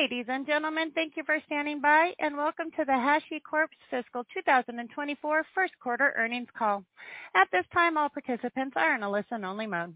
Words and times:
Ladies 0.00 0.24
and 0.28 0.46
gentlemen, 0.46 0.92
thank 0.94 1.14
you 1.18 1.24
for 1.26 1.36
standing 1.44 1.82
by, 1.82 2.14
and 2.18 2.34
welcome 2.34 2.70
to 2.70 2.86
the 2.86 2.92
HashiCorp's 2.92 3.76
Fiscal 3.90 4.24
2024 4.32 5.44
First 5.54 5.74
Quarter 5.78 6.14
Earnings 6.16 6.48
Call. 6.56 6.82
At 7.36 7.48
this 7.52 7.66
time, 7.74 7.98
all 7.98 8.08
participants 8.08 8.72
are 8.76 8.94
in 8.94 9.02
a 9.02 9.10
listen-only 9.10 9.66
mode. 9.66 9.94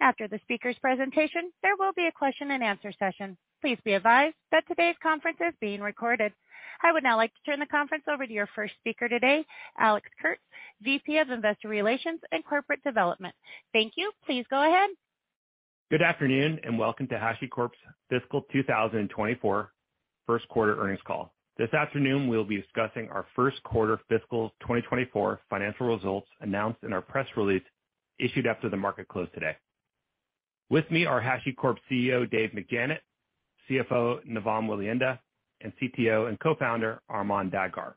After 0.00 0.26
the 0.26 0.40
speaker's 0.42 0.76
presentation, 0.80 1.52
there 1.62 1.76
will 1.78 1.92
be 1.92 2.08
a 2.08 2.18
question-and-answer 2.18 2.94
session. 2.98 3.36
Please 3.60 3.78
be 3.84 3.92
advised 3.92 4.34
that 4.50 4.64
today's 4.66 4.96
conference 5.00 5.38
is 5.40 5.54
being 5.60 5.80
recorded. 5.80 6.32
I 6.82 6.90
would 6.90 7.04
now 7.04 7.16
like 7.16 7.32
to 7.34 7.40
turn 7.46 7.60
the 7.60 7.66
conference 7.66 8.04
over 8.12 8.26
to 8.26 8.32
your 8.32 8.48
first 8.56 8.74
speaker 8.80 9.08
today, 9.08 9.44
Alex 9.78 10.08
Kurtz, 10.20 10.42
VP 10.82 11.18
of 11.18 11.30
Investor 11.30 11.68
Relations 11.68 12.18
and 12.32 12.44
Corporate 12.44 12.82
Development. 12.82 13.36
Thank 13.72 13.92
you. 13.94 14.10
Please 14.26 14.44
go 14.50 14.60
ahead. 14.68 14.90
Good 15.94 16.02
afternoon, 16.02 16.58
and 16.64 16.76
welcome 16.76 17.06
to 17.06 17.14
HashiCorp's 17.14 17.78
Fiscal 18.10 18.42
2024 18.52 19.72
First 20.26 20.48
Quarter 20.48 20.82
Earnings 20.82 20.98
Call. 21.06 21.32
This 21.56 21.72
afternoon, 21.72 22.26
we'll 22.26 22.42
be 22.42 22.60
discussing 22.60 23.08
our 23.10 23.26
first 23.36 23.62
quarter 23.62 24.00
fiscal 24.08 24.48
2024 24.62 25.42
financial 25.48 25.94
results 25.94 26.26
announced 26.40 26.82
in 26.82 26.92
our 26.92 27.00
press 27.00 27.28
release 27.36 27.62
issued 28.18 28.44
after 28.44 28.68
the 28.68 28.76
market 28.76 29.06
closed 29.06 29.32
today. 29.34 29.54
With 30.68 30.90
me 30.90 31.06
are 31.06 31.22
HashiCorp 31.22 31.76
CEO, 31.88 32.28
Dave 32.28 32.50
McJannet, 32.50 32.98
CFO, 33.70 34.18
Navam 34.28 34.66
Welihinda, 34.66 35.20
and 35.60 35.72
CTO 35.80 36.28
and 36.28 36.40
Co-founder, 36.40 37.02
Armon 37.08 37.52
Dadgar. 37.52 37.92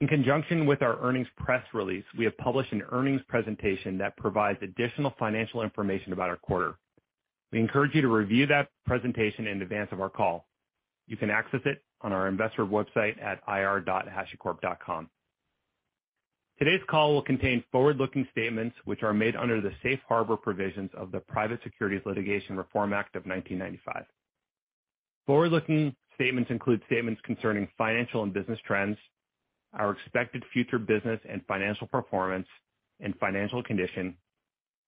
In 0.00 0.08
conjunction 0.08 0.64
with 0.64 0.80
our 0.80 0.98
earnings 1.00 1.28
press 1.36 1.62
release, 1.74 2.04
we 2.16 2.24
have 2.24 2.36
published 2.38 2.72
an 2.72 2.82
earnings 2.90 3.20
presentation 3.28 3.98
that 3.98 4.16
provides 4.16 4.58
additional 4.62 5.12
financial 5.18 5.62
information 5.62 6.14
about 6.14 6.30
our 6.30 6.38
quarter. 6.38 6.76
We 7.52 7.60
encourage 7.60 7.94
you 7.94 8.00
to 8.00 8.08
review 8.08 8.46
that 8.46 8.70
presentation 8.86 9.46
in 9.46 9.60
advance 9.60 9.90
of 9.92 10.00
our 10.00 10.08
call. 10.08 10.46
You 11.06 11.18
can 11.18 11.28
access 11.28 11.60
it 11.66 11.82
on 12.00 12.12
our 12.12 12.28
investor 12.28 12.64
website 12.64 13.22
at 13.22 13.42
ir.hashicorp.com. 13.46 15.10
Today's 16.58 16.80
call 16.88 17.14
will 17.14 17.22
contain 17.22 17.64
forward-looking 17.70 18.26
statements, 18.32 18.76
which 18.84 19.02
are 19.02 19.14
made 19.14 19.36
under 19.36 19.60
the 19.60 19.72
Safe 19.82 20.00
Harbor 20.08 20.36
provisions 20.36 20.90
of 20.94 21.10
the 21.10 21.20
Private 21.20 21.60
Securities 21.62 22.02
Litigation 22.06 22.56
Reform 22.56 22.94
Act 22.94 23.16
of 23.16 23.26
1995. 23.26 24.04
Forward-looking 25.26 25.94
statements 26.14 26.50
include 26.50 26.82
statements 26.86 27.20
concerning 27.24 27.68
financial 27.76 28.22
and 28.22 28.32
business 28.32 28.58
trends, 28.66 28.96
our 29.74 29.92
expected 29.92 30.44
future 30.52 30.78
business 30.78 31.20
and 31.28 31.44
financial 31.46 31.86
performance 31.86 32.46
and 33.00 33.14
financial 33.18 33.62
condition, 33.62 34.16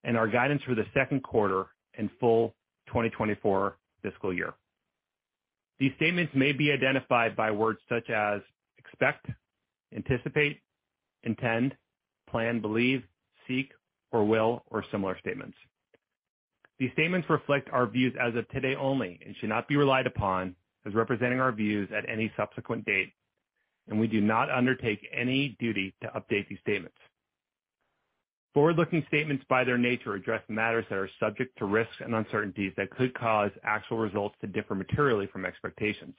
and 0.03 0.17
our 0.17 0.27
guidance 0.27 0.61
for 0.63 0.75
the 0.75 0.85
second 0.93 1.23
quarter 1.23 1.67
and 1.97 2.09
full 2.19 2.55
2024 2.87 3.77
fiscal 4.01 4.33
year. 4.33 4.53
These 5.79 5.93
statements 5.95 6.33
may 6.35 6.51
be 6.51 6.71
identified 6.71 7.35
by 7.35 7.51
words 7.51 7.79
such 7.89 8.09
as 8.09 8.41
expect, 8.77 9.27
anticipate, 9.95 10.59
intend, 11.23 11.75
plan, 12.29 12.61
believe, 12.61 13.03
seek, 13.47 13.71
or 14.11 14.25
will, 14.25 14.63
or 14.67 14.83
similar 14.91 15.17
statements. 15.19 15.57
These 16.79 16.91
statements 16.93 17.29
reflect 17.29 17.69
our 17.71 17.87
views 17.87 18.13
as 18.19 18.35
of 18.35 18.47
today 18.49 18.75
only 18.75 19.19
and 19.25 19.35
should 19.37 19.49
not 19.49 19.67
be 19.67 19.75
relied 19.75 20.07
upon 20.07 20.55
as 20.85 20.93
representing 20.93 21.39
our 21.39 21.51
views 21.51 21.89
at 21.95 22.07
any 22.09 22.31
subsequent 22.35 22.85
date, 22.85 23.13
and 23.87 23.99
we 23.99 24.07
do 24.07 24.21
not 24.21 24.49
undertake 24.49 25.07
any 25.13 25.55
duty 25.59 25.93
to 26.01 26.07
update 26.09 26.47
these 26.47 26.59
statements. 26.61 26.97
Forward-looking 28.53 29.03
statements, 29.07 29.43
by 29.49 29.63
their 29.63 29.79
nature, 29.79 30.13
address 30.13 30.43
matters 30.47 30.85
that 30.89 30.97
are 30.97 31.09
subject 31.19 31.57
to 31.57 31.65
risks 31.65 31.95
and 31.99 32.13
uncertainties 32.13 32.71
that 32.77 32.91
could 32.91 33.13
cause 33.15 33.49
actual 33.63 33.97
results 33.97 34.35
to 34.41 34.47
differ 34.47 34.75
materially 34.75 35.27
from 35.27 35.45
expectations. 35.45 36.13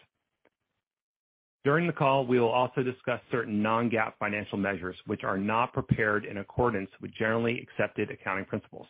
During 1.65 1.87
the 1.87 1.93
call, 1.93 2.27
we 2.27 2.41
will 2.41 2.51
also 2.51 2.83
discuss 2.83 3.21
certain 3.31 3.63
non-GAAP 3.63 4.15
financial 4.19 4.59
measures, 4.59 4.97
which 5.07 5.23
are 5.23 5.39
not 5.39 5.73
prepared 5.73 6.25
in 6.25 6.39
accordance 6.39 6.91
with 7.01 7.15
generally 7.15 7.61
accepted 7.61 8.11
accounting 8.11 8.45
principles. 8.45 8.87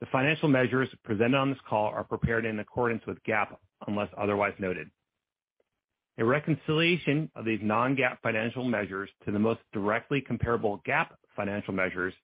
The 0.00 0.06
financial 0.06 0.48
measures 0.48 0.88
presented 1.02 1.36
on 1.36 1.50
this 1.50 1.58
call 1.68 1.86
are 1.86 2.04
prepared 2.04 2.44
in 2.44 2.60
accordance 2.60 3.04
with 3.06 3.22
GAAP, 3.24 3.56
unless 3.88 4.10
otherwise 4.18 4.52
noted. 4.58 4.90
A 6.18 6.24
reconciliation 6.24 7.28
of 7.34 7.44
these 7.44 7.58
non-GAAP 7.60 8.18
financial 8.22 8.62
measures 8.64 9.10
to 9.24 9.32
the 9.32 9.38
most 9.38 9.60
directly 9.72 10.20
comparable 10.20 10.80
GAAP 10.86 11.08
financial 11.34 11.74
measures, 11.74 12.14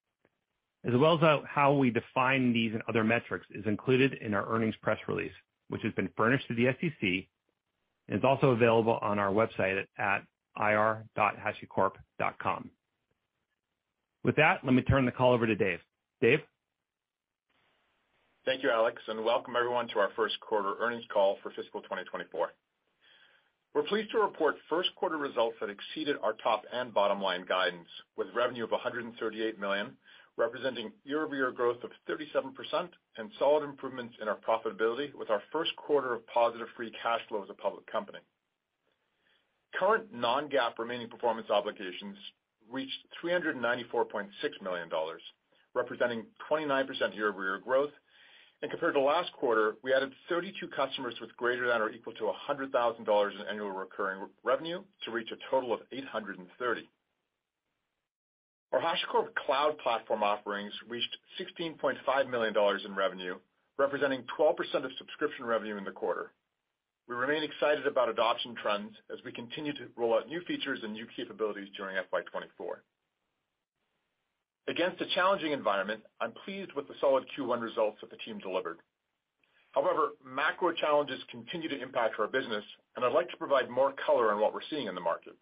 as 0.84 0.94
well 0.94 1.14
as 1.14 1.20
how 1.48 1.74
we 1.74 1.90
define 1.90 2.52
these 2.52 2.72
and 2.72 2.82
other 2.88 3.02
metrics, 3.02 3.46
is 3.50 3.66
included 3.66 4.14
in 4.14 4.32
our 4.32 4.48
earnings 4.48 4.76
press 4.80 4.98
release, 5.08 5.32
which 5.68 5.82
has 5.82 5.92
been 5.94 6.08
furnished 6.16 6.46
to 6.48 6.54
the 6.54 6.66
SEC 6.80 7.26
and 8.08 8.18
is 8.18 8.24
also 8.24 8.50
available 8.50 8.98
on 9.02 9.18
our 9.18 9.32
website 9.32 9.84
at 9.98 10.22
ir.hashicorp.com. 10.56 12.70
With 14.22 14.36
that, 14.36 14.60
let 14.64 14.74
me 14.74 14.82
turn 14.82 15.06
the 15.06 15.12
call 15.12 15.32
over 15.32 15.46
to 15.46 15.56
Dave. 15.56 15.80
Dave? 16.20 16.40
Thank 18.44 18.62
you, 18.62 18.70
Alex, 18.70 19.02
and 19.08 19.24
welcome 19.24 19.56
everyone 19.56 19.88
to 19.88 19.98
our 19.98 20.10
first 20.14 20.38
quarter 20.40 20.74
earnings 20.80 21.04
call 21.12 21.38
for 21.42 21.50
fiscal 21.50 21.80
2024. 21.82 22.52
We're 23.74 23.82
pleased 23.84 24.10
to 24.10 24.18
report 24.18 24.56
first 24.68 24.90
quarter 24.96 25.16
results 25.16 25.56
that 25.60 25.70
exceeded 25.70 26.16
our 26.22 26.32
top 26.42 26.64
and 26.72 26.92
bottom 26.92 27.20
line 27.22 27.44
guidance, 27.48 27.88
with 28.16 28.26
revenue 28.34 28.64
of 28.64 28.70
$138 28.70 29.58
million, 29.58 29.96
representing 30.36 30.90
year-over-year 31.04 31.52
growth 31.52 31.78
of 31.84 31.90
37% 32.08 32.88
and 33.18 33.30
solid 33.38 33.62
improvements 33.62 34.14
in 34.20 34.28
our 34.28 34.38
profitability 34.38 35.14
with 35.14 35.30
our 35.30 35.42
first 35.52 35.70
quarter 35.76 36.14
of 36.14 36.26
positive 36.26 36.66
free 36.76 36.92
cash 37.02 37.20
flow 37.28 37.44
as 37.44 37.50
a 37.50 37.54
public 37.54 37.86
company. 37.90 38.18
Current 39.78 40.12
non-GAAP 40.12 40.78
remaining 40.78 41.08
performance 41.08 41.48
obligations 41.48 42.16
reached 42.68 42.98
$394.6 43.24 44.26
million, 44.62 44.88
representing 45.74 46.24
29% 46.50 47.14
year-over-year 47.14 47.60
growth. 47.64 47.90
Compared 48.68 48.94
to 48.94 49.00
last 49.00 49.32
quarter, 49.32 49.76
we 49.82 49.92
added 49.94 50.12
32 50.28 50.68
customers 50.68 51.14
with 51.20 51.34
greater 51.36 51.66
than 51.66 51.80
or 51.80 51.90
equal 51.90 52.12
to 52.14 52.30
$100,000 52.48 53.34
in 53.34 53.46
annual 53.48 53.70
recurring 53.70 54.28
revenue 54.44 54.82
to 55.04 55.10
reach 55.10 55.30
a 55.32 55.50
total 55.50 55.72
of 55.72 55.80
830. 55.90 56.88
Our 58.72 58.80
HashiCorp 58.80 59.34
Cloud 59.34 59.78
Platform 59.78 60.22
offerings 60.22 60.72
reached 60.88 61.16
$16.5 61.40 62.30
million 62.30 62.54
in 62.84 62.94
revenue, 62.94 63.36
representing 63.78 64.24
12% 64.38 64.54
of 64.84 64.90
subscription 64.98 65.46
revenue 65.46 65.76
in 65.76 65.84
the 65.84 65.90
quarter. 65.90 66.30
We 67.08 67.16
remain 67.16 67.42
excited 67.42 67.86
about 67.86 68.08
adoption 68.08 68.54
trends 68.62 68.92
as 69.12 69.18
we 69.24 69.32
continue 69.32 69.72
to 69.72 69.88
roll 69.96 70.14
out 70.14 70.28
new 70.28 70.42
features 70.46 70.78
and 70.84 70.92
new 70.92 71.06
capabilities 71.16 71.68
during 71.76 71.96
FY 71.96 72.20
2024. 72.20 72.82
Against 74.68 75.00
a 75.00 75.06
challenging 75.14 75.52
environment, 75.52 76.02
I'm 76.20 76.32
pleased 76.44 76.72
with 76.74 76.86
the 76.86 76.94
solid 77.00 77.24
Q1 77.36 77.60
results 77.60 77.98
that 78.00 78.10
the 78.10 78.16
team 78.18 78.38
delivered. 78.38 78.78
However, 79.72 80.10
macro 80.24 80.72
challenges 80.72 81.20
continue 81.30 81.68
to 81.68 81.80
impact 81.80 82.18
our 82.18 82.26
business, 82.26 82.64
and 82.96 83.04
I'd 83.04 83.12
like 83.12 83.30
to 83.30 83.36
provide 83.36 83.70
more 83.70 83.94
color 84.04 84.32
on 84.32 84.40
what 84.40 84.52
we're 84.52 84.66
seeing 84.68 84.88
in 84.88 84.94
the 84.94 85.00
market. 85.00 85.36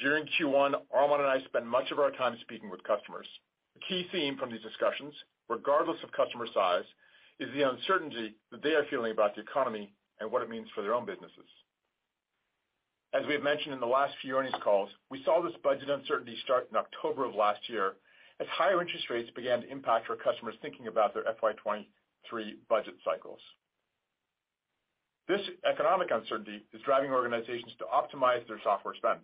During 0.00 0.26
Q1, 0.38 0.74
Armon 0.94 1.18
and 1.18 1.28
I 1.28 1.40
spent 1.44 1.66
much 1.66 1.90
of 1.90 1.98
our 1.98 2.12
time 2.12 2.36
speaking 2.40 2.70
with 2.70 2.82
customers. 2.84 3.26
The 3.74 3.80
key 3.88 4.06
theme 4.12 4.38
from 4.38 4.50
these 4.50 4.62
discussions, 4.62 5.12
regardless 5.48 5.98
of 6.02 6.12
customer 6.12 6.46
size, 6.54 6.84
is 7.40 7.52
the 7.52 7.68
uncertainty 7.68 8.34
that 8.50 8.62
they 8.62 8.74
are 8.74 8.86
feeling 8.90 9.12
about 9.12 9.34
the 9.34 9.42
economy 9.42 9.92
and 10.20 10.30
what 10.30 10.42
it 10.42 10.48
means 10.48 10.68
for 10.74 10.82
their 10.82 10.94
own 10.94 11.04
businesses. 11.04 11.50
As 13.14 13.26
we 13.26 13.34
have 13.34 13.42
mentioned 13.42 13.74
in 13.74 13.80
the 13.80 13.86
last 13.86 14.14
few 14.22 14.36
earnings 14.36 14.56
calls, 14.64 14.88
we 15.10 15.22
saw 15.24 15.42
this 15.42 15.52
budget 15.62 15.90
uncertainty 15.90 16.36
start 16.44 16.68
in 16.70 16.76
October 16.76 17.26
of 17.26 17.34
last 17.34 17.60
year 17.68 17.96
as 18.40 18.46
higher 18.48 18.80
interest 18.80 19.10
rates 19.10 19.30
began 19.36 19.60
to 19.60 19.70
impact 19.70 20.08
our 20.08 20.16
customers 20.16 20.54
thinking 20.62 20.86
about 20.86 21.12
their 21.12 21.24
FY 21.24 21.52
2023 21.52 22.56
budget 22.70 22.94
cycles. 23.04 23.40
This 25.28 25.42
economic 25.70 26.08
uncertainty 26.10 26.64
is 26.72 26.80
driving 26.84 27.12
organizations 27.12 27.72
to 27.78 27.84
optimize 27.84 28.46
their 28.48 28.60
software 28.64 28.94
spend. 28.94 29.20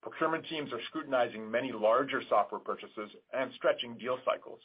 Procurement 0.00 0.46
teams 0.48 0.72
are 0.72 0.80
scrutinizing 0.88 1.50
many 1.50 1.72
larger 1.72 2.22
software 2.28 2.60
purchases 2.60 3.10
and 3.32 3.50
stretching 3.56 3.98
deal 3.98 4.18
cycles. 4.24 4.60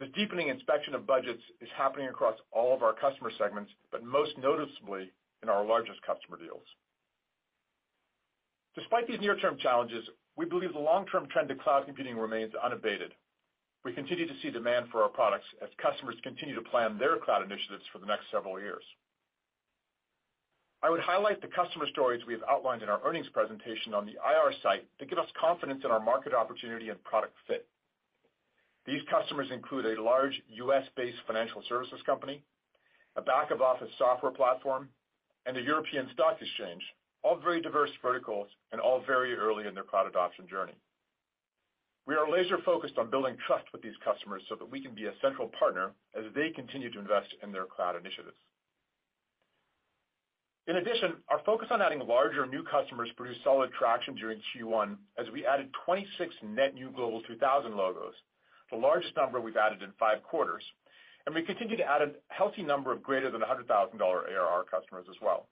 The 0.00 0.06
deepening 0.06 0.48
inspection 0.48 0.94
of 0.94 1.06
budgets 1.06 1.42
is 1.60 1.68
happening 1.76 2.08
across 2.08 2.36
all 2.52 2.74
of 2.74 2.82
our 2.82 2.94
customer 2.94 3.30
segments, 3.36 3.70
but 3.92 4.02
most 4.02 4.36
noticeably 4.38 5.12
in 5.42 5.48
our 5.48 5.64
largest 5.64 6.00
customer 6.02 6.36
deals. 6.36 6.66
Despite 8.74 9.08
these 9.08 9.20
near-term 9.20 9.58
challenges, 9.58 10.04
we 10.36 10.44
believe 10.46 10.72
the 10.72 10.78
long-term 10.78 11.28
trend 11.28 11.48
to 11.48 11.54
cloud 11.54 11.86
computing 11.86 12.16
remains 12.16 12.52
unabated. 12.54 13.12
We 13.84 13.92
continue 13.92 14.26
to 14.26 14.40
see 14.42 14.50
demand 14.50 14.86
for 14.92 15.02
our 15.02 15.08
products 15.08 15.46
as 15.62 15.70
customers 15.80 16.16
continue 16.22 16.54
to 16.54 16.70
plan 16.70 16.98
their 16.98 17.16
cloud 17.16 17.42
initiatives 17.42 17.84
for 17.92 17.98
the 17.98 18.06
next 18.06 18.30
several 18.30 18.60
years. 18.60 18.84
I 20.82 20.88
would 20.88 21.00
highlight 21.00 21.42
the 21.42 21.48
customer 21.48 21.86
stories 21.92 22.24
we 22.26 22.32
have 22.32 22.42
outlined 22.48 22.82
in 22.82 22.88
our 22.88 23.00
earnings 23.04 23.28
presentation 23.34 23.92
on 23.92 24.06
the 24.06 24.16
IR 24.16 24.52
site 24.62 24.88
to 24.98 25.06
give 25.06 25.18
us 25.18 25.28
confidence 25.38 25.82
in 25.84 25.90
our 25.90 26.00
market 26.00 26.32
opportunity 26.32 26.88
and 26.88 27.02
product 27.04 27.34
fit. 27.46 27.66
These 28.86 29.02
customers 29.10 29.48
include 29.52 29.84
a 29.86 30.02
large 30.02 30.40
U.S.-based 30.48 31.20
financial 31.26 31.62
services 31.68 32.00
company, 32.06 32.42
a 33.16 33.20
back-of-office 33.20 33.90
software 33.98 34.32
platform, 34.32 34.88
and 35.46 35.56
the 35.56 35.62
European 35.62 36.08
stock 36.12 36.36
exchange, 36.40 36.82
all 37.22 37.36
very 37.36 37.60
diverse 37.60 37.90
verticals 38.02 38.48
and 38.72 38.80
all 38.80 39.02
very 39.06 39.34
early 39.34 39.66
in 39.66 39.74
their 39.74 39.84
cloud 39.84 40.06
adoption 40.06 40.46
journey. 40.48 40.74
We 42.06 42.14
are 42.14 42.30
laser-focused 42.30 42.98
on 42.98 43.10
building 43.10 43.36
trust 43.46 43.66
with 43.72 43.82
these 43.82 43.96
customers 44.04 44.42
so 44.48 44.56
that 44.56 44.70
we 44.70 44.82
can 44.82 44.94
be 44.94 45.06
a 45.06 45.12
central 45.22 45.48
partner 45.58 45.92
as 46.16 46.24
they 46.34 46.50
continue 46.50 46.90
to 46.90 46.98
invest 46.98 47.28
in 47.42 47.52
their 47.52 47.66
cloud 47.66 47.94
initiatives. 47.94 48.36
In 50.66 50.76
addition, 50.76 51.14
our 51.28 51.40
focus 51.44 51.68
on 51.70 51.82
adding 51.82 52.00
larger 52.06 52.46
new 52.46 52.62
customers 52.62 53.10
produced 53.16 53.42
solid 53.42 53.70
traction 53.72 54.14
during 54.14 54.40
Q1 54.54 54.96
as 55.18 55.26
we 55.32 55.46
added 55.46 55.68
26 55.84 56.34
net 56.44 56.74
new 56.74 56.90
Global 56.90 57.22
2000 57.22 57.74
logos, 57.74 58.14
the 58.70 58.76
largest 58.76 59.16
number 59.16 59.40
we've 59.40 59.56
added 59.56 59.82
in 59.82 59.90
five 59.98 60.22
quarters, 60.22 60.62
and 61.26 61.34
we 61.34 61.42
continue 61.42 61.76
to 61.76 61.84
add 61.84 62.02
a 62.02 62.12
healthy 62.28 62.62
number 62.62 62.92
of 62.92 63.02
greater 63.02 63.30
than 63.30 63.40
$100,000 63.40 64.00
ARR 64.00 64.64
customers 64.70 65.06
as 65.08 65.16
well. 65.22 65.46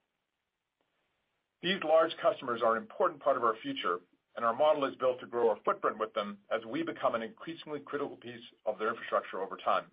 These 1.61 1.83
large 1.83 2.11
customers 2.21 2.61
are 2.63 2.75
an 2.75 2.81
important 2.81 3.21
part 3.21 3.37
of 3.37 3.43
our 3.43 3.55
future, 3.61 3.99
and 4.35 4.45
our 4.45 4.55
model 4.55 4.85
is 4.85 4.95
built 4.95 5.19
to 5.19 5.27
grow 5.27 5.49
our 5.49 5.57
footprint 5.65 5.99
with 5.99 6.13
them 6.13 6.37
as 6.55 6.63
we 6.65 6.83
become 6.83 7.15
an 7.15 7.21
increasingly 7.21 7.79
critical 7.79 8.15
piece 8.15 8.43
of 8.65 8.79
their 8.79 8.89
infrastructure 8.89 9.41
over 9.41 9.57
time. 9.57 9.83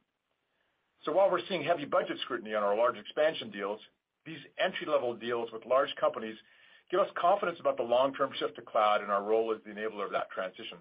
So 1.05 1.13
while 1.13 1.31
we're 1.31 1.47
seeing 1.49 1.63
heavy 1.65 1.85
budget 1.85 2.19
scrutiny 2.23 2.55
on 2.55 2.63
our 2.63 2.77
large 2.77 2.97
expansion 2.97 3.51
deals, 3.51 3.81
these 4.25 4.39
entry-level 4.63 5.15
deals 5.17 5.51
with 5.53 5.67
large 5.67 5.95
companies 6.01 6.37
give 6.91 7.01
us 7.01 7.09
confidence 7.21 7.59
about 7.61 7.77
the 7.77 7.83
long-term 7.83 8.31
shift 8.39 8.57
to 8.57 8.63
cloud 8.63 9.03
and 9.03 9.11
our 9.11 9.23
role 9.23 9.53
as 9.53 9.59
the 9.65 9.71
enabler 9.71 10.05
of 10.05 10.13
that 10.13 10.31
transition. 10.31 10.79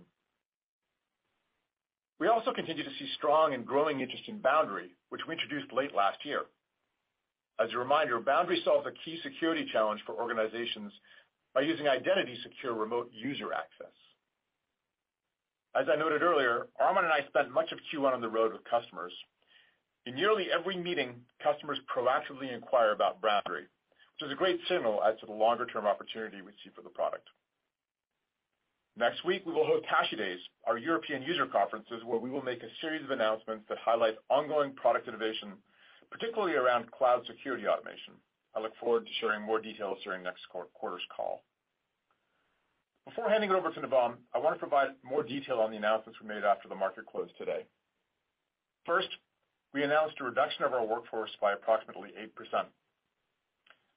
We 2.19 2.27
also 2.27 2.53
continue 2.53 2.83
to 2.83 2.95
see 2.97 3.09
strong 3.17 3.53
and 3.53 3.65
growing 3.65 4.00
interest 4.00 4.23
in 4.27 4.39
Boundary, 4.39 4.91
which 5.09 5.21
we 5.27 5.33
introduced 5.33 5.73
late 5.73 5.94
last 5.94 6.23
year. 6.23 6.44
As 7.59 7.69
a 7.73 7.77
reminder, 7.77 8.19
Boundary 8.19 8.62
solves 8.63 8.88
a 8.88 8.91
key 9.03 9.19
security 9.21 9.67
challenge 9.71 10.01
for 10.06 10.13
organizations 10.15 10.94
by 11.53 11.62
using 11.62 11.88
identity-secure 11.88 12.73
remote 12.73 13.09
user 13.13 13.53
access. 13.53 13.94
As 15.75 15.88
I 15.91 15.95
noted 15.95 16.21
earlier, 16.21 16.67
Armon 16.81 17.03
and 17.03 17.12
I 17.12 17.27
spent 17.27 17.51
much 17.51 17.71
of 17.71 17.79
Q1 17.91 18.13
on 18.13 18.21
the 18.21 18.29
road 18.29 18.53
with 18.53 18.63
customers. 18.63 19.13
In 20.06 20.15
nearly 20.15 20.47
every 20.51 20.77
meeting, 20.77 21.15
customers 21.44 21.79
proactively 21.94 22.53
inquire 22.53 22.91
about 22.91 23.21
Boundary, 23.21 23.63
which 23.63 24.27
is 24.27 24.31
a 24.31 24.35
great 24.35 24.59
signal 24.69 25.01
as 25.03 25.19
to 25.19 25.25
the 25.25 25.33
longer-term 25.33 25.85
opportunity 25.85 26.41
we 26.41 26.51
see 26.63 26.69
for 26.73 26.81
the 26.81 26.89
product. 26.89 27.27
Next 28.97 29.25
week, 29.25 29.44
we 29.45 29.51
will 29.51 29.65
host 29.65 29.86
HashiDays, 29.92 30.39
our 30.65 30.77
European 30.77 31.21
user 31.21 31.45
conferences, 31.45 32.01
where 32.06 32.19
we 32.19 32.30
will 32.30 32.42
make 32.42 32.63
a 32.63 32.71
series 32.80 33.03
of 33.03 33.12
announcements 33.12 33.65
that 33.68 33.77
highlight 33.83 34.15
ongoing 34.30 34.71
product 34.74 35.09
innovation, 35.09 35.51
particularly 36.09 36.53
around 36.56 36.89
cloud 36.92 37.25
security 37.27 37.68
automation. 37.68 38.13
I 38.56 38.62
look 38.62 38.71
forward 38.80 39.06
to 39.06 39.12
sharing 39.19 39.42
more 39.42 39.59
details 39.59 39.97
during 40.06 40.24
next 40.24 40.44
quarter's 40.50 41.03
call. 41.13 41.44
Before 43.06 43.30
handing 43.30 43.50
it 43.51 43.56
over 43.56 43.69
to 43.69 43.81
Navam, 43.81 44.15
I 44.33 44.39
want 44.39 44.56
to 44.56 44.59
provide 44.59 44.95
more 45.03 45.24
detail 45.24 45.59
on 45.59 45.71
the 45.71 45.77
announcements 45.77 46.19
we 46.21 46.27
made 46.30 46.45
after 46.45 46.69
the 46.69 46.75
market 46.75 47.06
closed 47.06 47.33
today. 47.38 47.65
First, 48.86 49.09
we 49.74 49.83
announced 49.83 50.15
a 50.21 50.24
reduction 50.24 50.63
of 50.63 50.71
our 50.71 50.86
workforce 50.86 51.31
by 51.41 51.51
approximately 51.51 52.12
8%. 52.18 52.63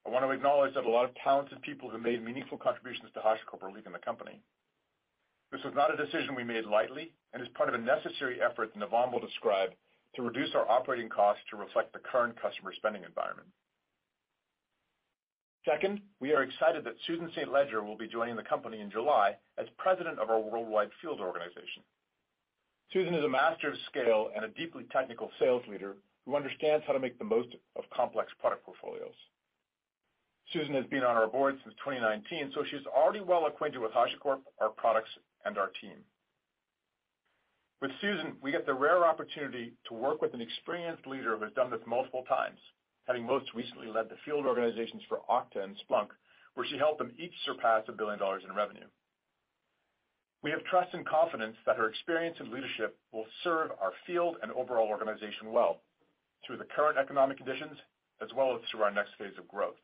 I 0.07 0.11
want 0.11 0.25
to 0.25 0.31
acknowledge 0.31 0.75
that 0.75 0.85
a 0.85 0.91
lot 0.91 1.05
of 1.05 1.15
talented 1.23 1.63
people 1.63 1.89
who 1.89 1.99
made 1.99 2.25
meaningful 2.25 2.59
contributions 2.59 3.11
to 3.15 3.21
HashiCorp 3.21 3.63
are 3.63 3.71
leaving 3.71 3.93
the 3.93 3.99
company. 4.01 4.41
This 5.51 5.65
was 5.65 5.75
not 5.75 5.93
a 5.93 5.97
decision 5.97 6.35
we 6.35 6.45
made 6.45 6.65
lightly 6.65 7.13
and 7.33 7.43
is 7.43 7.49
part 7.55 7.69
of 7.69 7.75
a 7.75 7.79
necessary 7.79 8.41
effort 8.43 8.73
that 8.75 8.81
Navam 8.81 9.13
will 9.13 9.21
describe 9.21 9.71
to 10.15 10.23
reduce 10.23 10.55
our 10.55 10.69
operating 10.69 11.09
costs 11.09 11.43
to 11.51 11.57
reflect 11.57 11.93
the 11.93 11.99
current 11.99 12.41
customer 12.41 12.73
spending 12.77 13.05
environment. 13.05 13.49
Second, 15.65 16.01
we 16.21 16.33
are 16.33 16.43
excited 16.43 16.85
that 16.85 16.97
Susan 17.07 17.31
St. 17.35 17.51
Ledger 17.51 17.83
will 17.83 17.97
be 17.97 18.09
joining 18.09 18.37
the 18.37 18.43
company 18.43 18.81
in 18.81 18.91
July 18.91 19.37
as 19.59 19.67
President 19.77 20.19
of 20.19 20.31
our 20.31 20.41
worldwide 20.41 20.91
field 21.01 21.21
organization. 21.21 21.83
Susan 22.93 23.15
is 23.15 23.25
a 23.25 23.29
master 23.29 23.69
of 23.69 23.77
scale 23.91 24.31
and 24.35 24.45
a 24.45 24.49
deeply 24.49 24.85
technical 24.91 25.31
sales 25.39 25.63
leader 25.69 25.97
who 26.25 26.37
understands 26.37 26.85
how 26.87 26.93
to 26.93 26.99
make 26.99 27.19
the 27.19 27.25
most 27.25 27.49
of 27.77 27.85
complex 27.95 28.33
product 28.41 28.65
portfolios. 28.65 29.15
Susan 30.53 30.75
has 30.75 30.87
been 30.87 31.05
on 31.05 31.17
our 31.17 31.27
board 31.27 31.59
since 31.63 31.75
2019, 31.85 32.53
so 32.55 32.65
she's 32.71 32.87
already 32.87 33.21
well 33.21 33.47
acquainted 33.47 33.81
with 33.81 33.93
HashiCorp, 33.93 34.41
our 34.61 34.71
products, 34.71 35.11
and 35.49 35.59
our 35.59 35.73
team. 35.81 36.05
With 37.81 37.91
Susan, 38.01 38.37
we 38.43 38.53
get 38.53 38.67
the 38.67 38.75
rare 38.75 39.07
opportunity 39.07 39.73
to 39.89 39.95
work 39.95 40.21
with 40.21 40.35
an 40.35 40.41
experienced 40.41 41.07
leader 41.07 41.37
who 41.37 41.45
has 41.45 41.53
done 41.55 41.71
this 41.71 41.81
multiple 41.87 42.25
times, 42.29 42.59
having 43.07 43.25
most 43.25 43.55
recently 43.55 43.89
led 43.89 44.09
the 44.09 44.21
field 44.25 44.47
organizations 44.47 45.03
for 45.09 45.21
Okta 45.31 45.63
and 45.63 45.77
Splunk, 45.83 46.09
where 46.55 46.67
she 46.67 46.77
helped 46.77 46.99
them 46.99 47.13
each 47.19 47.35
surpass 47.47 47.85
$1 47.89 47.97
billion 47.97 48.19
in 48.21 48.55
revenue. 48.55 48.87
We 50.43 50.51
have 50.51 50.65
trust 50.65 50.93
and 50.93 51.07
confidence 51.07 51.57
that 51.67 51.77
her 51.77 51.89
experience 51.89 52.37
and 52.41 52.51
leadership 52.51 52.99
will 53.13 53.27
serve 53.43 53.71
our 53.81 53.93
field 54.07 54.37
and 54.43 54.53
overall 54.53 54.89
organization 54.89 55.53
well 55.53 55.81
through 56.47 56.59
the 56.59 56.71
current 56.77 56.99
economic 56.99 57.39
conditions 57.39 57.77
as 58.21 58.29
well 58.37 58.55
as 58.55 58.61
through 58.71 58.83
our 58.83 58.91
next 58.91 59.11
phase 59.19 59.39
of 59.39 59.49
growth. 59.49 59.79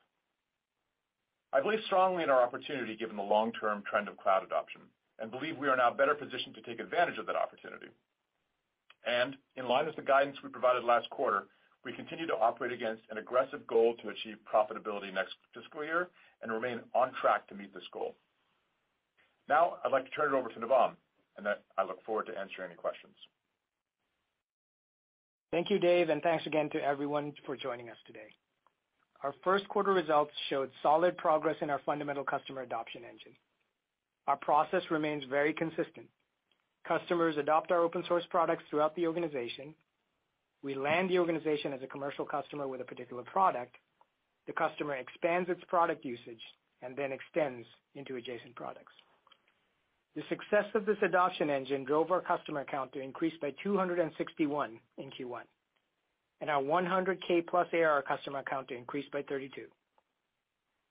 I 1.52 1.60
believe 1.60 1.80
strongly 1.86 2.24
in 2.24 2.30
our 2.30 2.42
opportunity 2.42 2.96
given 2.96 3.16
the 3.16 3.22
long-term 3.22 3.84
trend 3.88 4.08
of 4.08 4.16
cloud 4.16 4.42
adoption 4.42 4.82
and 5.18 5.30
believe 5.30 5.56
we 5.58 5.68
are 5.68 5.76
now 5.76 5.92
better 5.92 6.14
positioned 6.14 6.54
to 6.54 6.62
take 6.62 6.80
advantage 6.80 7.18
of 7.18 7.26
that 7.26 7.36
opportunity. 7.36 7.88
And 9.06 9.36
in 9.56 9.68
line 9.68 9.86
with 9.86 9.96
the 9.96 10.02
guidance 10.02 10.36
we 10.42 10.48
provided 10.48 10.84
last 10.84 11.08
quarter, 11.10 11.44
we 11.84 11.92
continue 11.92 12.26
to 12.26 12.34
operate 12.34 12.72
against 12.72 13.02
an 13.10 13.18
aggressive 13.18 13.66
goal 13.66 13.94
to 14.02 14.08
achieve 14.08 14.36
profitability 14.50 15.12
next 15.12 15.34
fiscal 15.52 15.84
year 15.84 16.08
and 16.42 16.50
remain 16.50 16.80
on 16.94 17.12
track 17.20 17.46
to 17.48 17.54
meet 17.54 17.72
this 17.74 17.84
goal. 17.92 18.16
Now, 19.48 19.74
I'd 19.84 19.92
like 19.92 20.06
to 20.06 20.10
turn 20.10 20.32
it 20.32 20.36
over 20.36 20.48
to 20.48 20.58
Navam, 20.58 20.92
and 21.36 21.44
then 21.44 21.54
I 21.76 21.84
look 21.84 22.02
forward 22.04 22.26
to 22.26 22.38
answering 22.38 22.70
any 22.70 22.76
questions. 22.76 23.14
Thank 25.52 25.70
you, 25.70 25.78
Dave, 25.78 26.08
and 26.08 26.22
thanks 26.22 26.46
again 26.46 26.70
to 26.70 26.82
everyone 26.82 27.32
for 27.44 27.56
joining 27.56 27.90
us 27.90 27.96
today. 28.06 28.32
Our 29.22 29.34
first 29.44 29.68
quarter 29.68 29.92
results 29.92 30.32
showed 30.50 30.70
solid 30.82 31.16
progress 31.16 31.56
in 31.60 31.70
our 31.70 31.80
fundamental 31.86 32.24
customer 32.24 32.62
adoption 32.62 33.02
engine. 33.04 33.32
Our 34.26 34.36
process 34.36 34.82
remains 34.90 35.24
very 35.24 35.52
consistent. 35.52 36.06
Customers 36.86 37.36
adopt 37.38 37.70
our 37.70 37.80
open 37.80 38.04
source 38.08 38.24
products 38.30 38.64
throughout 38.70 38.94
the 38.96 39.06
organization. 39.06 39.74
We 40.62 40.74
land 40.74 41.10
the 41.10 41.18
organization 41.18 41.72
as 41.72 41.82
a 41.82 41.86
commercial 41.86 42.24
customer 42.24 42.66
with 42.68 42.80
a 42.80 42.84
particular 42.84 43.22
product. 43.22 43.76
The 44.46 44.52
customer 44.52 44.96
expands 44.96 45.50
its 45.50 45.62
product 45.68 46.04
usage 46.04 46.40
and 46.82 46.96
then 46.96 47.12
extends 47.12 47.66
into 47.94 48.16
adjacent 48.16 48.54
products. 48.54 48.92
The 50.14 50.22
success 50.28 50.66
of 50.74 50.86
this 50.86 50.98
adoption 51.02 51.50
engine 51.50 51.84
drove 51.84 52.12
our 52.12 52.20
customer 52.20 52.64
count 52.64 52.92
to 52.92 53.00
increase 53.00 53.34
by 53.40 53.52
261 53.62 54.78
in 54.98 55.10
Q1, 55.10 55.40
and 56.40 56.50
our 56.50 56.62
100K+ 56.62 57.44
ARR 57.52 58.02
customer 58.02 58.42
count 58.48 58.68
to 58.68 58.76
increase 58.76 59.06
by 59.12 59.22
32. 59.22 59.62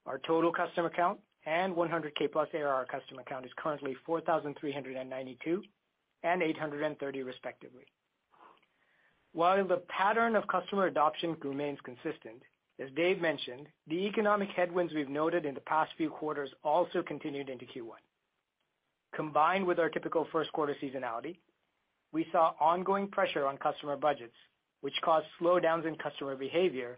Our 0.05 0.19
total 0.27 0.51
customer 0.51 0.91
count 0.93 1.19
and 1.45 1.75
100K+ 1.75 2.53
ARR 2.53 2.85
customer 2.85 3.23
count 3.27 3.45
is 3.45 3.51
currently 3.57 3.95
4,392 4.05 5.63
and 6.23 6.41
830 6.41 7.23
respectively. 7.23 7.85
While 9.33 9.67
the 9.67 9.83
pattern 9.89 10.35
of 10.35 10.47
customer 10.47 10.85
adoption 10.85 11.35
remains 11.43 11.79
consistent, 11.83 12.43
as 12.79 12.89
Dave 12.95 13.21
mentioned, 13.21 13.67
the 13.87 14.05
economic 14.07 14.49
headwinds 14.49 14.93
we've 14.93 15.09
noted 15.09 15.45
in 15.45 15.53
the 15.53 15.61
past 15.61 15.91
few 15.97 16.09
quarters 16.09 16.49
also 16.63 17.03
continued 17.03 17.49
into 17.49 17.65
Q1. 17.65 18.01
Combined 19.15 19.65
with 19.65 19.79
our 19.79 19.89
typical 19.89 20.27
first 20.31 20.51
quarter 20.53 20.75
seasonality, 20.81 21.37
we 22.11 22.27
saw 22.31 22.53
ongoing 22.59 23.07
pressure 23.07 23.45
on 23.45 23.57
customer 23.57 23.95
budgets, 23.95 24.35
which 24.81 24.93
caused 25.03 25.27
slowdowns 25.39 25.85
in 25.85 25.95
customer 25.95 26.35
behavior 26.35 26.97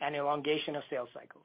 and 0.00 0.14
elongation 0.14 0.76
of 0.76 0.82
sales 0.90 1.08
cycles. 1.12 1.44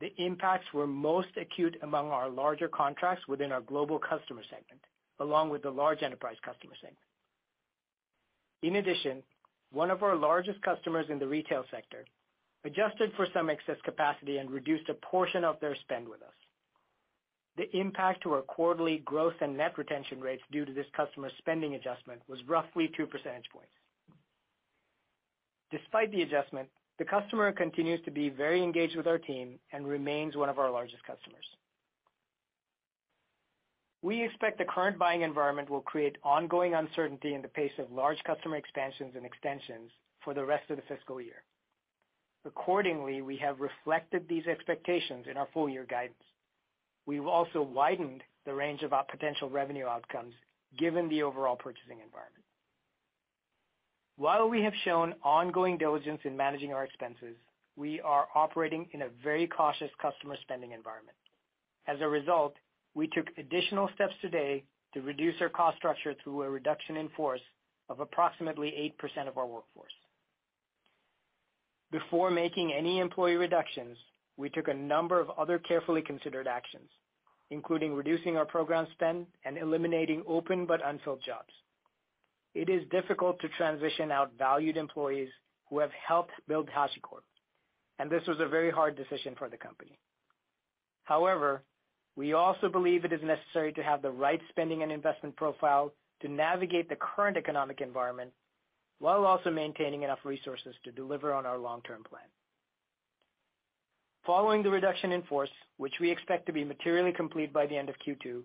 The 0.00 0.12
impacts 0.16 0.66
were 0.72 0.86
most 0.86 1.36
acute 1.36 1.76
among 1.82 2.10
our 2.10 2.28
larger 2.28 2.68
contracts 2.68 3.26
within 3.28 3.52
our 3.52 3.60
global 3.60 3.98
customer 3.98 4.42
segment, 4.50 4.80
along 5.20 5.50
with 5.50 5.62
the 5.62 5.70
large 5.70 6.02
enterprise 6.02 6.36
customer 6.44 6.74
segment. 6.80 6.98
In 8.62 8.76
addition, 8.76 9.22
one 9.72 9.90
of 9.90 10.02
our 10.02 10.16
largest 10.16 10.60
customers 10.62 11.06
in 11.10 11.18
the 11.18 11.26
retail 11.26 11.64
sector 11.70 12.04
adjusted 12.64 13.12
for 13.14 13.26
some 13.34 13.50
excess 13.50 13.76
capacity 13.84 14.38
and 14.38 14.50
reduced 14.50 14.88
a 14.88 14.94
portion 14.94 15.44
of 15.44 15.60
their 15.60 15.76
spend 15.76 16.08
with 16.08 16.22
us. 16.22 16.32
The 17.56 17.76
impact 17.76 18.22
to 18.22 18.32
our 18.32 18.42
quarterly 18.42 18.98
growth 18.98 19.34
and 19.40 19.56
net 19.56 19.78
retention 19.78 20.20
rates 20.20 20.42
due 20.50 20.64
to 20.64 20.72
this 20.72 20.86
customer 20.96 21.30
spending 21.38 21.74
adjustment 21.74 22.22
was 22.26 22.40
roughly 22.48 22.90
2 22.96 23.06
percentage 23.06 23.48
points. 23.52 23.70
Despite 25.70 26.10
the 26.10 26.22
adjustment, 26.22 26.68
the 26.98 27.04
customer 27.04 27.52
continues 27.52 28.00
to 28.04 28.10
be 28.10 28.28
very 28.28 28.62
engaged 28.62 28.96
with 28.96 29.06
our 29.06 29.18
team 29.18 29.58
and 29.72 29.86
remains 29.86 30.36
one 30.36 30.48
of 30.48 30.58
our 30.58 30.70
largest 30.70 31.02
customers. 31.04 31.44
We 34.02 34.22
expect 34.22 34.58
the 34.58 34.64
current 34.64 34.98
buying 34.98 35.22
environment 35.22 35.70
will 35.70 35.80
create 35.80 36.16
ongoing 36.22 36.74
uncertainty 36.74 37.34
in 37.34 37.42
the 37.42 37.48
pace 37.48 37.72
of 37.78 37.90
large 37.90 38.22
customer 38.24 38.56
expansions 38.56 39.14
and 39.16 39.24
extensions 39.24 39.90
for 40.22 40.34
the 40.34 40.44
rest 40.44 40.70
of 40.70 40.76
the 40.76 40.82
fiscal 40.88 41.20
year, 41.20 41.42
Accordingly, 42.46 43.22
we 43.22 43.36
have 43.38 43.60
reflected 43.60 44.28
these 44.28 44.46
expectations 44.46 45.26
in 45.30 45.36
our 45.36 45.48
full 45.54 45.68
year 45.68 45.86
guidance. 45.88 46.22
We've 47.06 47.26
also 47.26 47.62
widened 47.62 48.22
the 48.44 48.54
range 48.54 48.82
of 48.82 48.92
our 48.92 49.04
potential 49.04 49.48
revenue 49.48 49.86
outcomes 49.86 50.34
given 50.78 51.08
the 51.08 51.22
overall 51.22 51.56
purchasing 51.56 52.00
environment. 52.00 52.43
While 54.16 54.48
we 54.48 54.62
have 54.62 54.74
shown 54.84 55.14
ongoing 55.24 55.76
diligence 55.76 56.20
in 56.24 56.36
managing 56.36 56.72
our 56.72 56.84
expenses, 56.84 57.36
we 57.76 58.00
are 58.00 58.28
operating 58.34 58.88
in 58.92 59.02
a 59.02 59.08
very 59.24 59.48
cautious 59.48 59.90
customer 60.00 60.36
spending 60.42 60.70
environment. 60.70 61.16
As 61.88 62.00
a 62.00 62.08
result, 62.08 62.54
we 62.94 63.08
took 63.08 63.26
additional 63.38 63.90
steps 63.96 64.14
today 64.22 64.62
to 64.92 65.02
reduce 65.02 65.34
our 65.40 65.48
cost 65.48 65.78
structure 65.78 66.14
through 66.22 66.42
a 66.42 66.50
reduction 66.50 66.96
in 66.96 67.08
force 67.10 67.40
of 67.88 67.98
approximately 67.98 68.94
8% 69.02 69.26
of 69.26 69.36
our 69.36 69.46
workforce. 69.46 69.92
Before 71.90 72.30
making 72.30 72.72
any 72.72 73.00
employee 73.00 73.34
reductions, 73.34 73.98
we 74.36 74.48
took 74.48 74.68
a 74.68 74.74
number 74.74 75.20
of 75.20 75.30
other 75.30 75.58
carefully 75.58 76.02
considered 76.02 76.46
actions, 76.46 76.88
including 77.50 77.94
reducing 77.94 78.36
our 78.36 78.46
program 78.46 78.86
spend 78.92 79.26
and 79.44 79.58
eliminating 79.58 80.22
open 80.28 80.66
but 80.66 80.80
unfilled 80.86 81.20
jobs. 81.26 81.52
It 82.54 82.68
is 82.68 82.88
difficult 82.90 83.40
to 83.40 83.48
transition 83.50 84.10
out 84.10 84.32
valued 84.38 84.76
employees 84.76 85.28
who 85.68 85.80
have 85.80 85.90
helped 85.92 86.32
build 86.46 86.68
HashiCorp, 86.68 87.24
and 87.98 88.10
this 88.10 88.26
was 88.28 88.38
a 88.40 88.48
very 88.48 88.70
hard 88.70 88.96
decision 88.96 89.34
for 89.36 89.48
the 89.48 89.56
company. 89.56 89.98
However, 91.04 91.62
we 92.16 92.32
also 92.32 92.68
believe 92.68 93.04
it 93.04 93.12
is 93.12 93.22
necessary 93.22 93.72
to 93.72 93.82
have 93.82 94.02
the 94.02 94.10
right 94.10 94.40
spending 94.50 94.82
and 94.82 94.92
investment 94.92 95.36
profile 95.36 95.92
to 96.22 96.28
navigate 96.28 96.88
the 96.88 96.96
current 96.96 97.36
economic 97.36 97.80
environment 97.80 98.30
while 99.00 99.24
also 99.24 99.50
maintaining 99.50 100.02
enough 100.02 100.20
resources 100.24 100.74
to 100.84 100.92
deliver 100.92 101.34
on 101.34 101.44
our 101.44 101.58
long-term 101.58 102.04
plan. 102.08 102.22
Following 104.24 104.62
the 104.62 104.70
reduction 104.70 105.12
in 105.12 105.22
force, 105.24 105.50
which 105.76 105.94
we 106.00 106.10
expect 106.10 106.46
to 106.46 106.52
be 106.52 106.64
materially 106.64 107.12
complete 107.12 107.52
by 107.52 107.66
the 107.66 107.76
end 107.76 107.88
of 107.88 107.96
Q2, 108.06 108.42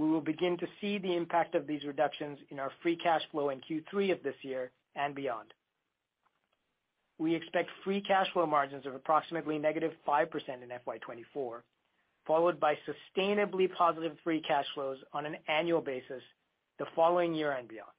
we 0.00 0.10
will 0.10 0.22
begin 0.22 0.56
to 0.56 0.66
see 0.80 0.96
the 0.96 1.14
impact 1.14 1.54
of 1.54 1.66
these 1.66 1.84
reductions 1.84 2.38
in 2.48 2.58
our 2.58 2.72
free 2.82 2.96
cash 2.96 3.20
flow 3.30 3.50
in 3.50 3.60
Q3 3.60 4.12
of 4.12 4.22
this 4.22 4.34
year 4.40 4.70
and 4.96 5.14
beyond. 5.14 5.52
We 7.18 7.34
expect 7.34 7.68
free 7.84 8.00
cash 8.00 8.26
flow 8.32 8.46
margins 8.46 8.86
of 8.86 8.94
approximately 8.94 9.58
-5% 9.58 10.62
in 10.62 10.70
FY 10.70 10.96
2024, 10.96 11.62
followed 12.26 12.58
by 12.58 12.78
sustainably 12.88 13.70
positive 13.74 14.18
free 14.24 14.40
cash 14.40 14.64
flows 14.72 14.96
on 15.12 15.26
an 15.26 15.36
annual 15.48 15.82
basis 15.82 16.22
the 16.78 16.86
following 16.96 17.34
year 17.34 17.52
and 17.52 17.68
beyond. 17.68 17.92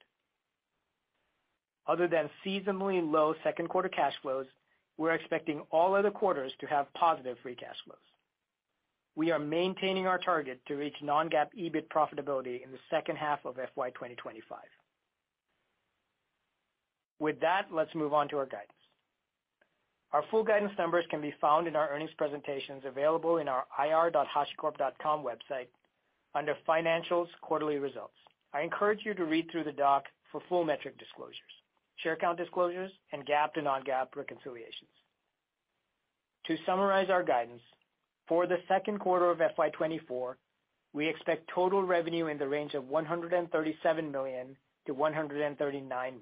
Other 1.86 2.08
than 2.08 2.32
seasonally 2.44 3.00
low 3.00 3.36
second 3.44 3.68
quarter 3.68 3.90
cash 3.90 4.16
flows, 4.24 4.48
we're 4.98 5.12
expecting 5.12 5.62
all 5.70 5.94
other 5.94 6.10
quarters 6.10 6.52
to 6.62 6.66
have 6.66 6.92
positive 6.94 7.38
free 7.44 7.56
cash 7.56 7.78
flows. 7.86 8.11
We 9.16 9.32
are 9.32 9.40
maintaining 9.40 10.08
our 10.08 10.18
target 10.18 10.62
to 10.68 10.76
reach 10.76 10.96
non-GAAP 11.02 11.48
EBIT 11.58 11.88
profitability 11.90 12.64
in 12.64 12.72
the 12.72 12.80
second 12.90 13.18
half 13.18 13.46
of 13.46 13.56
FY 13.56 13.90
2025. 13.90 14.60
With 17.20 17.40
that, 17.42 17.68
let's 17.72 17.94
move 17.94 18.14
on 18.14 18.30
to 18.30 18.38
our 18.38 18.46
guidance. 18.46 18.72
Our 20.14 20.24
full 20.32 20.44
guidance 20.44 20.74
numbers 20.78 21.06
can 21.10 21.22
be 21.22 21.34
found 21.40 21.68
in 21.68 21.76
our 21.76 21.90
earnings 21.90 22.12
presentations 22.18 22.84
available 22.86 23.38
in 23.38 23.48
our 23.48 23.66
ir.hashicorp.com 23.80 25.24
website 25.24 25.68
under 26.34 26.56
Financials 26.68 27.28
Quarterly 27.42 27.78
Results. 27.78 28.16
I 28.54 28.62
encourage 28.62 29.06
you 29.06 29.14
to 29.14 29.26
read 29.26 29.50
through 29.52 29.66
the 29.66 29.72
doc 29.72 30.06
for 30.32 30.42
full 30.50 30.66
metric 30.66 30.98
disclosures, 30.98 31.38
share 31.98 32.16
count 32.16 32.38
disclosures, 32.38 32.92
and 33.14 33.26
GAAP 33.26 33.54
to 33.54 33.62
non-GAAP 33.62 34.16
reconciliations. 34.16 34.90
To 36.48 36.58
summarize 36.66 37.10
our 37.10 37.24
guidance, 37.24 37.62
for 38.28 38.48
the 38.48 38.58
second 38.68 39.00
quarter 39.00 39.30
of 39.30 39.38
FY 39.38 39.70
2024, 39.70 40.38
we 40.94 41.08
expect 41.08 41.50
total 41.54 41.84
revenue 41.84 42.28
in 42.28 42.38
the 42.38 42.48
range 42.48 42.74
of 42.74 42.84
$137 42.86 44.12
million-$139 44.12 45.88
million, 45.88 46.20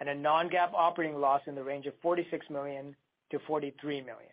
and 0.00 0.08
a 0.08 0.14
non-GAAP 0.14 0.70
operating 0.74 1.20
loss 1.20 1.42
in 1.46 1.54
the 1.54 1.62
range 1.62 1.86
of 1.86 1.94
$46 2.02 2.50
million-$43 2.50 3.82
million. 3.82 4.32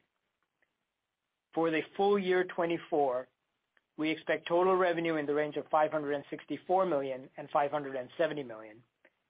For 1.54 1.70
the 1.72 1.82
full 1.96 2.20
year 2.20 2.44
2024, 2.44 3.28
we 3.98 4.10
expect 4.10 4.48
total 4.48 4.76
revenue 4.76 5.16
in 5.16 5.26
the 5.26 5.34
range 5.34 5.56
of 5.56 5.70
$564 5.70 6.90
million-$570 6.90 8.48
million, 8.48 8.78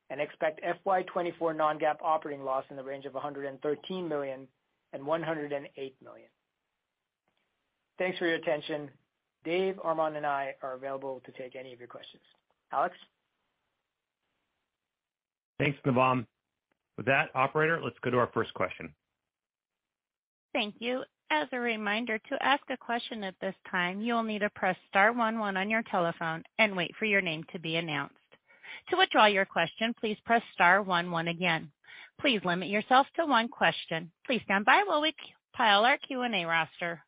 and 0.10 0.22
expect 0.22 0.60
FY 0.62 1.01
2024 1.04 1.54
non-GAAP 1.54 1.98
operating 2.01 2.44
loss 2.44 2.63
in 2.70 2.75
the 2.75 2.84
range 2.84 3.06
of 3.06 3.13
$113 3.13 4.08
million-$108 4.08 5.94
million. 6.04 6.30
Thanks 7.98 8.18
for 8.18 8.25
your 8.25 8.36
attention. 8.36 8.90
Dave, 9.44 9.75
Armon, 9.86 10.18
and 10.18 10.25
I 10.25 10.56
are 10.64 10.74
available 10.74 11.22
to 11.25 11.32
take 11.32 11.56
any 11.56 11.72
of 11.74 11.80
your 11.80 11.88
questions. 11.88 12.24
Alex? 12.74 12.96
Thanks, 15.60 15.78
Navam. 15.86 16.25
With 16.98 17.06
that, 17.06 17.30
operator, 17.36 17.80
let's 17.84 17.98
go 18.04 18.10
to 18.10 18.18
our 18.18 18.30
first 18.34 18.54
question. 18.54 18.94
Thank 20.54 20.75
you. 20.80 21.04
As 21.32 21.48
a 21.52 21.60
reminder, 21.60 22.18
to 22.18 22.44
ask 22.44 22.64
a 22.70 22.78
question 22.78 23.24
at 23.24 23.36
this 23.42 23.56
time, 23.70 24.02
you 24.02 24.14
will 24.14 24.24
need 24.24 24.40
to 24.40 24.50
press 24.52 24.78
star 24.90 25.12
one 25.12 25.40
one 25.40 25.58
on 25.58 25.70
your 25.70 25.84
telephone 25.90 26.44
and 26.60 26.75
wait 26.75 26.92
for 26.98 27.06
your 27.06 27.22
name 27.22 27.44
to 27.52 27.60
be 27.60 27.78
announced. 27.78 28.16
To 28.90 28.98
withdraw 28.98 29.25
your 29.25 29.46
question, 29.46 29.94
please 30.00 30.18
press 30.25 30.44
star 30.54 30.82
one 30.84 31.10
one 31.12 31.28
again. 31.28 31.72
Please 32.22 32.42
limit 32.46 32.70
yourself 32.70 33.08
to 33.16 33.25
one 33.25 33.48
question. 33.50 34.12
Please 34.25 34.42
stand 34.46 34.66
by 34.66 34.84
while 34.86 35.02
we 35.02 35.14
compile 35.52 35.84
our 35.84 35.98
Q&A 35.98 36.46
roster. 36.46 37.02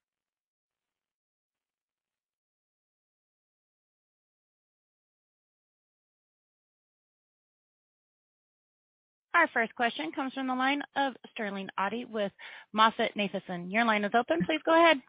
Our 9.38 9.48
first 9.54 9.76
question 9.76 10.12
comes 10.14 10.34
from 10.34 10.48
the 10.48 10.56
line 10.56 10.82
of 10.96 11.14
Sterling 11.32 11.70
Auty 11.80 12.06
with 12.10 12.32
MoffettNathanson. 12.76 13.72
Your 13.72 13.86
line 13.86 14.04
is 14.04 14.12
open. 14.16 14.40
Please 14.48 14.62
go 14.66 14.74
ahead. 14.74 15.00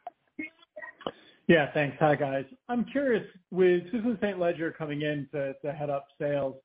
Yeah, 1.47 1.73
thanks. 1.73 1.97
Hi, 1.99 2.15
guys. 2.15 2.45
I'm 2.69 2.85
curious, 2.85 3.25
with 3.51 3.85
Susan 3.91 4.19
St. 4.21 4.39
Ledger 4.39 4.71
coming 4.71 5.01
in 5.01 5.27
to 5.33 5.55
head 5.73 5.89
up 5.89 6.09
sales, 6.21 6.57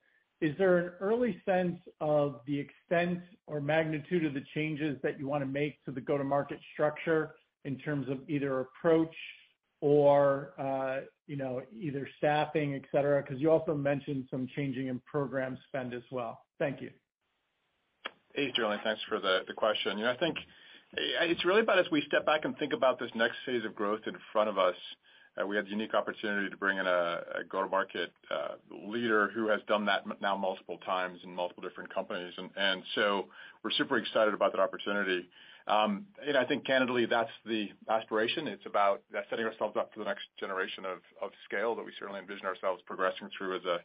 is 0.41 0.53
there 0.58 0.77
an 0.77 0.91
early 1.00 1.41
sense 1.46 1.79
of 2.01 2.41
the 2.48 2.60
extent 2.60 3.20
or 3.48 3.62
magnitude 3.62 4.25
of 4.25 4.34
the 4.34 4.43
changes 4.53 4.98
that 5.01 5.17
you 5.17 5.29
wanna 5.29 5.46
make 5.46 5.82
to 5.86 5.91
the 5.91 6.01
go-to-market 6.01 6.60
structure 6.74 7.36
in 7.63 7.77
terms 7.77 8.10
of 8.10 8.29
either 8.29 8.60
approach 8.60 9.15
or, 9.79 10.53
uh, 10.58 11.05
you 11.27 11.38
know, 11.38 11.62
either 11.72 12.10
staffing, 12.17 12.75
et 12.75 12.84
cetera? 12.91 13.24
'Cause 13.24 13.38
you 13.38 13.50
also 13.50 13.74
mentioned 13.74 14.27
some 14.29 14.48
changing 14.48 14.88
in 14.88 15.00
program 15.01 15.58
spend 15.67 15.93
as 15.93 16.03
well. 16.12 16.46
Thank 16.60 16.82
you. 16.82 16.91
Hey, 18.35 18.51
Sterling. 18.53 18.79
Thanks 18.83 19.01
for 19.07 19.19
the 19.19 19.41
question. 19.55 19.99
You 19.99 20.05
know, 20.05 20.11
I 20.11 20.17
think 20.17 20.37
it's 20.97 21.45
really 21.45 21.61
about 21.61 21.77
as 21.77 21.85
we 21.91 22.01
step 22.07 22.25
back 22.25 22.45
and 22.45 22.57
think 22.57 22.73
about 22.73 22.97
this 22.97 23.11
next 23.13 23.35
phase 23.45 23.63
of 23.63 23.75
growth 23.75 24.01
in 24.07 24.15
front 24.31 24.49
of 24.49 24.57
us, 24.57 24.73
we 25.47 25.55
have 25.55 25.65
the 25.65 25.71
unique 25.71 25.93
opportunity 25.93 26.49
to 26.49 26.57
bring 26.57 26.79
in 26.79 26.87
a 26.87 27.19
go-to-market 27.47 28.11
leader 28.87 29.29
who 29.35 29.47
has 29.49 29.61
done 29.67 29.85
that 29.85 30.01
now 30.19 30.35
multiple 30.35 30.79
times 30.83 31.19
in 31.23 31.35
multiple 31.35 31.61
different 31.61 31.93
companies. 31.93 32.33
And 32.57 32.81
so 32.95 33.27
we're 33.63 33.69
super 33.71 33.97
excited 33.97 34.33
about 34.33 34.51
that 34.53 34.61
opportunity. 34.61 35.29
Um 35.67 36.07
I 36.35 36.43
think 36.43 36.65
candidly, 36.65 37.05
that's 37.05 37.31
the 37.45 37.69
aspiration. 37.87 38.47
It's 38.47 38.65
about 38.65 39.03
setting 39.29 39.45
ourselves 39.45 39.77
up 39.77 39.93
for 39.93 39.99
the 39.99 40.05
next 40.05 40.23
generation 40.39 40.85
of 40.85 41.31
scale 41.45 41.75
that 41.75 41.85
we 41.85 41.91
certainly 41.99 42.19
envision 42.19 42.47
ourselves 42.47 42.81
progressing 42.87 43.29
through 43.37 43.57
as 43.57 43.65
a 43.65 43.77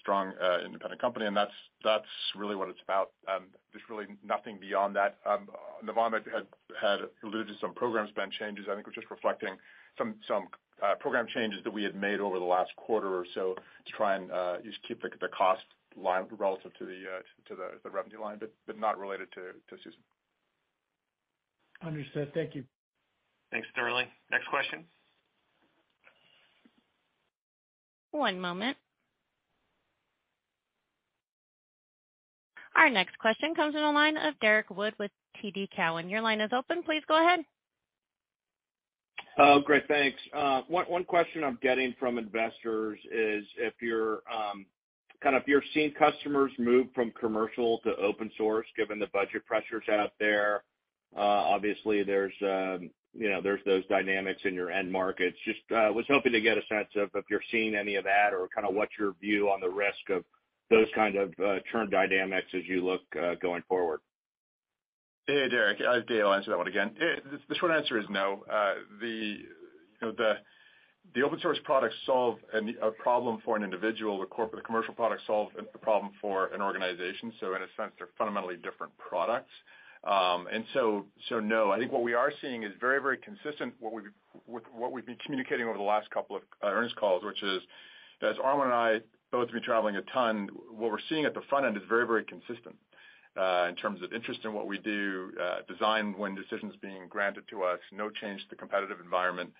strong 0.00 0.32
uh, 0.42 0.64
independent 0.64 1.00
company. 1.00 1.26
And 1.26 1.36
that's 1.36 1.52
that's 1.84 2.06
really 2.36 2.56
what 2.56 2.68
it's 2.68 2.80
about. 2.82 3.10
Um, 3.28 3.44
there's 3.72 3.84
really 3.90 4.06
nothing 4.24 4.58
beyond 4.60 4.96
that. 4.96 5.18
Um, 5.26 5.48
Navam 5.84 6.12
had 6.12 6.98
alluded 7.22 7.48
to 7.48 7.54
some 7.60 7.74
program 7.74 8.08
spend 8.08 8.32
changes. 8.32 8.66
I 8.70 8.74
think 8.74 8.86
we're 8.86 8.92
just 8.92 9.10
reflecting 9.10 9.56
some 9.98 10.14
some 10.26 10.48
uh, 10.82 10.94
program 10.96 11.26
changes 11.32 11.60
that 11.64 11.72
we 11.72 11.82
had 11.82 11.94
made 11.94 12.20
over 12.20 12.38
the 12.38 12.44
last 12.44 12.70
quarter 12.76 13.14
or 13.14 13.26
so 13.34 13.54
to 13.54 13.92
try 13.92 14.16
and 14.16 14.30
uh, 14.32 14.56
just 14.64 14.78
keep 14.86 15.02
the 15.02 15.28
cost 15.28 15.62
line 15.96 16.24
relative 16.38 16.72
to 16.78 16.86
the 16.86 17.04
uh 17.04 17.20
to 17.48 17.54
to 17.54 17.62
the 17.84 17.90
revenue 17.90 18.20
line, 18.20 18.38
but 18.38 18.78
not 18.78 18.98
related 18.98 19.28
to 19.32 19.76
Susan. 19.82 20.00
Understood. 21.84 22.32
Thank 22.32 22.54
you. 22.54 22.64
Thanks, 23.50 23.66
Sterling. 23.72 24.06
Next 24.30 24.46
question. 24.48 24.84
One 28.12 28.40
moment. 28.40 28.76
Our 32.76 32.90
next 32.90 33.18
question 33.18 33.54
comes 33.54 33.74
in 33.74 33.82
the 33.82 33.90
line 33.90 34.16
of 34.16 34.38
Derrick 34.40 34.70
Wood 34.70 34.94
with 34.98 35.10
TD 35.42 35.68
Cowen. 35.74 36.08
Your 36.08 36.20
line 36.20 36.40
is 36.40 36.50
open. 36.52 36.82
Please 36.82 37.02
go 37.06 37.20
ahead. 37.20 37.40
Oh, 39.38 39.60
great. 39.60 39.86
Thanks. 39.88 40.18
Uh, 40.34 40.62
one 40.68 41.04
question 41.04 41.42
I'm 41.42 41.58
getting 41.62 41.94
from 41.98 42.18
investors 42.18 42.98
is 43.10 43.44
if 43.56 43.74
you're 43.80 44.22
um, 44.32 44.66
kind 45.22 45.36
of 45.36 45.42
seeing 45.72 45.92
customers 45.92 46.52
move 46.58 46.88
from 46.94 47.12
commercial 47.18 47.78
to 47.84 47.96
open 47.96 48.30
source, 48.36 48.66
given 48.76 48.98
the 48.98 49.06
budget 49.12 49.46
pressures 49.46 49.84
out 49.90 50.12
there, 50.20 50.64
uh, 51.16 51.20
Obviously 51.20 52.02
there's, 52.02 52.32
um, 52.42 52.90
you 53.14 53.28
know, 53.28 53.40
there's 53.42 53.60
those 53.66 53.86
dynamics 53.88 54.40
in 54.44 54.54
your 54.54 54.70
end 54.70 54.90
markets. 54.90 55.36
Just 55.44 55.60
uh, 55.70 55.92
was 55.92 56.06
hoping 56.08 56.32
to 56.32 56.40
get 56.40 56.56
a 56.56 56.62
sense 56.68 56.88
of 56.96 57.10
if 57.14 57.26
you're 57.30 57.42
seeing 57.50 57.74
any 57.74 57.96
of 57.96 58.04
that 58.04 58.32
or 58.32 58.48
kind 58.54 58.66
of 58.66 58.74
what's 58.74 58.92
your 58.98 59.14
view 59.20 59.48
on 59.50 59.60
the 59.60 59.68
risk 59.68 60.08
of 60.10 60.24
those 60.70 60.86
kind 60.94 61.16
of 61.16 61.32
uh, 61.44 61.56
churn 61.70 61.90
dynamics 61.90 62.48
as 62.54 62.62
you 62.66 62.84
look 62.84 63.02
uh, 63.20 63.34
going 63.40 63.62
forward. 63.68 64.00
Hey, 65.26 65.48
Derrick. 65.48 65.78
Uh, 65.80 66.00
Dave, 66.08 66.24
I'll 66.24 66.34
answer 66.34 66.50
that 66.50 66.58
one 66.58 66.68
again. 66.68 66.94
The 67.48 67.54
short 67.56 67.72
answer 67.72 67.98
is 67.98 68.06
no. 68.10 68.42
You 69.00 69.38
know, 70.00 70.12
the 71.14 71.22
open 71.22 71.38
source 71.40 71.58
products 71.64 71.94
solve 72.06 72.38
a 72.54 72.90
problem 72.90 73.40
for 73.44 73.56
an 73.56 73.62
individual. 73.62 74.18
The 74.18 74.60
commercial 74.62 74.94
products 74.94 75.22
solve 75.26 75.48
a 75.58 75.78
problem 75.78 76.12
for 76.20 76.46
an 76.48 76.62
organization. 76.62 77.32
So 77.38 77.54
in 77.54 77.62
a 77.62 77.66
sense, 77.76 77.92
they're 77.98 78.08
fundamentally 78.18 78.56
different 78.56 78.96
products. 78.98 79.52
Um 80.04 80.48
and 80.52 80.64
so 80.74 81.06
so 81.28 81.38
no. 81.38 81.70
I 81.70 81.78
think 81.78 81.92
what 81.92 82.02
we 82.02 82.14
are 82.14 82.32
seeing 82.40 82.64
is 82.64 82.72
very 82.80 83.00
very 83.00 83.18
consistent 83.18 83.74
with 83.80 84.64
what 84.74 84.90
we've 84.90 85.06
been 85.06 85.18
communicating 85.24 85.66
over 85.68 85.78
the 85.78 85.84
last 85.84 86.10
couple 86.10 86.34
of 86.34 86.42
earnings 86.64 86.92
calls, 86.98 87.22
which 87.22 87.40
is, 87.40 87.62
as 88.20 88.34
Armon 88.44 88.64
and 88.64 88.74
I 88.74 89.00
both 89.32 89.48
have 89.48 89.54
been 89.54 89.62
traveling 89.62 89.96
a 89.96 90.02
ton, 90.02 90.48
what 90.70 90.92
we're 90.92 90.98
seeing 91.08 91.24
at 91.24 91.34
the 91.34 91.42
front 91.48 91.66
end 91.66 91.76
is 91.76 91.82
very 91.88 92.06
very 92.06 92.24
consistent 92.24 92.76
uh, 93.36 93.66
in 93.68 93.74
terms 93.74 94.02
of 94.02 94.12
interest 94.12 94.40
in 94.44 94.52
what 94.52 94.66
we 94.66 94.78
do, 94.78 95.32
uh, 95.42 95.60
design 95.72 96.14
win 96.18 96.34
decisions 96.34 96.74
being 96.80 97.06
granted 97.08 97.44
to 97.48 97.62
us, 97.62 97.78
no 97.90 98.10
change 98.10 98.42
to 98.42 98.50
the 98.50 98.56
competitive 98.56 98.98
environment. 99.02 99.50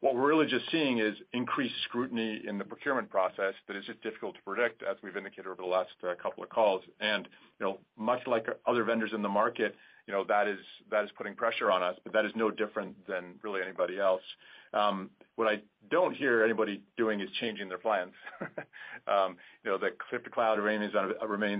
What 0.00 0.16
we're 0.16 0.26
really 0.26 0.46
just 0.46 0.68
seeing 0.72 0.98
is 0.98 1.14
increased 1.32 1.76
scrutiny 1.84 2.42
in 2.44 2.58
the 2.58 2.64
procurement 2.64 3.08
process 3.08 3.54
that 3.68 3.76
is 3.76 3.84
just 3.84 4.02
difficult 4.02 4.34
to 4.34 4.42
predict, 4.42 4.82
as 4.82 4.96
we've 5.00 5.16
indicated 5.16 5.46
over 5.46 5.62
the 5.62 5.68
last 5.68 5.92
uh, 6.02 6.14
couple 6.20 6.42
of 6.42 6.50
calls. 6.50 6.82
And 6.98 7.28
you 7.60 7.66
know, 7.66 7.78
much 7.96 8.26
like 8.26 8.46
other 8.66 8.82
vendors 8.82 9.12
in 9.14 9.22
the 9.22 9.28
market, 9.28 9.76
you 10.08 10.12
know, 10.12 10.24
that 10.24 10.48
is 10.48 10.58
putting 11.16 11.36
pressure 11.36 11.70
on 11.70 11.84
us, 11.84 11.94
but 12.02 12.12
that 12.14 12.24
is 12.24 12.32
no 12.34 12.50
different 12.50 12.96
than 13.06 13.34
really 13.42 13.62
anybody 13.62 14.00
else. 14.00 14.22
Um, 14.72 15.10
what 15.36 15.48
I 15.48 15.62
don't 15.90 16.14
hear 16.14 16.44
anybody 16.44 16.82
doing 16.96 17.20
is 17.20 17.28
changing 17.40 17.68
their 17.68 17.78
plans. 17.78 18.12
Um, 19.08 19.36
you 19.64 19.70
know, 19.72 19.78
the 19.78 19.90
clip 20.08 20.22
to 20.22 20.30
cloud 20.30 20.60
remains 20.60 20.94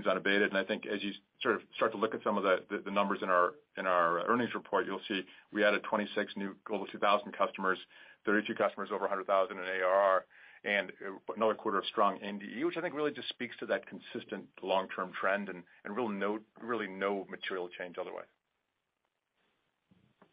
unabated, 0.07 0.49
and 0.49 0.57
I 0.57 0.63
think 0.63 0.85
as 0.85 1.03
you 1.03 1.11
sort 1.41 1.55
of 1.55 1.61
start 1.75 1.91
to 1.91 1.97
look 1.97 2.15
at 2.15 2.23
some 2.23 2.37
of 2.37 2.43
the 2.43 2.89
numbers 2.89 3.19
in 3.21 3.27
our 3.27 3.55
in 3.77 3.85
our 3.85 4.25
earnings 4.27 4.55
report, 4.55 4.85
you'll 4.85 5.01
see 5.09 5.23
we 5.51 5.61
added 5.61 5.83
26 5.83 6.33
new 6.37 6.55
Global 6.63 6.87
2000 6.87 7.33
customers, 7.33 7.77
32 8.25 8.55
customers 8.55 8.89
over 8.93 9.01
100,000 9.01 9.57
in 9.57 9.61
ARR, 9.61 10.23
and 10.63 10.91
uh, 11.05 11.33
another 11.35 11.53
quarter 11.53 11.77
of 11.77 11.85
strong 11.87 12.17
NDE, 12.19 12.65
which 12.65 12.77
I 12.77 12.81
think 12.81 12.95
really 12.95 13.11
just 13.11 13.27
speaks 13.27 13.57
to 13.59 13.65
that 13.65 13.83
consistent 13.87 14.45
long-term 14.61 15.11
trend 15.19 15.49
and 15.49 15.63
real 15.89 16.07
no 16.07 16.39
really 16.61 16.87
no 16.87 17.27
material 17.29 17.67
change 17.77 17.97
otherwise. 17.99 18.31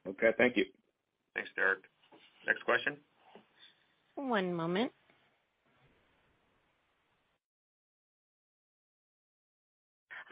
Okay. 0.06 0.30
Thank 0.38 0.56
you. 0.56 0.64
Thanks, 1.34 1.50
Derrick. 1.56 1.89
Next 2.50 2.64
question. 2.64 2.96
One 4.16 4.52
moment. 4.52 4.90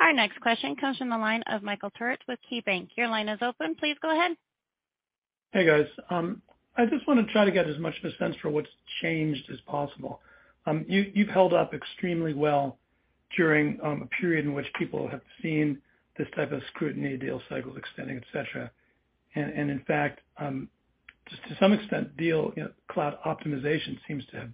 Our 0.00 0.12
next 0.12 0.40
question 0.40 0.74
comes 0.74 0.98
from 0.98 1.10
the 1.10 1.16
line 1.16 1.44
of 1.46 1.62
Michael 1.62 1.92
Turits 1.92 2.26
with 2.26 2.40
KeyBanc. 2.50 2.88
Your 2.96 3.06
line 3.06 3.28
is 3.28 3.38
open. 3.40 3.76
Please 3.76 3.94
go 4.02 4.10
ahead. 4.10 4.36
Hey, 5.52 5.64
guys. 5.64 5.86
Um, 6.10 6.42
I 6.76 6.86
just 6.86 7.06
wanna 7.06 7.22
try 7.32 7.44
to 7.44 7.52
get 7.52 7.68
as 7.68 7.78
much 7.78 7.94
of 8.02 8.12
a 8.12 8.16
sense 8.16 8.34
for 8.42 8.48
what's 8.50 8.68
changed 9.00 9.48
as 9.52 9.60
possible. 9.68 10.20
Um, 10.66 10.84
you've 10.88 11.28
held 11.28 11.54
up 11.54 11.72
extremely 11.72 12.34
well 12.34 12.78
during 13.36 13.78
um, 13.84 14.02
a 14.02 14.06
period 14.20 14.44
in 14.44 14.54
which 14.54 14.66
people 14.76 15.06
have 15.06 15.22
seen 15.40 15.80
this 16.16 16.26
type 16.34 16.50
of 16.50 16.62
scrutiny, 16.74 17.16
deal 17.16 17.40
cycles 17.48 17.78
extending, 17.78 18.16
et 18.16 18.24
cetera. 18.32 18.72
And 19.36 19.70
in 19.70 19.84
fact, 19.86 20.18
just 20.40 20.68
to 21.30 21.56
some 21.60 21.72
extent, 21.72 22.16
deal, 22.16 22.52
you 22.56 22.64
know, 22.64 22.70
cloud 22.90 23.18
optimization 23.26 23.98
seems 24.06 24.24
to 24.26 24.36
have 24.38 24.50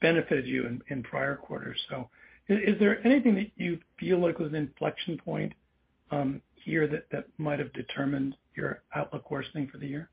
benefited 0.00 0.46
you 0.46 0.78
in 0.88 1.02
prior 1.02 1.36
quarters. 1.36 1.80
So 1.88 2.08
is 2.48 2.78
there 2.78 3.04
anything 3.06 3.34
that 3.34 3.50
you 3.56 3.78
feel 3.98 4.18
like 4.18 4.38
was 4.38 4.48
an 4.48 4.54
inflection 4.54 5.18
point 5.18 5.52
um, 6.10 6.40
here 6.54 6.86
that 6.86 7.26
might 7.36 7.58
have 7.58 7.72
determined 7.72 8.36
your 8.54 8.82
outlook 8.94 9.30
worsening 9.30 9.68
for 9.68 9.78
the 9.78 9.86
year? 9.86 10.10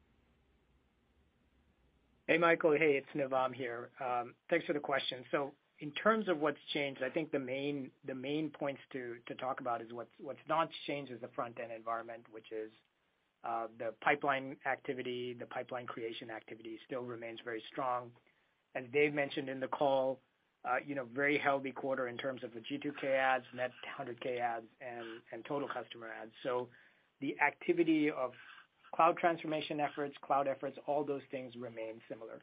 Hey, 2.28 2.38
Michael. 2.38 2.72
Hey, 2.72 3.02
it's 3.02 3.08
Navam 3.16 3.54
here. 3.54 3.90
Um, 4.04 4.34
thanks 4.50 4.66
for 4.66 4.74
the 4.74 4.80
question. 4.80 5.24
So 5.32 5.52
in 5.80 5.92
terms 5.92 6.28
of 6.28 6.40
what's 6.40 6.58
changed, 6.74 7.04
I 7.04 7.10
think 7.10 7.32
the 7.32 7.40
main 7.40 7.92
the 8.08 8.16
main 8.16 8.50
points 8.50 8.82
to 8.94 9.16
talk 9.40 9.60
about 9.60 9.82
is 9.82 9.88
what's 9.92 10.40
not 10.50 10.70
changed 10.88 11.12
is 11.12 11.22
the 11.22 11.30
front-end 11.36 11.72
environment, 11.72 12.24
which 12.32 12.52
is 12.52 12.72
Uh, 13.46 13.68
the 13.78 13.94
pipeline 14.02 14.56
activity, 14.66 15.36
the 15.38 15.46
pipeline 15.46 15.86
creation 15.86 16.32
activity 16.32 16.80
still 16.86 17.04
remains 17.04 17.40
very 17.44 17.62
strong. 17.72 18.10
As 18.74 18.84
Dave 18.92 19.14
mentioned 19.14 19.50
in 19.50 19.60
the 19.60 19.68
call, 19.68 20.20
uh, 20.68 20.78
you 20.86 20.96
know, 20.96 21.06
very 21.14 21.38
healthy 21.38 21.72
quarter 21.72 22.08
in 22.08 22.18
terms 22.18 22.44
of 22.44 22.52
the 22.54 22.60
G2K 22.60 23.06
adds, 23.06 23.46
net 23.56 23.72
100K 24.00 24.40
adds, 24.40 24.66
and 24.82 25.46
total 25.46 25.68
customer 25.68 26.08
adds. 26.22 26.32
The 27.22 27.36
activity 27.40 28.12
of 28.12 28.32
cloud 28.94 29.18
transformation 29.18 29.80
efforts, 29.80 30.16
cloud 30.26 30.48
efforts, 30.48 30.78
all 30.88 31.04
those 31.04 31.22
things 31.32 31.54
remain 31.56 32.02
similar. 32.10 32.42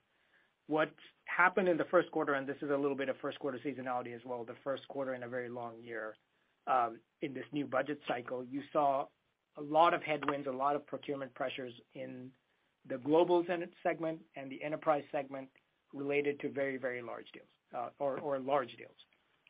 What 0.69 0.91
happened 1.25 1.69
in 1.69 1.77
the 1.77 1.85
first 1.85 2.11
quarter, 2.11 2.35
and 2.35 2.47
this 2.47 2.57
is 2.63 2.71
a 2.71 2.77
little 2.77 2.97
bit 2.97 3.09
of 3.09 3.17
first 3.21 3.39
quarter 3.39 3.59
seasonality 3.65 4.15
as 4.15 4.21
well, 4.25 4.45
the 4.45 4.55
first 4.63 4.87
quarter 4.89 5.15
in 5.15 5.25
a 5.25 5.29
very 5.29 5.49
long 5.49 5.75
year, 5.83 6.15
um, 6.67 6.99
in 7.23 7.35
this 7.35 7.45
new 7.53 7.67
budget 7.67 8.01
cycle, 8.07 8.45
you 8.45 8.63
saw 8.73 9.07
a 9.57 9.63
lot 9.63 9.95
of 9.95 10.03
headwinds, 10.03 10.47
a 10.47 10.51
lot 10.51 10.77
of 10.77 10.87
procurement 10.87 11.33
pressures 11.35 11.73
in 11.95 12.31
the 12.89 12.99
global 12.99 13.45
segment 13.83 14.19
and 14.37 14.51
the 14.51 14.63
enterprise 14.63 15.05
segment 15.13 15.49
related 15.95 16.41
to 16.41 16.49
very, 16.49 16.77
very 16.77 17.03
large 17.03 17.27
deals, 17.33 17.91
or 17.99 18.39
large 18.39 18.75
deals. 18.77 18.97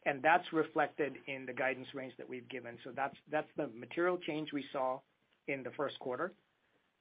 And 0.05 0.21
that's 0.21 0.53
reflected 0.53 1.17
in 1.29 1.47
the 1.47 1.53
guidance 1.53 1.87
range 1.95 2.15
that 2.19 2.29
we've 2.29 2.49
given. 2.49 2.77
So 2.83 2.91
that's 2.95 3.17
the 3.57 3.69
material 3.69 4.19
change 4.19 4.53
we 4.53 4.65
saw 4.73 5.01
in 5.49 5.63
the 5.63 5.71
first 5.71 5.99
quarter. 6.01 6.33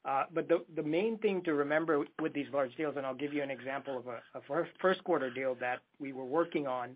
Uh 0.04 0.24
but 0.34 0.48
the 0.48 0.64
the 0.76 0.82
main 0.84 1.18
thing 1.20 1.44
to 1.44 1.54
remember 1.54 2.06
with 2.20 2.34
these 2.34 2.48
large 2.52 2.76
deals, 2.76 2.96
and 2.98 3.06
I'll 3.06 3.14
give 3.14 3.34
you 3.34 3.44
an 3.44 3.52
example 3.52 3.98
of 4.00 4.08
a 4.08 4.42
first 4.82 5.04
quarter 5.04 5.30
deal 5.30 5.56
that 5.60 5.80
we 6.00 6.12
were 6.12 6.26
working 6.26 6.66
on, 6.66 6.96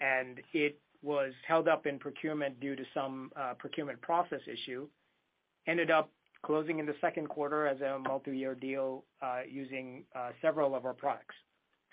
and 0.00 0.40
it 0.52 0.80
was 1.02 1.32
held 1.46 1.68
up 1.68 1.86
in 1.86 1.98
procurement 1.98 2.58
due 2.60 2.74
to 2.74 2.84
some 2.94 3.30
procurement 3.58 4.00
process 4.00 4.40
issue, 4.46 4.88
ended 5.66 5.90
up 5.90 6.10
closing 6.44 6.78
in 6.78 6.86
the 6.86 6.94
second 7.00 7.28
quarter 7.28 7.66
as 7.66 7.80
a 7.80 7.98
multi-year 7.98 8.54
deal, 8.54 9.04
uh, 9.22 9.40
using 9.48 10.04
uh, 10.14 10.30
several 10.40 10.74
of 10.74 10.84
our 10.84 10.94
products. 10.94 11.34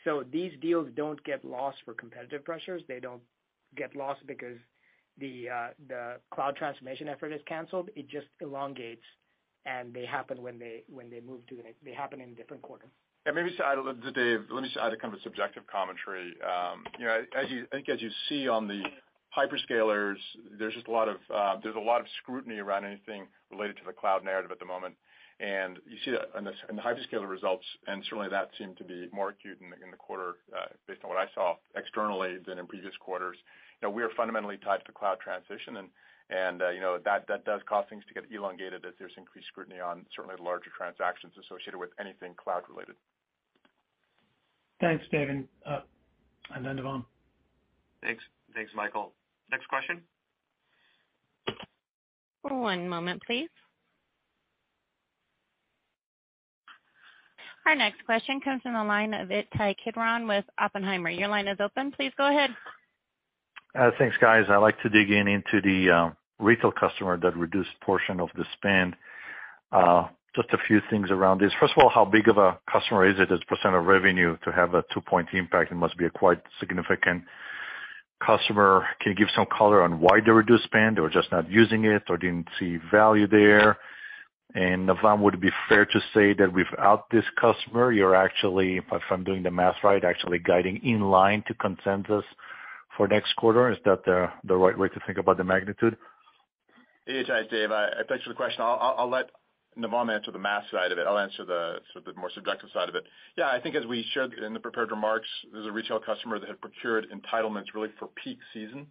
So 0.04 0.24
these 0.32 0.52
deals 0.62 0.88
don't 0.96 1.24
get 1.24 1.44
lost 1.46 1.78
for 1.86 1.94
competitive 1.94 2.44
pressures. 2.44 2.82
They 2.88 3.00
don't 3.00 3.22
get 3.76 3.96
lost 3.96 4.26
because 4.26 4.58
the 5.20 5.50
uh 5.50 5.68
the 5.88 6.16
cloud 6.34 6.56
transformation 6.56 7.08
effort 7.08 7.34
is 7.34 7.42
canceled. 7.46 7.90
It 7.96 8.08
just 8.08 8.28
elongates, 8.42 9.04
and 9.66 9.94
they 9.94 10.06
happen 10.06 10.42
when 10.42 10.58
they 10.58 10.84
when 10.90 11.10
they 11.10 11.20
move 11.20 11.46
to 11.48 11.56
the 11.56 11.64
next. 11.64 11.84
They 11.84 11.94
happen 11.94 12.22
in 12.22 12.34
different 12.36 12.62
quarters. 12.62 12.90
And 13.26 13.36
maybe 13.36 13.54
to 13.58 13.66
add 13.66 13.78
a 13.78 13.82
little 13.82 14.12
Dave, 14.12 14.46
let 14.50 14.64
me 14.64 14.70
just 14.70 14.78
add 14.78 14.94
a 14.94 14.98
kind 14.98 15.14
of 15.14 15.20
a 15.20 15.24
subjective 15.24 15.64
commentary. 15.68 16.34
Um, 16.42 16.86
you 16.98 17.06
know, 17.06 17.22
I 17.36 17.46
think 17.72 17.90
as 17.90 18.02
you 18.02 18.10
see 18.30 18.48
on 18.48 18.68
the 18.68 18.82
hyperscalers, 19.40 20.18
there's 20.58 20.74
just 20.74 20.88
a 20.88 20.92
lot 20.92 21.08
of 21.08 21.18
scrutiny 22.22 22.60
around 22.60 22.86
anything 22.86 23.28
related 23.52 23.78
to 23.78 23.84
the 23.86 23.94
cloud 23.94 24.24
narrative 24.24 24.52
at 24.52 24.60
the 24.60 24.66
moment. 24.66 24.96
And 25.40 25.80
you 25.88 25.98
see 26.04 26.12
that 26.12 26.38
in 26.38 26.44
the 26.44 26.82
hyperscaler 26.82 27.30
results, 27.30 27.64
and 27.88 28.04
certainly 28.04 28.28
that 28.30 28.50
seemed 28.58 28.78
to 28.78 28.84
be 28.84 29.08
more 29.14 29.30
acute 29.30 29.58
in 29.62 29.92
the 29.92 29.98
quarter, 29.98 30.36
uh, 30.54 30.66
based 30.86 31.00
on 31.04 31.10
what 31.10 31.18
I 31.18 31.28
saw 31.34 31.56
externally 31.78 32.38
than 32.46 32.60
in 32.60 32.68
previous 32.68 32.96
quarters. 33.00 33.38
You 33.82 33.88
know, 33.88 33.94
we 33.94 34.04
are 34.04 34.10
fundamentally 34.18 34.58
tied 34.58 34.80
to 34.80 34.84
the 34.88 34.92
cloud 34.92 35.20
transition 35.24 35.78
and, 36.30 36.62
uh, 36.62 36.70
you 36.70 36.82
know, 36.82 37.00
that 37.04 37.28
does 37.28 37.62
cause 37.68 37.86
things 37.90 38.04
to 38.08 38.14
get 38.14 38.26
elongated 38.32 38.86
as 38.86 38.94
there's 39.00 39.14
increased 39.18 39.48
scrutiny 39.48 39.80
on 39.80 40.06
certainly 40.16 40.36
the 40.36 40.44
larger 40.44 40.70
transactions 40.78 41.34
associated 41.40 41.78
with 41.78 41.90
anything 42.00 42.34
cloud 42.36 42.64
related. 42.70 42.96
Thanks, 44.80 45.04
Dave. 45.12 45.48
Uh, 45.66 45.82
Navam. 46.56 47.06
Thanks. 48.02 48.24
Thanks, 48.54 48.72
Michael. 48.76 49.14
Next 49.52 49.68
question. 49.68 50.02
One 52.42 52.88
moment, 52.88 53.22
please. 53.26 53.50
Our 57.66 57.76
next 57.76 58.04
question 58.06 58.40
comes 58.42 58.62
from 58.64 58.74
the 58.74 58.84
line 58.84 59.14
of 59.14 59.32
Ittai 59.32 59.74
Kidron 59.84 60.28
with 60.28 60.46
Oppenheimer. 60.58 61.10
Your 61.10 61.28
line 61.28 61.48
is 61.48 61.58
open. 61.60 61.92
Please 61.92 62.12
go 62.18 62.28
ahead. 62.28 62.50
Uh, 63.78 63.92
thanks, 64.00 64.16
guys. 64.20 64.46
I'd 64.50 64.58
like 64.58 64.82
to 64.82 64.90
dig 64.90 65.12
in 65.12 65.28
into 65.28 65.62
the 65.62 65.92
um, 65.92 66.16
retail 66.40 66.72
customer 66.72 67.18
that 67.18 67.38
reduced 67.38 67.70
portion 67.82 68.20
of 68.20 68.30
the 68.36 68.46
spend. 68.54 68.96
Uh, 69.72 70.08
just 70.36 70.50
a 70.52 70.58
few 70.68 70.80
things 70.90 71.12
around 71.12 71.42
this. 71.42 71.52
First 71.60 71.74
of 71.78 71.84
all, 71.84 71.90
how 71.90 72.06
big 72.06 72.28
of 72.28 72.38
a 72.38 72.58
customer 72.72 73.08
is 73.08 73.20
it 73.20 73.32
as 73.32 73.40
a 73.42 73.46
percent 73.46 73.76
% 73.76 73.76
of 73.76 73.86
revenue 73.86 74.38
to 74.46 74.52
have 74.52 74.74
a 74.74 74.84
2-point 74.96 75.30
impact? 75.34 75.72
It 75.72 75.76
must 75.76 75.98
be 75.98 76.06
a 76.06 76.10
quite 76.10 76.42
significant 76.60 77.24
customer. 78.26 78.86
Can 79.02 79.12
you 79.12 79.16
give 79.16 79.30
some 79.36 79.46
color 79.46 79.82
on 79.84 80.00
why 80.00 80.20
they 80.24 80.32
reduced 80.32 80.66
spend 80.66 81.00
or 81.00 81.10
just 81.10 81.32
not 81.32 81.50
using 81.50 81.86
it 81.86 82.04
or 82.10 82.18
didn't 82.18 82.48
see 82.60 82.78
value 82.92 83.28
there? 83.28 83.78
Navam, 84.56 85.20
would 85.20 85.36
it 85.36 85.42
be 85.42 85.52
fair 85.68 85.86
to 85.86 86.00
say 86.14 86.34
that 86.34 86.52
without 86.52 87.10
this 87.12 87.26
customer, 87.40 87.92
you're 87.92 88.16
actually, 88.16 88.78
if 88.78 89.02
I'm 89.12 89.24
doing 89.24 89.44
the 89.44 89.52
math 89.52 89.76
right, 89.84 90.04
actually 90.04 90.40
guiding 90.40 90.84
in 90.84 91.02
line 91.02 91.44
to 91.48 91.54
consensus 91.54 92.26
for 92.98 93.08
next 93.08 93.36
quarter? 93.36 93.72
Is 93.72 93.78
that 93.86 94.04
the 94.06 94.56
right 94.56 94.78
way 94.78 94.90
to 94.90 95.00
think 95.06 95.20
about 95.20 95.38
the 95.38 95.44
magnitude? 95.44 95.96
Ittai, 97.06 97.44
Dave. 97.50 97.70
Thanks 98.08 98.24
for 98.24 98.30
the 98.30 98.36
question. 98.36 98.62
I'll 98.62 99.10
let 99.10 99.30
Navam 99.78 100.14
answer 100.14 100.32
the 100.32 100.40
math 100.40 100.64
side 100.72 100.92
of 100.92 100.98
it. 100.98 101.08
I'll 101.08 101.18
answer 101.18 101.46
the 101.46 101.80
sort 101.94 102.08
of 102.08 102.18
more 102.18 102.32
subjective 102.34 102.70
side 102.74 102.90
of 102.90 102.96
it. 102.96 103.06
Yeah, 103.38 103.48
I 103.48 103.60
think 103.60 103.76
as 103.76 103.86
we 103.86 104.06
shared 104.14 104.34
in 104.34 104.54
the 104.54 104.60
prepared 104.60 104.92
remarks, 104.92 105.28
there's 105.52 105.68
a 105.68 105.72
retail 105.72 106.00
customer 106.00 106.40
that 106.40 106.48
had 106.48 106.60
procured 106.60 107.08
entitlements 107.12 107.74
really 107.74 107.90
for 107.98 108.08
peak 108.24 108.40
season. 108.54 108.88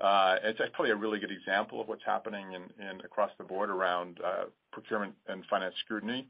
Uh, 0.00 0.36
it's 0.44 0.60
probably 0.74 0.92
a 0.92 0.96
really 0.96 1.18
good 1.18 1.32
example 1.32 1.80
of 1.80 1.88
what's 1.88 2.04
happening 2.04 2.52
in 2.52 3.00
across 3.04 3.30
the 3.36 3.44
board 3.44 3.68
around 3.68 4.18
uh, 4.24 4.44
procurement 4.72 5.12
and 5.26 5.44
finance 5.46 5.74
scrutiny. 5.84 6.26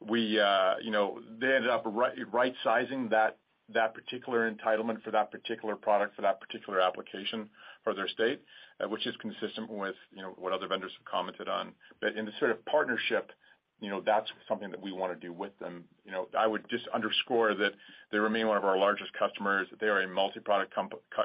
We, 0.00 0.40
uh, 0.40 0.74
you 0.82 0.90
know, 0.90 1.20
they 1.40 1.54
ended 1.54 1.70
up 1.70 1.84
right-sizing 1.86 3.08
that 3.10 3.38
particular 3.72 4.50
entitlement 4.50 5.02
for 5.02 5.10
that 5.10 5.30
particular 5.30 5.76
product, 5.76 6.16
for 6.16 6.22
that 6.22 6.40
particular 6.40 6.80
application 6.80 7.48
for 7.82 7.94
their 7.94 8.08
state, 8.08 8.42
uh, 8.80 8.88
which 8.88 9.06
is 9.06 9.14
consistent 9.20 9.70
with, 9.70 9.94
you 10.12 10.22
know, 10.22 10.34
what 10.36 10.52
other 10.52 10.66
vendors 10.66 10.92
have 10.98 11.04
commented 11.04 11.48
on. 11.48 11.72
But 12.00 12.16
in 12.16 12.24
the 12.24 12.32
sort 12.38 12.50
of 12.50 12.64
partnership, 12.66 13.32
you 13.80 13.90
know, 13.90 14.00
that's 14.04 14.30
something 14.48 14.70
that 14.70 14.80
we 14.80 14.92
wanna 14.92 15.16
do 15.16 15.32
with 15.32 15.58
them. 15.58 15.84
You 16.04 16.12
know, 16.12 16.28
I 16.38 16.46
would 16.46 16.68
just 16.70 16.86
underscore 16.88 17.54
that 17.54 17.72
they 18.10 18.18
remain 18.18 18.46
one 18.46 18.56
of 18.56 18.64
our 18.64 18.78
largest 18.78 19.12
customers. 19.14 19.68
They 19.80 19.88
are 19.88 20.02
a 20.02 20.08
multi-product 20.08 20.74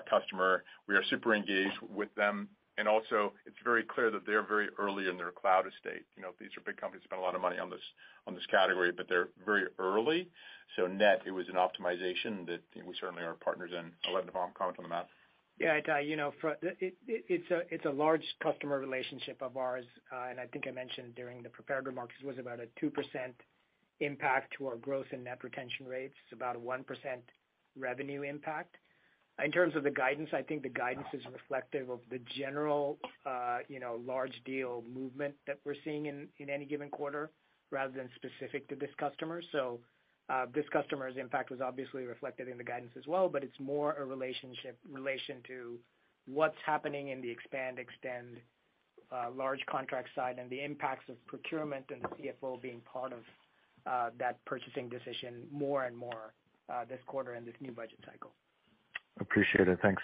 customer. 0.09 0.63
We 0.87 0.95
are 0.95 1.03
super 1.09 1.35
engaged 1.35 1.77
with 1.81 2.13
them. 2.15 2.49
And 2.79 2.87
also, 2.87 3.33
it's 3.45 3.57
very 3.61 3.83
clear 3.83 4.09
that 4.09 4.25
they're 4.25 4.47
very 4.47 4.69
early 4.79 5.09
in 5.09 5.17
their 5.17 5.31
cloud 5.31 5.65
estate. 5.67 6.05
You 6.15 6.23
know, 6.23 6.29
these 6.39 6.49
are 6.57 6.61
big 6.65 6.77
companies, 6.77 7.03
spend 7.03 7.19
a 7.19 7.23
lot 7.23 7.35
of 7.35 7.41
money 7.41 7.59
on 7.59 7.69
this, 7.69 7.83
on 8.25 8.33
this 8.33 8.45
category, 8.49 8.93
but 8.95 9.07
they're 9.09 9.27
very 9.45 9.65
early. 9.77 10.29
So 10.77 10.87
net, 10.87 11.23
it 11.25 11.31
was 11.31 11.45
an 11.49 11.55
optimization 11.55 12.47
that 12.47 12.61
we 12.87 12.95
certainly 12.97 13.23
are 13.23 13.33
partners 13.33 13.71
in. 13.77 13.91
I'll 14.07 14.15
let 14.15 14.25
Navam 14.25 14.53
comment 14.53 14.79
on 14.79 14.83
the 14.83 14.89
math. 14.89 15.07
Yeah, 15.59 15.73
Ittai, 15.73 15.99
you 16.07 16.15
know, 16.15 16.31
it's 16.61 17.51
a 17.51 17.59
it's 17.69 17.83
a 17.83 17.89
large 17.89 18.23
customer 18.41 18.79
relationship 18.79 19.41
of 19.41 19.57
ours. 19.57 19.83
Uh, 20.09 20.27
and 20.29 20.39
I 20.39 20.45
think 20.45 20.65
I 20.65 20.71
mentioned 20.71 21.15
during 21.15 21.43
the 21.43 21.49
prepared 21.49 21.85
remarks, 21.85 22.13
it 22.21 22.25
was 22.25 22.37
about 22.37 22.59
a 22.61 22.67
2% 22.81 22.93
impact 23.99 24.53
to 24.57 24.67
our 24.67 24.77
growth 24.77 25.07
and 25.11 25.25
net 25.25 25.43
retention 25.43 25.85
rates, 25.85 26.15
about 26.31 26.55
a 26.55 26.59
1% 26.59 26.85
revenue 27.77 28.21
impact. 28.21 28.77
In 29.43 29.51
terms 29.51 29.75
of 29.75 29.83
the 29.83 29.91
guidance, 29.91 30.29
I 30.33 30.41
think 30.41 30.63
the 30.63 30.69
guidance 30.69 31.07
is 31.13 31.23
reflective 31.31 31.89
of 31.89 31.99
the 32.09 32.19
general, 32.37 32.97
uh, 33.25 33.59
you 33.69 33.79
know, 33.79 34.01
large 34.05 34.41
deal 34.43 34.83
movement 34.93 35.33
that 35.47 35.59
we're 35.65 35.75
seeing 35.85 36.07
in 36.07 36.27
any 36.49 36.65
given 36.65 36.89
quarter 36.89 37.31
rather 37.71 37.93
than 37.93 38.09
specific 38.15 38.67
to 38.69 38.75
this 38.75 38.89
customer. 38.97 39.41
So 39.51 39.79
uh 40.29 40.45
this 40.53 40.65
customer's 40.71 41.17
impact 41.17 41.49
was 41.49 41.59
obviously 41.61 42.03
reflected 42.03 42.47
in 42.47 42.57
the 42.57 42.63
guidance 42.63 42.91
as 42.97 43.07
well, 43.07 43.29
but 43.29 43.43
it's 43.43 43.59
more 43.59 43.93
a 43.93 44.05
relationship 44.05 44.77
relation 44.91 45.37
to 45.47 45.79
what's 46.27 46.57
happening 46.65 47.09
in 47.09 47.21
the 47.21 47.29
expand, 47.29 47.79
extend, 47.79 48.37
uh, 49.11 49.29
large 49.35 49.65
contract 49.65 50.09
side 50.15 50.37
and 50.37 50.49
the 50.49 50.63
impacts 50.63 51.07
of 51.09 51.15
procurement 51.25 51.85
and 51.89 52.03
the 52.03 52.09
CFO 52.29 52.61
being 52.61 52.81
part 52.81 53.13
of 53.13 53.19
uh, 53.85 54.09
that 54.19 54.43
purchasing 54.45 54.89
decision 54.89 55.47
more 55.51 55.85
and 55.85 55.95
more 55.95 56.33
this 56.87 56.99
quarter 57.07 57.33
and 57.33 57.47
this 57.47 57.55
new 57.59 57.71
budget 57.71 57.97
cycle. 58.05 58.31
Appreciate 59.19 59.67
it. 59.67 59.79
Thanks. 59.81 60.01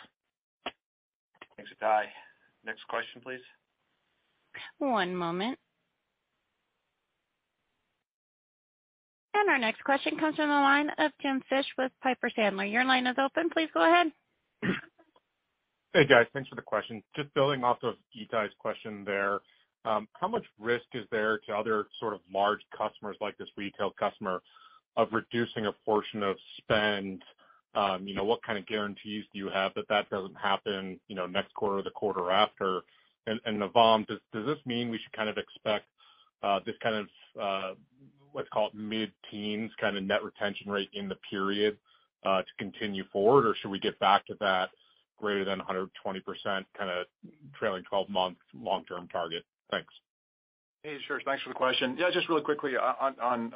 Thanks, 1.55 1.71
Ittai. 1.71 2.05
Next 2.65 2.85
question, 2.87 3.21
please. 3.23 3.39
One 4.79 5.15
moment. 5.15 5.57
And 9.33 9.49
our 9.49 9.57
next 9.59 9.83
question 9.83 10.17
comes 10.17 10.37
from 10.37 10.47
the 10.47 10.53
line 10.55 10.89
of 10.97 11.11
Jim 11.21 11.41
Fish 11.49 11.65
with 11.77 11.91
Piper 12.01 12.31
Sandler. 12.37 12.71
Your 12.71 12.85
line 12.85 13.05
is 13.05 13.17
open. 13.23 13.49
Please 13.49 13.69
go 13.73 13.81
ahead. 13.81 14.07
Hey, 15.93 16.05
guys. 16.05 16.25
Thanks 16.33 16.49
for 16.49 16.55
the 16.55 16.61
question. 16.61 17.01
Just 17.15 17.33
building 17.35 17.63
off 17.63 17.77
of 17.81 17.95
Ittai's 18.13 18.51
question 18.59 19.05
there, 19.05 19.39
um, 19.85 20.09
how 20.11 20.27
much 20.27 20.43
risk 20.59 20.83
is 20.93 21.05
there 21.09 21.39
to 21.47 21.53
other 21.53 21.85
sort 22.01 22.13
of 22.13 22.19
large 22.33 22.59
customers 22.77 23.15
like 23.21 23.37
this 23.37 23.47
retail 23.55 23.91
customer 23.97 24.41
of 24.97 25.07
reducing 25.13 25.67
a 25.67 25.71
portion 25.85 26.21
of 26.21 26.35
spend? 26.57 27.23
Um, 27.75 28.07
you 28.07 28.15
know, 28.15 28.23
what 28.23 28.41
kind 28.43 28.57
of 28.57 28.65
guarantees 28.65 29.25
do 29.33 29.39
you 29.39 29.49
have 29.49 29.73
that 29.75 29.87
that 29.89 30.09
doesn't 30.09 30.35
happen, 30.35 30.99
you 31.07 31.15
know, 31.15 31.25
next 31.25 31.53
quarter 31.53 31.79
or 31.79 31.83
the 31.83 31.89
quarter 31.89 32.31
after? 32.31 32.81
Navam, 33.27 34.05
does 34.07 34.19
does 34.31 34.45
this 34.45 34.59
mean 34.65 34.89
we 34.89 34.97
should 34.97 35.11
kind 35.13 35.29
of 35.29 35.37
expect 35.37 35.85
uh, 36.43 36.59
this 36.65 36.75
kind 36.81 36.95
of, 36.95 37.07
uh, 37.41 37.73
let's 38.33 38.49
call 38.49 38.67
it 38.67 38.75
mid-teens 38.75 39.71
kind 39.79 39.97
of 39.97 40.03
net 40.03 40.23
retention 40.23 40.69
rate 40.69 40.89
in 40.93 41.09
the 41.09 41.17
period 41.29 41.77
uh, 42.25 42.41
to 42.41 42.47
continue 42.59 43.03
forward? 43.11 43.45
Or 43.45 43.55
should 43.59 43.71
we 43.71 43.79
get 43.79 43.99
back 43.99 44.25
to 44.27 44.35
that 44.39 44.69
greater 45.17 45.43
than 45.43 45.59
120% 45.59 45.89
kinda 46.77 47.03
trailing 47.57 47.83
12-month 47.91 48.37
long-term 48.53 49.07
target? 49.07 49.43
Thanks. 49.71 49.93
Hey, 50.83 50.97
sure. 51.07 51.19
Thanks 51.25 51.41
for 51.41 51.49
the 51.49 51.55
question. 51.55 51.95
Yeah, 51.97 52.11
just 52.13 52.29
really 52.29 52.43
quickly 52.43 52.73
on, 52.77 53.53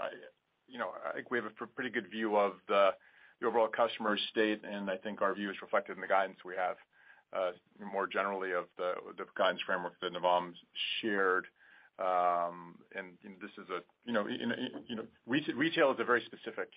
you 0.68 0.80
know, 0.80 0.90
I 1.08 1.14
think 1.14 1.30
we 1.30 1.38
have 1.38 1.46
a 1.46 1.68
pretty 1.68 1.92
good 1.92 2.10
view 2.10 2.38
of 2.38 2.54
the 2.68 2.90
overall 3.48 3.68
customer 3.68 4.18
state, 4.30 4.62
and 4.64 4.90
I 4.90 4.98
think 4.98 5.22
our 5.22 5.34
view 5.34 5.50
is 5.50 5.56
reflected 5.62 5.96
in 5.96 6.02
the 6.02 6.08
guidance 6.08 6.38
we 6.46 6.56
have, 6.56 6.76
uh, 7.34 7.52
more 7.94 8.08
generally 8.08 8.52
of 8.52 8.66
the 8.78 8.94
guidance 9.38 9.62
framework 9.66 9.94
that 10.02 10.14
Navam's 10.14 10.58
shared. 11.02 11.46
Um, 12.00 12.76
and 12.96 13.18
this 13.42 13.52
is 13.58 13.70
a, 13.70 13.82
you 14.06 14.14
know, 14.14 14.26
you 14.28 14.96
know 14.96 15.04
retail 15.28 15.92
is 15.92 16.00
a 16.00 16.06
very 16.06 16.24
specific 16.26 16.70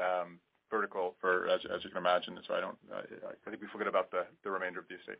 um, 0.00 0.38
vertical 0.70 1.16
for 1.20 1.48
as 1.48 1.60
you 1.64 1.90
can 1.90 1.98
imagine. 1.98 2.38
So 2.46 2.54
I 2.54 2.60
don't, 2.60 2.76
I 2.92 3.50
think 3.50 3.60
we 3.60 3.68
forget 3.72 3.88
about 3.88 4.10
the 4.10 4.50
remainder 4.50 4.80
of 4.80 4.86
the 4.88 4.94
estate. 4.94 5.18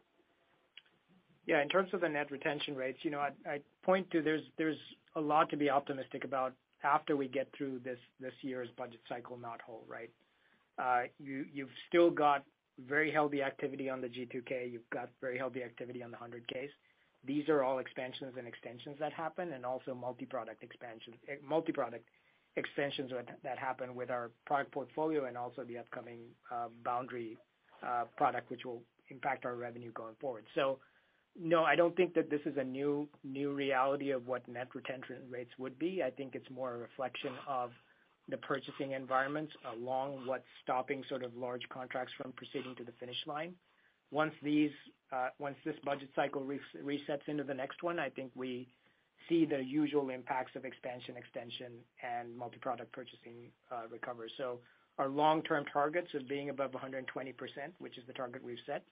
Yeah. 1.46 1.62
In 1.62 1.68
terms 1.68 1.88
of 1.94 2.02
the 2.02 2.08
net 2.08 2.30
retention 2.30 2.76
rates, 2.76 2.98
you 3.02 3.10
know, 3.10 3.20
I'd 3.20 3.62
point 3.82 4.10
to 4.12 4.22
there's 4.22 4.42
there's 4.58 4.78
a 5.16 5.20
lot 5.20 5.48
to 5.50 5.56
be 5.56 5.70
optimistic 5.70 6.24
about 6.24 6.52
after 6.84 7.16
we 7.16 7.26
get 7.26 7.48
through 7.56 7.80
this 7.82 8.32
year's 8.42 8.68
budget 8.76 9.00
cycle 9.08 9.36
knothole, 9.36 9.82
right? 9.88 10.10
You've 11.18 11.70
still 11.88 12.10
got 12.10 12.44
very 12.86 13.10
healthy 13.10 13.42
activity 13.42 13.90
on 13.90 14.00
the 14.00 14.08
G2K. 14.08 14.70
You've 14.70 14.88
got 14.90 15.10
very 15.20 15.36
healthy 15.38 15.62
activity 15.62 16.02
on 16.02 16.10
the 16.10 16.16
100Ks. 16.16 16.70
These 17.24 17.48
are 17.48 17.64
all 17.64 17.80
expansions 17.80 18.34
and 18.38 18.46
extensions 18.46 18.96
that 19.00 19.12
happen, 19.12 19.52
and 19.52 19.66
also 19.66 19.94
multi-product 19.94 20.62
expansions, 20.62 21.16
eh, 21.28 21.34
multi-product 21.46 22.04
extensions 22.56 23.10
that 23.42 23.58
happen 23.58 23.94
with 23.94 24.10
our 24.10 24.30
product 24.46 24.72
portfolio 24.72 25.24
and 25.26 25.36
also 25.36 25.64
the 25.64 25.78
upcoming 25.78 26.20
uh, 26.52 26.68
Boundary 26.84 27.36
uh, 27.84 28.04
product, 28.16 28.50
which 28.50 28.64
will 28.64 28.82
impact 29.10 29.44
our 29.44 29.56
revenue 29.56 29.92
going 29.92 30.14
forward. 30.20 30.44
So 30.54 30.78
no, 31.40 31.64
I 31.64 31.76
don't 31.76 31.96
think 31.96 32.14
that 32.14 32.30
this 32.30 32.40
is 32.46 32.56
a 32.56 32.64
new 32.64 33.08
new 33.22 33.52
reality 33.52 34.10
of 34.10 34.26
what 34.26 34.46
net 34.48 34.68
retention 34.74 35.16
rates 35.30 35.52
would 35.58 35.78
be. 35.78 36.02
I 36.02 36.10
think 36.10 36.34
it's 36.34 36.50
more 36.50 36.74
a 36.74 36.78
reflection 36.78 37.32
of 37.48 37.70
the 38.28 38.36
purchasing 38.36 38.92
environments 38.92 39.52
along 39.74 40.26
what's 40.26 40.44
stopping 40.62 41.02
sort 41.08 41.22
of 41.22 41.34
large 41.36 41.62
contracts 41.70 42.12
from 42.20 42.32
proceeding 42.32 42.74
to 42.76 42.84
the 42.84 42.92
finish 43.00 43.16
line. 43.26 43.54
Once 44.10 44.32
these, 44.42 44.70
uh, 45.12 45.28
once 45.38 45.56
this 45.64 45.76
budget 45.84 46.08
cycle 46.14 46.42
resets 46.42 47.26
into 47.26 47.44
the 47.44 47.54
next 47.54 47.82
one, 47.82 47.98
I 47.98 48.08
think 48.08 48.30
we 48.34 48.68
see 49.28 49.44
the 49.44 49.62
usual 49.62 50.10
impacts 50.10 50.56
of 50.56 50.64
expansion, 50.64 51.16
extension, 51.16 51.72
and 52.02 52.36
multi-product 52.36 52.92
purchasing 52.92 53.50
uh, 53.70 53.82
recover. 53.90 54.28
So 54.36 54.60
our 54.98 55.08
long-term 55.08 55.66
targets 55.72 56.08
of 56.14 56.28
being 56.28 56.50
above 56.50 56.72
120%, 56.72 57.04
which 57.78 57.98
is 57.98 58.04
the 58.06 58.12
target 58.12 58.42
we've 58.42 58.58
set, 58.66 58.84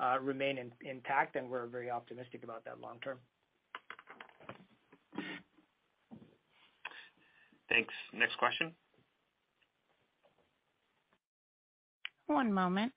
uh, 0.00 0.18
remain 0.20 0.72
intact, 0.80 1.36
and 1.36 1.48
we're 1.48 1.66
very 1.66 1.90
optimistic 1.90 2.42
about 2.42 2.64
that 2.64 2.80
long 2.80 2.98
term. 3.02 3.18
Thanks. 7.74 7.92
Next 8.12 8.38
question. 8.38 8.72
One 12.28 12.52
moment. 12.52 12.92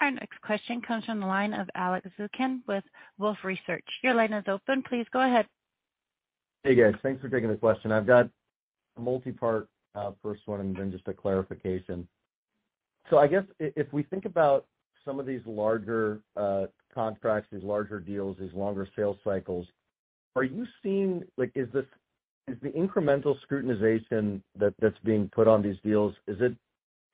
Our 0.00 0.10
next 0.10 0.40
question 0.42 0.82
comes 0.82 1.04
from 1.04 1.20
the 1.20 1.26
line 1.26 1.54
of 1.54 1.68
Alex 1.76 2.08
Zukin 2.18 2.58
with 2.66 2.82
Wolfe 3.18 3.44
Research. 3.44 3.84
Your 4.02 4.14
line 4.14 4.32
is 4.32 4.44
open. 4.48 4.82
Please 4.82 5.06
go 5.12 5.20
ahead. 5.20 5.46
Hey, 6.64 6.74
guys. 6.74 6.94
Thanks 7.04 7.22
for 7.22 7.28
taking 7.28 7.48
the 7.48 7.56
question. 7.56 7.92
I've 7.92 8.06
got 8.06 8.28
a 8.96 9.00
multi-part 9.00 9.68
uh, 9.94 10.10
first 10.22 10.42
one 10.46 10.60
and 10.60 10.76
then 10.76 10.90
just 10.90 11.06
a 11.06 11.14
clarification. 11.14 12.06
So 13.08 13.18
I 13.18 13.28
guess 13.28 13.44
if 13.60 13.90
we 13.92 14.02
think 14.02 14.24
about 14.24 14.66
some 15.04 15.20
of 15.20 15.26
these 15.26 15.40
larger 15.46 16.20
uh, 16.36 16.66
contracts, 16.92 17.48
these 17.52 17.62
larger 17.62 18.00
deals, 18.00 18.36
these 18.40 18.52
longer 18.52 18.88
sales 18.96 19.16
cycles, 19.22 19.68
are 20.36 20.44
you 20.44 20.66
seeing 20.82 21.24
like, 21.36 21.50
is 21.54 21.68
the 21.72 21.86
incremental 22.70 23.34
scrutinization 23.48 24.40
that's 24.56 24.98
being 25.04 25.28
put 25.34 25.48
on 25.48 25.62
these 25.62 25.76
deals, 25.82 26.14
is 26.28 26.36
it 26.40 26.54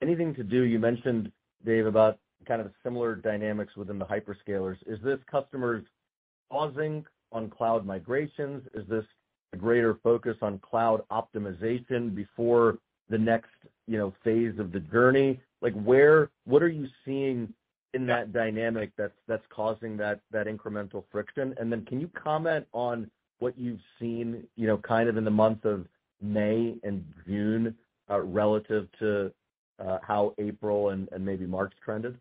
anything 0.03 0.35
to 0.35 0.43
do, 0.43 0.63
you 0.63 0.79
mentioned, 0.79 1.31
Dave, 1.65 1.87
about 1.87 2.19
kind 2.47 2.61
of 2.61 2.71
similar 2.83 3.15
dynamics 3.15 3.77
within 3.77 3.99
the 3.99 4.05
hyperscalers. 4.05 4.77
Is 4.87 4.99
this 5.05 5.19
customers 5.31 5.85
pausing 6.51 7.07
on 7.31 7.49
cloud 7.49 7.87
migrations? 7.87 8.65
Is 8.75 8.87
this 8.89 9.05
a 9.53 9.57
greater 9.57 9.99
focus 10.03 10.37
on 10.43 10.59
cloud 10.59 11.03
optimization 11.11 12.15
before 12.15 12.79
the 13.09 13.19
next, 13.19 13.51
you 13.87 13.97
know, 13.97 14.13
phase 14.25 14.59
of 14.59 14.73
the 14.73 14.81
journey? 14.81 15.41
Like, 15.61 15.75
where 15.75 16.31
what 16.45 16.63
are 16.63 16.69
you 16.69 16.89
seeing 17.05 17.55
in 17.95 18.07
that 18.07 18.33
dynamic 18.33 18.91
that's 18.97 19.17
that's 19.29 19.45
causing 19.51 19.97
that 19.99 20.21
that 20.31 20.47
incremental 20.47 21.05
friction? 21.11 21.55
And 21.59 21.71
then 21.71 21.85
can 21.85 22.01
you 22.01 22.09
comment 22.09 22.67
on 22.73 23.11
what 23.39 23.59
you've 23.59 23.81
seen, 23.99 24.45
you 24.57 24.67
know, 24.67 24.79
kind 24.79 25.09
of 25.09 25.17
in 25.17 25.25
the 25.25 25.31
month 25.31 25.65
of 25.65 25.87
May 26.21 26.77
and 26.85 27.05
June, 27.27 27.75
uh, 28.09 28.21
relative 28.21 28.89
to 29.01 29.33
uh, 29.85 29.99
how 30.03 30.35
April 30.39 30.91
and 30.91 31.09
maybe 31.19 31.47
March 31.47 31.73
trended? 31.85 32.17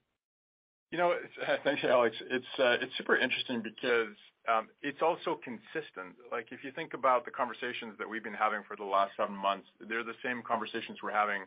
You 0.91 0.97
know, 0.97 1.13
thanks, 1.63 1.81
Alex. 1.83 2.15
It's 2.29 2.45
uh 2.59 2.77
it's 2.81 2.95
super 2.97 3.15
interesting 3.15 3.61
because 3.61 4.15
um, 4.49 4.67
it's 4.81 5.01
also 5.01 5.39
consistent. 5.43 6.15
Like, 6.31 6.47
if 6.51 6.63
you 6.63 6.71
think 6.71 6.93
about 6.93 7.25
the 7.25 7.31
conversations 7.31 7.93
that 7.99 8.09
we've 8.09 8.23
been 8.23 8.33
having 8.33 8.61
for 8.67 8.75
the 8.75 8.83
last 8.83 9.11
seven 9.15 9.35
months, 9.35 9.67
they're 9.87 10.03
the 10.03 10.17
same 10.23 10.41
conversations 10.41 10.97
we're 11.03 11.11
having 11.11 11.43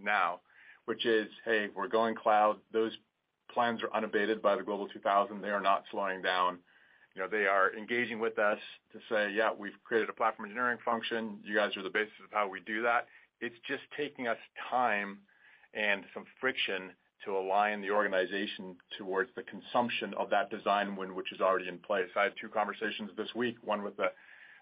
now, 0.00 0.40
which 0.84 1.04
is, 1.04 1.28
"Hey, 1.44 1.68
we're 1.74 1.88
going 1.88 2.14
cloud." 2.14 2.58
Those 2.72 2.96
plans 3.58 3.82
are 3.82 3.92
unabated 3.92 4.40
by 4.40 4.54
the 4.54 4.62
Global 4.62 4.86
2000. 4.86 5.42
They 5.42 5.48
are 5.48 5.60
not 5.60 5.82
slowing 5.90 6.22
down. 6.22 6.60
You 7.16 7.22
know, 7.22 7.28
they 7.28 7.46
are 7.46 7.74
engaging 7.74 8.20
with 8.20 8.38
us 8.38 8.60
to 8.92 9.00
say, 9.08 9.30
"Yeah, 9.30 9.50
we've 9.50 9.74
created 9.82 10.08
a 10.08 10.12
platform 10.12 10.46
engineering 10.46 10.78
function. 10.84 11.40
You 11.42 11.56
guys 11.56 11.76
are 11.76 11.82
the 11.82 11.90
basis 11.90 12.14
of 12.24 12.30
how 12.30 12.46
we 12.46 12.60
do 12.60 12.82
that." 12.82 13.08
It's 13.40 13.58
just 13.66 13.82
taking 13.96 14.28
us 14.28 14.38
time 14.70 15.18
and 15.74 16.04
some 16.14 16.24
friction 16.38 16.94
to 17.24 17.36
align 17.36 17.80
the 17.80 17.90
organization 17.90 18.78
towards 18.96 19.34
the 19.34 19.42
consumption 19.42 20.14
of 20.14 20.30
that 20.30 20.50
design 20.50 20.94
win, 20.94 21.16
which 21.16 21.32
is 21.32 21.40
already 21.40 21.66
in 21.66 21.80
place. 21.80 22.08
I 22.14 22.22
had 22.22 22.36
two 22.36 22.48
conversations 22.48 23.10
this 23.16 23.34
week, 23.34 23.56
one 23.64 23.82
with 23.82 23.98
a 23.98 24.12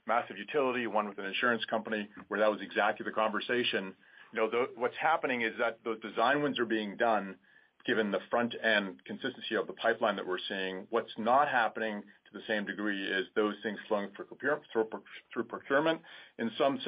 massive 0.06 0.38
utility, 0.38 0.86
one 0.86 1.06
with 1.06 1.18
an 1.18 1.26
insurance 1.26 1.66
company, 1.66 2.08
where 2.28 2.40
that 2.40 2.50
was 2.50 2.62
exactly 2.62 3.04
the 3.04 3.12
conversation. 3.12 3.94
You 4.32 4.48
know, 4.48 4.68
what's 4.74 4.96
happening 4.96 5.42
is 5.42 5.54
that 5.58 5.84
the 5.84 5.96
design 5.96 6.42
wins 6.42 6.58
are 6.58 6.64
being 6.64 6.96
done 6.96 7.36
given 7.86 8.10
the 8.10 8.18
front-end 8.30 8.96
consistency 9.06 9.54
of 9.54 9.66
the 9.66 9.72
pipeline 9.74 10.16
that 10.16 10.26
we're 10.26 10.38
seeing. 10.48 10.86
What's 10.90 11.12
not 11.16 11.48
happening 11.48 12.02
to 12.02 12.32
the 12.38 12.44
same 12.48 12.66
degree 12.66 13.04
is 13.04 13.26
those 13.34 13.54
things 13.62 13.78
flowing 13.86 14.10
through 14.16 15.44
procurement. 15.44 16.00
In 16.38 16.50
some 16.58 16.78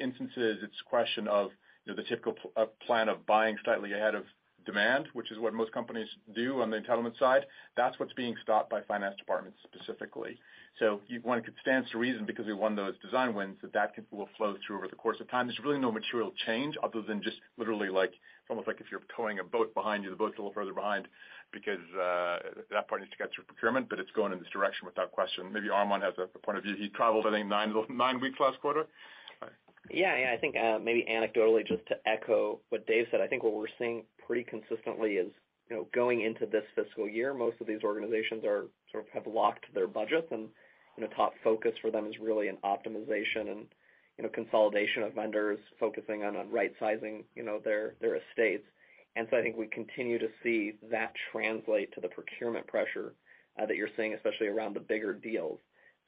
instances, 0.00 0.58
it's 0.62 0.80
a 0.84 0.88
question 0.88 1.28
of, 1.28 1.50
you 1.84 1.92
know, 1.92 1.96
the 1.96 2.08
typical 2.08 2.34
uh, 2.56 2.66
plan 2.86 3.08
of 3.08 3.24
buying 3.26 3.56
slightly 3.64 3.92
ahead 3.92 4.14
of 4.14 4.24
demand, 4.66 5.08
which 5.12 5.30
is 5.30 5.38
what 5.38 5.54
most 5.54 5.72
companies 5.72 6.08
do 6.34 6.60
on 6.60 6.70
the 6.70 6.78
entitlement 6.78 7.18
side. 7.18 7.46
That's 7.76 7.98
what's 7.98 8.12
being 8.12 8.34
stopped 8.42 8.70
by 8.70 8.82
finance 8.82 9.16
departments 9.18 9.58
specifically. 9.64 10.38
So 10.78 11.00
one 11.22 11.40
could 11.42 11.54
stand 11.60 11.86
to 11.92 11.98
reason 11.98 12.26
because 12.26 12.46
we 12.46 12.52
won 12.52 12.74
those 12.74 12.94
design 12.98 13.34
wins 13.34 13.56
that 13.62 13.72
that 13.74 13.94
will 14.10 14.28
flow 14.36 14.56
through 14.66 14.78
over 14.78 14.88
the 14.88 14.96
course 14.96 15.18
of 15.20 15.30
time. 15.30 15.46
There's 15.46 15.60
really 15.64 15.78
no 15.78 15.92
material 15.92 16.32
change 16.46 16.74
other 16.82 17.00
than 17.00 17.22
just 17.22 17.36
literally 17.56 17.88
like, 17.88 18.10
it's 18.10 18.50
almost 18.50 18.66
like 18.66 18.80
if 18.80 18.86
you're 18.90 19.02
towing 19.16 19.38
a 19.38 19.44
boat 19.44 19.72
behind 19.72 20.02
you, 20.02 20.10
the 20.10 20.16
boat's 20.16 20.36
a 20.36 20.40
little 20.40 20.52
further 20.52 20.74
behind 20.74 21.06
because 21.52 21.78
uh, 21.94 22.38
that 22.72 22.88
part 22.88 23.00
needs 23.00 23.12
to 23.12 23.18
get 23.18 23.30
through 23.32 23.44
procurement, 23.44 23.88
but 23.88 24.00
it's 24.00 24.10
going 24.16 24.32
in 24.32 24.40
this 24.40 24.48
direction 24.52 24.84
without 24.84 25.12
question. 25.12 25.52
Maybe 25.52 25.68
Armon 25.68 26.02
has 26.02 26.14
a 26.18 26.26
point 26.38 26.58
of 26.58 26.64
view. 26.64 26.74
He 26.76 26.88
traveled, 26.88 27.26
I 27.26 27.30
think, 27.30 27.46
nine 27.46 28.20
weeks 28.20 28.40
last 28.40 28.60
quarter. 28.60 28.86
Yeah. 29.90 30.16
Yeah. 30.18 30.32
I 30.34 30.38
think 30.38 30.56
uh, 30.56 30.78
maybe 30.82 31.06
anecdotally, 31.08 31.64
just 31.64 31.86
to 31.86 31.96
echo 32.04 32.58
what 32.70 32.84
Dave 32.86 33.06
said, 33.12 33.20
I 33.20 33.28
think 33.28 33.44
what 33.44 33.54
we're 33.54 33.66
seeing 33.78 34.02
pretty 34.26 34.44
consistently 34.44 35.14
is, 35.14 35.30
you 35.70 35.76
know, 35.76 35.86
going 35.94 36.22
into 36.22 36.46
this 36.46 36.64
fiscal 36.74 37.08
year, 37.08 37.32
most 37.34 37.60
of 37.60 37.66
these 37.66 37.82
organizations 37.82 38.44
are 38.44 38.66
sort 38.90 39.06
of 39.06 39.10
have 39.12 39.26
locked 39.32 39.66
their 39.74 39.86
budgets 39.86 40.28
and, 40.30 40.48
you 40.96 41.02
know, 41.02 41.08
top 41.16 41.32
focus 41.42 41.72
for 41.80 41.90
them 41.90 42.06
is 42.06 42.14
really 42.20 42.48
an 42.48 42.58
optimization 42.64 43.50
and, 43.50 43.66
you 44.16 44.22
know, 44.22 44.28
consolidation 44.28 45.02
of 45.02 45.14
vendors 45.14 45.58
focusing 45.80 46.22
on 46.22 46.50
right 46.50 46.72
sizing, 46.78 47.24
you 47.34 47.42
know, 47.42 47.60
their 47.64 47.94
estates. 48.02 48.66
And 49.16 49.26
so 49.30 49.36
I 49.36 49.42
think 49.42 49.56
we 49.56 49.66
continue 49.66 50.18
to 50.18 50.28
see 50.42 50.74
that 50.90 51.12
translate 51.30 51.92
to 51.94 52.00
the 52.00 52.08
procurement 52.08 52.66
pressure 52.66 53.14
uh, 53.60 53.66
that 53.66 53.76
you're 53.76 53.88
seeing, 53.96 54.14
especially 54.14 54.48
around 54.48 54.74
the 54.74 54.80
bigger 54.80 55.12
deals. 55.12 55.58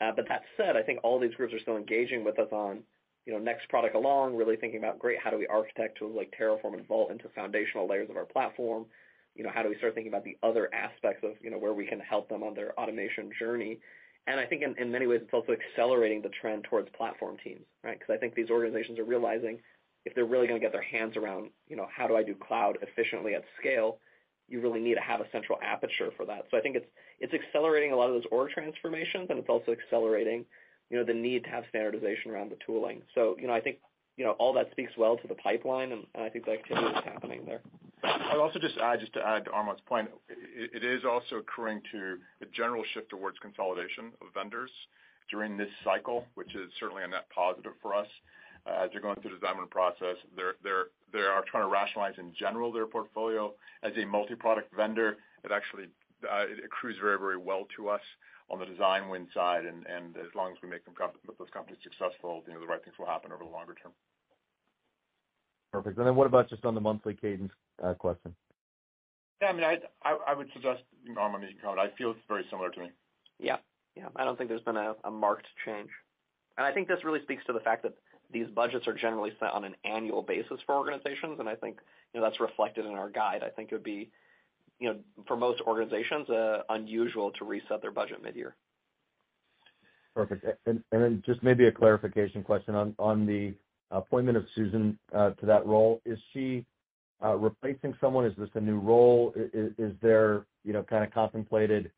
Uh, 0.00 0.12
but 0.14 0.28
that 0.28 0.42
said, 0.56 0.76
I 0.76 0.82
think 0.82 1.00
all 1.02 1.18
these 1.18 1.34
groups 1.34 1.54
are 1.54 1.60
still 1.60 1.76
engaging 1.76 2.24
with 2.24 2.38
us 2.38 2.48
on, 2.52 2.80
you 3.26 3.32
know, 3.32 3.38
next 3.38 3.68
product 3.68 3.94
along, 3.94 4.36
really 4.36 4.56
thinking 4.56 4.78
about 4.78 4.98
great, 4.98 5.18
how 5.22 5.30
do 5.30 5.36
we 5.36 5.46
architect 5.48 5.98
tools 5.98 6.14
like 6.16 6.32
Terraform 6.38 6.74
and 6.74 6.86
Vault 6.86 7.10
into 7.10 7.28
foundational 7.34 7.88
layers 7.88 8.08
of 8.08 8.16
our 8.16 8.24
platform? 8.24 8.86
You 9.34 9.44
know, 9.44 9.50
how 9.52 9.62
do 9.62 9.68
we 9.68 9.76
start 9.76 9.94
thinking 9.94 10.12
about 10.12 10.24
the 10.24 10.38
other 10.42 10.70
aspects 10.72 11.24
of, 11.24 11.32
you 11.42 11.50
know, 11.50 11.58
where 11.58 11.74
we 11.74 11.86
can 11.86 12.00
help 12.00 12.28
them 12.28 12.42
on 12.42 12.54
their 12.54 12.78
automation 12.78 13.30
journey? 13.38 13.80
And 14.28 14.40
I 14.40 14.46
think 14.46 14.62
in 14.62 14.90
many 14.90 15.06
ways, 15.06 15.20
it's 15.22 15.34
also 15.34 15.52
accelerating 15.52 16.22
the 16.22 16.30
trend 16.40 16.64
towards 16.64 16.88
platform 16.96 17.36
teams, 17.44 17.64
right? 17.84 17.98
Because 17.98 18.14
I 18.14 18.18
think 18.18 18.34
these 18.34 18.50
organizations 18.50 18.98
are 18.98 19.04
realizing 19.04 19.58
if 20.04 20.14
they're 20.14 20.24
really 20.24 20.46
gonna 20.46 20.60
get 20.60 20.72
their 20.72 20.82
hands 20.82 21.16
around, 21.16 21.50
you 21.68 21.76
know, 21.76 21.86
how 21.94 22.06
do 22.06 22.16
I 22.16 22.22
do 22.22 22.34
cloud 22.34 22.78
efficiently 22.80 23.34
at 23.34 23.44
scale, 23.58 23.98
you 24.48 24.60
really 24.60 24.80
need 24.80 24.94
to 24.94 25.00
have 25.00 25.20
a 25.20 25.30
central 25.30 25.58
aperture 25.62 26.10
for 26.16 26.24
that. 26.26 26.46
So 26.50 26.56
I 26.56 26.60
think 26.60 26.76
it's 27.20 27.34
accelerating 27.34 27.92
a 27.92 27.96
lot 27.96 28.08
of 28.08 28.14
those 28.14 28.26
org 28.30 28.50
transformations, 28.50 29.26
and 29.30 29.38
it's 29.38 29.48
also 29.48 29.72
accelerating, 29.72 30.44
know, 30.96 31.04
the 31.04 31.14
need 31.14 31.44
to 31.44 31.50
have 31.50 31.64
standardization 31.68 32.30
around 32.30 32.50
the 32.50 32.58
tooling. 32.64 33.02
So, 33.14 33.36
you 33.40 33.46
know, 33.46 33.54
I 33.54 33.60
think, 33.60 33.78
you 34.16 34.24
know, 34.24 34.32
all 34.32 34.52
that 34.54 34.70
speaks 34.70 34.92
well 34.96 35.16
to 35.16 35.28
the 35.28 35.34
pipeline, 35.34 35.92
and 35.92 36.06
I 36.14 36.28
think 36.28 36.44
the 36.44 36.52
activity 36.52 36.86
is 36.86 37.04
happening 37.04 37.42
there. 37.44 37.60
I'd 38.04 38.38
also 38.38 38.58
just 38.58 38.78
uh 38.78 38.96
just 38.96 39.12
to 39.14 39.26
add 39.26 39.46
to 39.46 39.50
Armon's 39.50 39.80
point, 39.86 40.08
it 40.28 40.84
is 40.84 41.04
also 41.04 41.36
accruing 41.36 41.80
to 41.92 42.18
a 42.42 42.46
general 42.54 42.84
shift 42.94 43.08
towards 43.10 43.38
consolidation 43.38 44.12
of 44.20 44.28
vendors 44.34 44.70
during 45.30 45.56
this 45.56 45.70
cycle, 45.82 46.24
which 46.34 46.54
is 46.54 46.70
certainly 46.78 47.02
a 47.02 47.08
net 47.08 47.26
positive 47.34 47.72
for 47.82 47.94
us. 47.94 48.06
As 48.66 48.90
they're 48.92 49.00
going 49.00 49.16
through 49.16 49.30
the 49.30 49.38
design 49.38 49.56
process, 49.70 50.16
they 50.36 50.42
are 50.42 50.56
they're 50.62 50.86
they 51.12 51.20
are 51.20 51.42
trying 51.50 51.64
to 51.64 51.68
rationalize 51.68 52.14
in 52.18 52.32
general 52.38 52.70
their 52.70 52.86
portfolio. 52.86 53.52
As 53.82 53.92
a 53.96 54.04
multi-product 54.04 54.74
vendor, 54.74 55.16
it 55.44 55.52
actually 55.52 55.86
accrues 56.64 56.96
very, 57.00 57.18
very 57.18 57.36
well 57.36 57.66
to 57.76 57.88
us 57.88 58.00
on 58.48 58.58
the 58.58 58.66
design 58.66 59.08
win 59.08 59.28
side. 59.34 59.64
And 59.64 60.16
as 60.16 60.34
long 60.34 60.52
as 60.52 60.58
we 60.62 60.68
make 60.68 60.82
those 60.84 61.48
companies 61.52 61.78
successful, 61.82 62.42
you 62.46 62.54
know, 62.54 62.60
the 62.60 62.66
right 62.66 62.82
things 62.84 62.96
will 62.98 63.06
happen 63.06 63.32
over 63.32 63.44
the 63.44 63.50
longer 63.50 63.74
term. 63.74 63.92
Perfect. 65.72 65.98
And 65.98 66.06
then 66.06 66.16
what 66.16 66.26
about 66.26 66.48
just 66.48 66.64
on 66.64 66.74
the 66.74 66.80
monthly 66.80 67.14
cadence, 67.14 67.52
uh, 67.82 67.94
question? 67.94 68.34
Yeah, 69.42 69.48
I 69.48 69.52
mean, 69.52 69.64
I 70.02 70.34
would 70.34 70.48
suggest, 70.52 70.82
Armon, 71.16 71.42
you 71.42 71.48
can 71.48 71.58
comment. 71.62 71.80
I 71.80 71.96
feel 71.98 72.12
it's 72.12 72.20
very 72.28 72.44
similar 72.48 72.70
to 72.70 72.80
me. 72.80 72.90
Yeah. 73.38 73.56
Yeah. 73.94 74.08
I 74.16 74.24
don't 74.24 74.38
think 74.38 74.48
there's 74.48 74.62
been 74.62 74.76
a 74.76 75.10
marked 75.10 75.46
change. 75.64 75.90
And 76.56 76.66
I 76.66 76.72
think 76.72 76.88
this 76.88 77.04
really 77.04 77.20
speaks 77.22 77.44
to 77.46 77.52
the 77.52 77.60
fact 77.60 77.82
that 77.82 77.92
these 78.32 78.46
budgets 78.48 78.88
are 78.88 78.94
generally 78.94 79.32
set 79.38 79.52
on 79.52 79.64
an 79.64 79.76
annual 79.84 80.22
basis 80.22 80.58
for 80.64 80.74
organizations, 80.74 81.38
and 81.38 81.48
I 81.48 81.54
think, 81.54 81.80
you 82.12 82.20
know, 82.20 82.26
that's 82.26 82.40
reflected 82.40 82.86
in 82.86 82.92
our 82.92 83.10
guide. 83.10 83.42
I 83.44 83.50
think 83.50 83.70
it 83.70 83.74
would 83.74 83.84
be, 83.84 84.10
you 84.78 84.92
know, 84.92 84.98
for 85.26 85.36
most 85.36 85.60
organizations, 85.62 86.28
uh, 86.28 86.62
unusual 86.68 87.30
to 87.32 87.44
reset 87.44 87.80
their 87.82 87.90
budget 87.90 88.22
mid-year. 88.22 88.54
Perfect. 90.14 90.46
Then 90.64 91.22
just 91.26 91.42
maybe 91.42 91.66
a 91.66 91.72
clarification 91.72 92.42
question 92.42 92.74
on 92.98 93.26
the 93.26 93.54
appointment 93.90 94.38
of 94.38 94.44
Susan 94.54 94.98
uh, 95.14 95.30
to 95.30 95.46
that 95.46 95.66
role. 95.66 96.00
Is 96.06 96.18
she 96.32 96.64
uh, 97.22 97.36
replacing 97.36 97.94
someone? 98.00 98.24
Is 98.24 98.32
this 98.38 98.48
a 98.54 98.60
new 98.60 98.78
role? 98.78 99.32
Is 99.36 99.92
there, 100.00 100.46
you 100.64 100.72
know, 100.72 100.82
kind 100.82 101.04
of 101.04 101.12
contemplated 101.12 101.90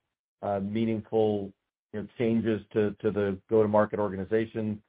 meaningful, 0.61 1.53
you 1.93 2.01
know, 2.01 2.09
changes 2.19 2.61
to 2.73 2.95
the 3.03 3.39
go-to-market 3.49 3.99
organization 4.01 4.83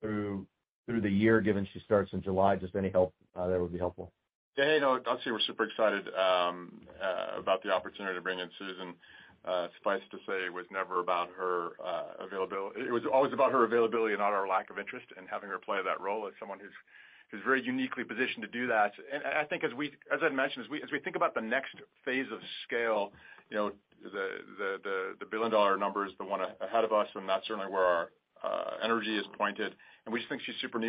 through 0.00 0.46
through 0.86 1.00
the 1.02 1.10
year, 1.10 1.42
given 1.42 1.68
she 1.74 1.80
starts 1.80 2.12
in 2.14 2.22
July? 2.22 2.56
Just 2.56 2.74
any 2.74 2.88
help 2.90 3.12
there 3.34 3.60
would 3.60 3.72
be 3.72 3.78
helpful. 3.78 4.10
Yeah, 4.58 4.74
you 4.74 4.80
know, 4.80 4.98
obviously, 5.06 5.30
we're 5.30 5.46
super 5.46 5.64
excited 5.64 6.08
um, 6.18 6.72
uh, 7.00 7.38
about 7.38 7.62
the 7.62 7.70
opportunity 7.70 8.16
to 8.16 8.20
bring 8.20 8.40
in 8.40 8.50
Susan. 8.58 8.92
Uh, 9.46 9.68
suffice 9.78 10.02
to 10.10 10.18
say, 10.26 10.44
it 10.46 10.52
was 10.52 10.66
never 10.72 10.98
about 10.98 11.28
her 11.38 11.70
uh, 11.82 12.26
availability. 12.26 12.80
It 12.80 12.90
was 12.90 13.04
always 13.06 13.32
about 13.32 13.52
her 13.52 13.62
availability 13.62 14.14
and 14.14 14.20
not 14.20 14.32
our 14.32 14.48
lack 14.48 14.68
of 14.68 14.78
interest 14.80 15.06
in 15.16 15.28
having 15.28 15.48
her 15.48 15.58
play 15.58 15.78
that 15.84 16.00
role 16.00 16.26
as 16.26 16.32
someone 16.40 16.58
who's 16.58 17.40
very 17.44 17.62
uniquely 17.62 18.02
positioned 18.02 18.42
to 18.42 18.48
do 18.48 18.66
that. 18.66 18.92
And 19.12 19.22
I 19.22 19.44
think 19.44 19.62
as 19.62 19.72
we 19.74 19.92
as 20.12 20.18
I'd 20.24 20.34
mentioned, 20.34 20.66
as 20.82 20.90
we 20.90 20.98
think 20.98 21.14
about 21.14 21.34
the 21.36 21.40
next 21.40 21.76
phase 22.04 22.26
of 22.32 22.40
scale, 22.66 23.12
you 23.50 23.56
know, 23.56 23.72
the 24.02 25.26
billion-dollar 25.30 25.76
number 25.76 26.04
is 26.04 26.12
the 26.18 26.24
one 26.24 26.40
ahead 26.40 26.82
of 26.82 26.92
us, 26.92 27.06
and 27.14 27.28
that's 27.28 27.46
certainly 27.46 27.70
where 27.70 27.84
our 27.84 28.08
energy 28.82 29.16
is 29.16 29.24
pointed. 29.38 29.76
And 30.04 30.12
we 30.12 30.18
just 30.18 30.28
think 30.28 30.42
she's 30.44 30.56
super 30.60 30.80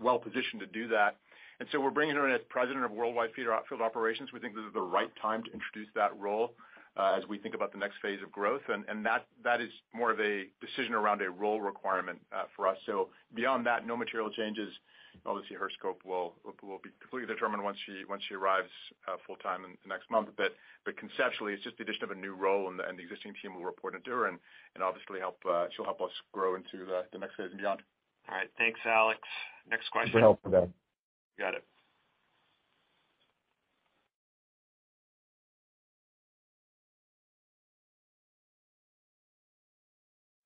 well 0.00 0.18
positioned 0.18 0.60
to 0.60 0.66
do 0.66 0.88
that. 0.88 1.16
And 1.60 1.68
so 1.72 1.80
we're 1.80 1.90
bringing 1.90 2.14
her 2.14 2.28
in 2.28 2.34
as 2.34 2.40
President 2.48 2.84
of 2.84 2.92
Worldwide 2.92 3.30
Field 3.34 3.50
Operations. 3.80 4.32
We 4.32 4.40
think 4.40 4.54
this 4.54 4.64
is 4.64 4.72
the 4.74 4.80
right 4.80 5.10
time 5.20 5.42
to 5.44 5.52
introduce 5.52 5.88
that 5.94 6.16
role 6.18 6.54
uh, 6.96 7.16
as 7.16 7.26
we 7.28 7.38
think 7.38 7.54
about 7.54 7.72
the 7.72 7.78
next 7.78 7.96
phase 8.02 8.20
of 8.22 8.30
growth. 8.30 8.62
And 8.68 8.84
and 8.88 9.04
that 9.06 9.26
that 9.44 9.60
is 9.60 9.70
more 9.94 10.10
of 10.10 10.20
a 10.20 10.44
decision 10.60 10.94
around 10.94 11.22
a 11.22 11.30
role 11.30 11.60
requirement 11.60 12.20
uh, 12.32 12.44
for 12.54 12.66
us. 12.66 12.76
So 12.86 13.08
beyond 13.34 13.66
that, 13.66 13.86
no 13.86 13.96
material 13.96 14.30
changes. 14.30 14.72
Obviously, 15.26 15.56
her 15.56 15.68
scope 15.76 16.00
will 16.04 16.34
be 16.44 16.90
completely 17.00 17.32
determined 17.32 17.64
once 17.64 17.78
she 17.86 18.34
arrives 18.34 18.70
uh, 19.08 19.16
full-time 19.26 19.64
in 19.64 19.72
the 19.82 19.88
next 19.88 20.08
month. 20.10 20.28
But 20.36 20.54
but 20.84 20.96
conceptually, 20.96 21.54
it's 21.54 21.64
just 21.64 21.76
the 21.76 21.82
addition 21.82 22.04
of 22.04 22.12
a 22.12 22.14
new 22.14 22.34
role 22.34 22.68
and 22.68 22.78
the 22.78 23.02
existing 23.02 23.34
team 23.42 23.54
will 23.54 23.64
report 23.64 23.96
into 23.96 24.10
her 24.10 24.26
and 24.26 24.38
obviously 24.80 25.18
help. 25.18 25.42
she'll 25.74 25.84
help 25.84 26.00
us 26.00 26.12
grow 26.32 26.54
into 26.54 26.86
the 26.86 27.18
next 27.18 27.34
phase 27.34 27.50
and 27.50 27.58
beyond. 27.58 27.82
All 28.28 28.36
right. 28.36 28.50
Thanks, 28.58 28.78
Alex. 28.84 29.18
Next 29.68 29.88
question. 29.90 30.12
Super 30.12 30.20
helpful, 30.20 30.50
guys. 30.52 30.68
Got 31.38 31.54
it. 31.54 31.64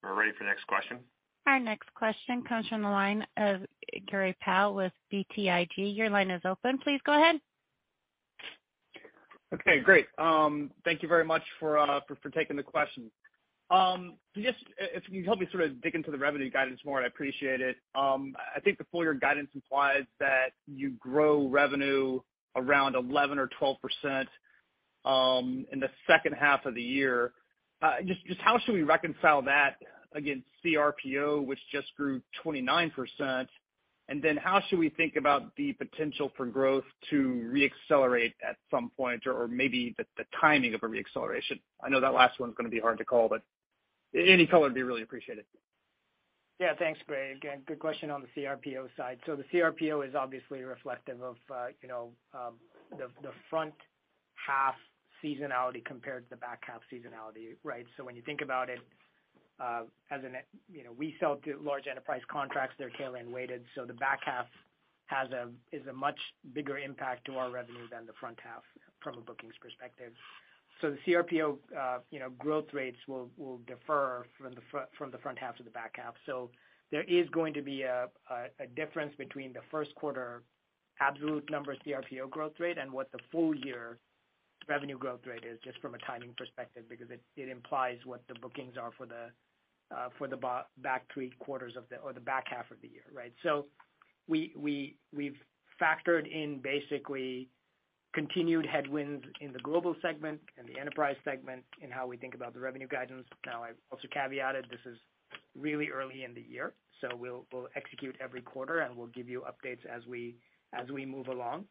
We're 0.03 0.15
ready 0.15 0.33
for 0.37 0.45
the 0.45 0.51
next 0.51 0.67
question. 0.67 0.99
Our 1.47 1.59
next 1.59 1.93
question 1.95 2.43
comes 2.43 2.67
from 2.69 2.83
the 2.83 2.89
line 2.89 3.27
of 3.37 3.63
Gray 4.07 4.35
Powell 4.41 4.75
with 4.75 4.93
BTIG. 5.13 5.97
Your 5.97 6.11
line 6.11 6.31
is 6.31 6.43
open. 6.45 6.79
Please 6.79 7.01
go 7.05 7.15
ahead. 7.15 7.41
Okay, 9.55 9.81
great. 9.81 10.07
Um, 10.19 10.71
thank 10.85 11.03
you 11.03 11.09
very 11.09 11.25
much 11.25 11.43
for 11.61 11.79
uh, 11.79 12.01
taking 12.35 12.57
the 12.57 12.63
question. 12.63 13.11
Um, 13.73 14.17
just 14.37 14.59
if 14.79 15.05
you 15.09 15.25
help 15.25 15.41
me 15.41 15.49
sort 15.51 15.65
of 15.65 15.81
dig 15.81 15.95
into 15.95 16.11
the 16.11 16.19
revenue 16.19 16.51
guidance 16.51 16.81
more, 16.85 17.01
I'd 17.01 17.07
appreciate 17.07 17.63
it. 17.63 17.77
Um, 17.95 18.35
I 18.55 18.61
think 18.61 18.77
the 18.77 18.85
full 18.93 19.03
year 19.03 19.15
guidance 19.15 19.49
implies 19.55 20.05
that 20.21 20.53
you 20.67 20.93
grow 21.01 21.49
revenue 21.49 22.21
around 22.55 22.97
11 22.97 23.39
or 23.39 23.49
12% 23.61 24.27
um, 25.07 25.65
in 25.73 25.81
the 25.81 25.89
second 26.07 26.35
half 26.35 26.67
of 26.67 26.75
the 26.75 26.83
year. 26.83 27.33
Uh, 27.81 28.03
just 28.07 28.25
just 28.27 28.41
how 28.41 28.59
should 28.59 28.75
we 28.75 28.83
reconcile 28.83 29.41
that 29.43 29.77
against 30.15 30.47
CRPO, 30.65 31.45
which 31.47 31.59
just 31.73 31.89
grew 31.97 32.21
29%? 32.45 33.47
And 34.09 34.23
then 34.23 34.37
how 34.37 34.61
should 34.69 34.79
we 34.79 34.91
think 34.91 35.17
about 35.17 35.57
the 35.57 35.73
potential 35.73 36.31
for 36.37 36.45
growth 36.45 36.85
to 37.09 37.49
re-accelerate 37.51 38.35
at 38.47 38.57
some 38.71 38.91
point 38.95 39.27
or 39.27 39.49
maybe 39.49 39.95
the 39.97 40.25
timing 40.39 40.75
of 40.75 40.83
a 40.83 40.89
re-acceleration? 40.89 41.59
I 41.83 41.89
know 41.89 42.01
that 42.01 42.13
last 42.13 42.39
one's 42.39 42.55
gonna 42.55 42.69
be 42.69 42.81
hard 42.81 42.99
to 42.99 43.05
call, 43.05 43.29
but 43.31 43.43
any 44.15 44.47
color 44.47 44.65
would 44.65 44.75
be 44.75 44.83
really 44.83 45.03
appreciated. 45.03 45.45
Yeah. 46.61 46.75
Thanks, 46.79 47.01
Greg. 47.07 47.37
Again, 47.37 47.63
good 47.67 47.79
question 47.81 48.11
on 48.11 48.23
the 48.23 48.41
CRPO 48.41 48.89
side. 48.97 49.19
So 49.27 49.37
the 49.37 49.45
CRPO 49.53 50.07
is 50.09 50.15
obviously 50.15 50.63
reflective 50.63 51.23
of, 51.23 51.37
you 51.83 51.89
know, 51.89 52.11
the 52.91 53.09
the 53.23 53.33
front 53.51 53.75
half 54.35 54.75
seasonality 55.25 55.85
compared 55.85 56.25
to 56.25 56.31
the 56.31 56.37
back 56.37 56.63
half 56.67 56.81
seasonality, 56.93 57.57
right? 57.65 57.87
So 57.97 58.05
when 58.05 58.17
you 58.17 58.23
think 58.23 58.41
about 58.41 58.69
it, 58.69 58.81
uh 59.61 59.83
as 60.11 60.25
an 60.25 60.37
you 60.71 60.85
know, 60.85 60.93
we 60.97 61.17
sell 61.21 61.37
to 61.45 61.59
large 61.63 61.87
enterprise 61.87 62.23
contracts, 62.29 62.75
they're 62.79 62.91
tail-end 62.91 63.33
weighted, 63.33 63.65
so 63.75 63.85
the 63.85 63.95
back 63.95 64.21
half 64.25 64.47
has 65.07 65.31
a 65.31 65.49
is 65.73 65.87
a 65.87 65.93
much 65.93 66.19
bigger 66.55 66.79
impact 66.79 67.27
to 67.27 67.37
our 67.37 67.51
revenue 67.51 67.87
than 67.91 68.07
the 68.07 68.13
front 68.19 68.39
half 68.43 68.63
from 69.01 69.19
a 69.19 69.21
bookings 69.21 69.55
perspective. 69.61 70.13
So 70.83 70.91
the 70.91 71.13
CRPO, 71.13 71.57
you 72.11 72.19
know, 72.19 72.31
growth 72.39 72.67
rates 72.75 72.99
will 73.07 73.61
differ 73.67 74.27
from 74.37 74.53
the 74.53 74.61
fr 74.71 74.79
from 74.99 75.11
the 75.13 75.19
front 75.19 75.39
half 75.39 75.57
to 75.57 75.63
the 75.63 75.71
back 75.71 75.95
half. 75.97 76.15
So 76.27 76.51
there 76.91 77.05
is 77.05 77.29
going 77.31 77.55
to 77.55 77.63
be 77.63 77.83
a 77.83 78.09
difference 78.77 79.15
between 79.17 79.53
the 79.55 79.63
first 79.71 79.95
quarter 79.95 80.43
absolute 81.01 81.49
number 81.51 81.75
CRPO 81.87 82.29
growth 82.31 82.53
rate 82.59 82.79
and 82.79 82.93
what 82.93 83.11
the 83.13 83.19
full 83.31 83.55
year 83.55 83.99
revenue 84.69 84.99
growth 84.99 85.21
rate 85.27 85.45
is, 85.51 85.59
just 85.65 85.81
from 85.81 85.95
a 85.95 85.99
timing 85.99 86.35
perspective, 86.37 86.85
because 86.89 87.09
it 87.11 87.49
implies 87.49 87.99
what 88.05 88.23
the 88.29 88.35
bookings 88.35 88.77
are 88.77 88.91
for 88.99 89.07
the 89.07 89.31
uh 89.95 90.09
for 90.19 90.27
the 90.27 90.37
b 90.37 90.49
back 90.79 91.05
three 91.15 91.31
quarters 91.39 91.75
of 91.77 91.85
the 91.91 91.97
or 91.99 92.13
the 92.13 92.21
back 92.21 92.45
half 92.49 92.71
of 92.73 92.81
the 92.83 92.89
year, 92.89 93.05
right? 93.15 93.33
So 93.45 93.67
we 94.27 94.53
we 94.57 94.97
we've 95.15 95.39
factored 95.81 96.31
in 96.31 96.61
basically 96.61 97.49
continued 98.13 98.67
headwinds 98.67 99.25
in 99.41 99.53
the 99.53 99.59
global 99.61 99.95
segment 100.03 100.41
and 100.59 100.69
the 100.69 100.79
enterprise 100.79 101.17
segment 101.25 101.63
in 101.81 101.91
how 101.91 102.07
we 102.07 102.17
think 102.17 102.35
about 102.35 102.55
the 102.55 102.61
revenue 102.61 102.89
guidance. 102.89 103.27
Now, 103.47 103.63
I've 103.63 103.77
also 103.91 104.09
caveated 104.15 104.69
this 104.71 104.81
is 104.85 104.99
really 105.59 105.89
early 105.89 106.25
in 106.25 106.35
the 106.35 106.43
year, 106.43 106.75
so 107.01 107.09
we'll 107.17 107.47
execute 107.75 108.17
every 108.21 108.43
quarter, 108.43 108.81
and 108.81 108.97
we'll 108.97 109.09
give 109.09 109.29
you 109.29 109.43
updates 109.43 109.85
as 109.87 110.07
we 110.07 110.37
as 110.73 110.89
we 110.91 111.05
move 111.05 111.29
along. 111.29 111.65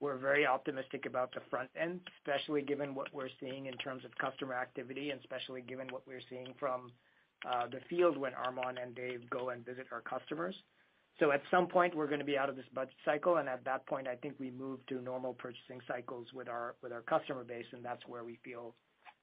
We're 0.00 0.18
very 0.18 0.46
optimistic 0.46 1.06
about 1.06 1.32
the 1.32 1.40
front 1.48 1.70
end, 1.80 2.00
especially 2.18 2.60
given 2.60 2.94
what 2.94 3.08
we're 3.14 3.30
seeing 3.40 3.66
in 3.66 3.74
terms 3.74 4.04
of 4.04 4.10
customer 4.18 4.54
activity, 4.54 5.10
and 5.10 5.20
especially 5.20 5.62
given 5.62 5.88
what 5.88 6.06
we're 6.06 6.20
seeing 6.28 6.52
from 6.58 6.92
uh, 7.48 7.66
the 7.68 7.80
field 7.88 8.16
when 8.18 8.32
Armon 8.32 8.82
and 8.82 8.94
Dave 8.94 9.28
go 9.30 9.50
and 9.50 9.64
visit 9.64 9.86
our 9.92 10.00
customers. 10.00 10.54
So 11.20 11.30
at 11.30 11.42
some 11.50 11.68
point, 11.68 11.94
we're 11.94 12.08
gonna 12.08 12.24
be 12.24 12.36
out 12.36 12.48
of 12.48 12.56
this 12.56 12.66
budget 12.74 12.94
cycle, 13.04 13.36
and 13.36 13.48
at 13.48 13.64
that 13.64 13.86
point, 13.86 14.08
I 14.08 14.16
think 14.16 14.34
we 14.38 14.50
move 14.50 14.84
to 14.86 15.00
normal 15.00 15.34
purchasing 15.34 15.80
cycles 15.86 16.26
with 16.32 16.48
our 16.48 16.74
with 16.82 16.92
our 16.92 17.02
customer 17.02 17.44
base, 17.44 17.66
and 17.72 17.84
that's 17.84 18.02
where 18.08 18.24
we 18.24 18.36
feel, 18.44 18.74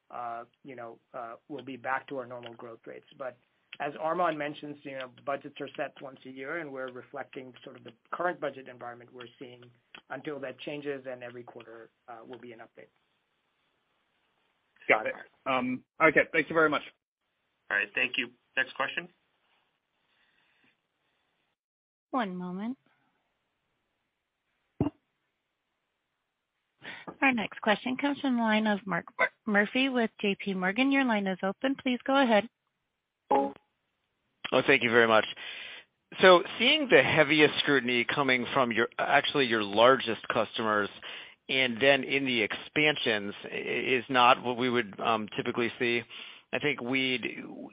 uh, 0.09 0.43
you 0.63 0.75
know, 0.75 0.99
uh, 1.13 1.33
we'll 1.49 1.65
be 1.65 1.77
back 1.77 2.07
to 2.07 2.17
our 2.17 2.25
normal 2.25 2.53
growth 2.53 2.79
rates. 2.87 3.07
But 3.17 3.37
as 3.79 3.93
Armon 3.95 4.37
mentions, 4.37 4.77
you 4.83 4.97
know, 4.99 5.09
budgets 5.25 5.59
are 5.59 5.69
set 5.75 5.93
once 6.01 6.19
a 6.25 6.29
year, 6.29 6.57
and 6.59 6.71
we're 6.71 6.91
reflecting 6.91 7.53
sort 7.63 7.77
of 7.77 7.83
the 7.83 7.93
current 8.11 8.39
budget 8.39 8.67
environment 8.67 9.09
we're 9.13 9.27
seeing. 9.39 9.61
Until 10.09 10.39
that 10.39 10.59
changes, 10.59 11.05
and 11.09 11.23
every 11.23 11.43
quarter 11.43 11.89
uh, 12.09 12.25
will 12.27 12.39
be 12.39 12.51
an 12.51 12.59
update. 12.59 12.89
Got 14.89 15.07
it. 15.07 15.13
Um, 15.45 15.83
okay. 16.03 16.21
Thank 16.33 16.49
you 16.49 16.53
very 16.53 16.69
much. 16.69 16.81
All 17.69 17.77
right. 17.77 17.87
Thank 17.95 18.17
you. 18.17 18.27
Next 18.57 18.75
question. 18.75 19.07
One 22.11 22.35
moment. 22.35 22.77
Our 27.21 27.31
next 27.33 27.61
question 27.61 27.97
comes 27.97 28.19
from 28.19 28.37
the 28.37 28.41
line 28.41 28.67
of 28.67 28.79
Mark 28.85 29.05
Murphy 29.45 29.89
with 29.89 30.09
JPMorgan. 30.23 30.91
Your 30.91 31.05
line 31.05 31.27
is 31.27 31.37
open. 31.43 31.75
Please 31.81 31.99
go 32.05 32.21
ahead. 32.21 32.47
Oh, 33.31 33.53
thank 34.67 34.83
you 34.83 34.89
very 34.89 35.07
much. 35.07 35.25
So 36.21 36.43
seeing 36.59 36.89
the 36.89 37.01
heaviest 37.01 37.57
scrutiny 37.59 38.03
coming 38.03 38.45
from 38.53 38.71
your, 38.71 38.89
actually 38.99 39.45
your 39.45 39.63
largest 39.63 40.27
customers 40.27 40.89
and 41.47 41.77
then 41.79 42.03
in 42.03 42.25
the 42.25 42.41
expansions 42.41 43.33
is 43.51 44.03
not 44.09 44.43
what 44.43 44.57
we 44.57 44.69
would 44.69 44.93
um, 44.99 45.27
typically 45.35 45.71
see. 45.79 46.03
I 46.53 46.59
think 46.59 46.81
we'd, 46.81 47.25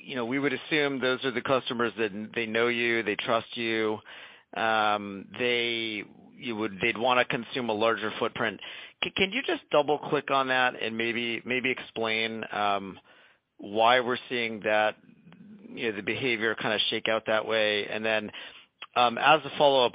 you 0.05 0.15
know, 0.15 0.25
we 0.25 0.39
would 0.39 0.53
assume 0.53 1.01
those 1.01 1.25
are 1.25 1.33
the 1.33 1.41
customers 1.43 1.93
that 1.99 2.13
they 2.35 2.47
know 2.47 2.69
you, 2.69 3.03
they 3.03 3.17
trust 3.17 3.57
you, 3.57 3.99
Um, 4.57 5.27
they'd 5.39 6.05
they'd 6.81 6.99
wanna 6.99 7.25
consume 7.25 7.69
a 7.69 7.73
larger 7.73 8.13
footprint. 8.19 8.61
Can 9.17 9.33
you 9.33 9.43
just 9.43 9.63
double-click 9.71 10.31
on 10.31 10.49
that 10.49 10.75
and 10.81 10.97
maybe 10.97 11.43
maybe 11.45 11.71
explain 11.71 12.45
um, 12.53 12.99
why 13.59 14.01
we're 14.01 14.19
seeing 14.29 14.61
that, 14.61 14.97
you 15.69 15.91
know, 15.91 15.97
the 15.97 16.03
behavior 16.03 16.55
kinda 16.55 16.79
shake 16.91 17.09
out 17.09 17.25
that 17.27 17.47
way? 17.47 17.87
And 17.89 18.05
then, 18.05 18.31
um, 18.97 19.19
as 19.19 19.41
a 19.45 19.51
follow-up, 19.59 19.93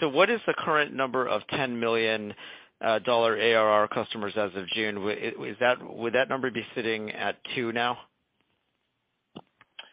so 0.00 0.08
what 0.08 0.30
is 0.30 0.40
the 0.46 0.54
current 0.54 0.94
number 0.94 1.26
of 1.26 1.42
$10 1.48 1.78
million 1.78 2.34
uh, 2.80 3.00
ARR 3.06 3.88
customers 3.88 4.34
as 4.36 4.50
of 4.54 4.66
June? 4.68 5.02
Would 5.02 6.12
that 6.14 6.28
number 6.28 6.50
be 6.50 6.66
sitting 6.74 7.10
at 7.12 7.36
two 7.54 7.72
now? 7.72 7.98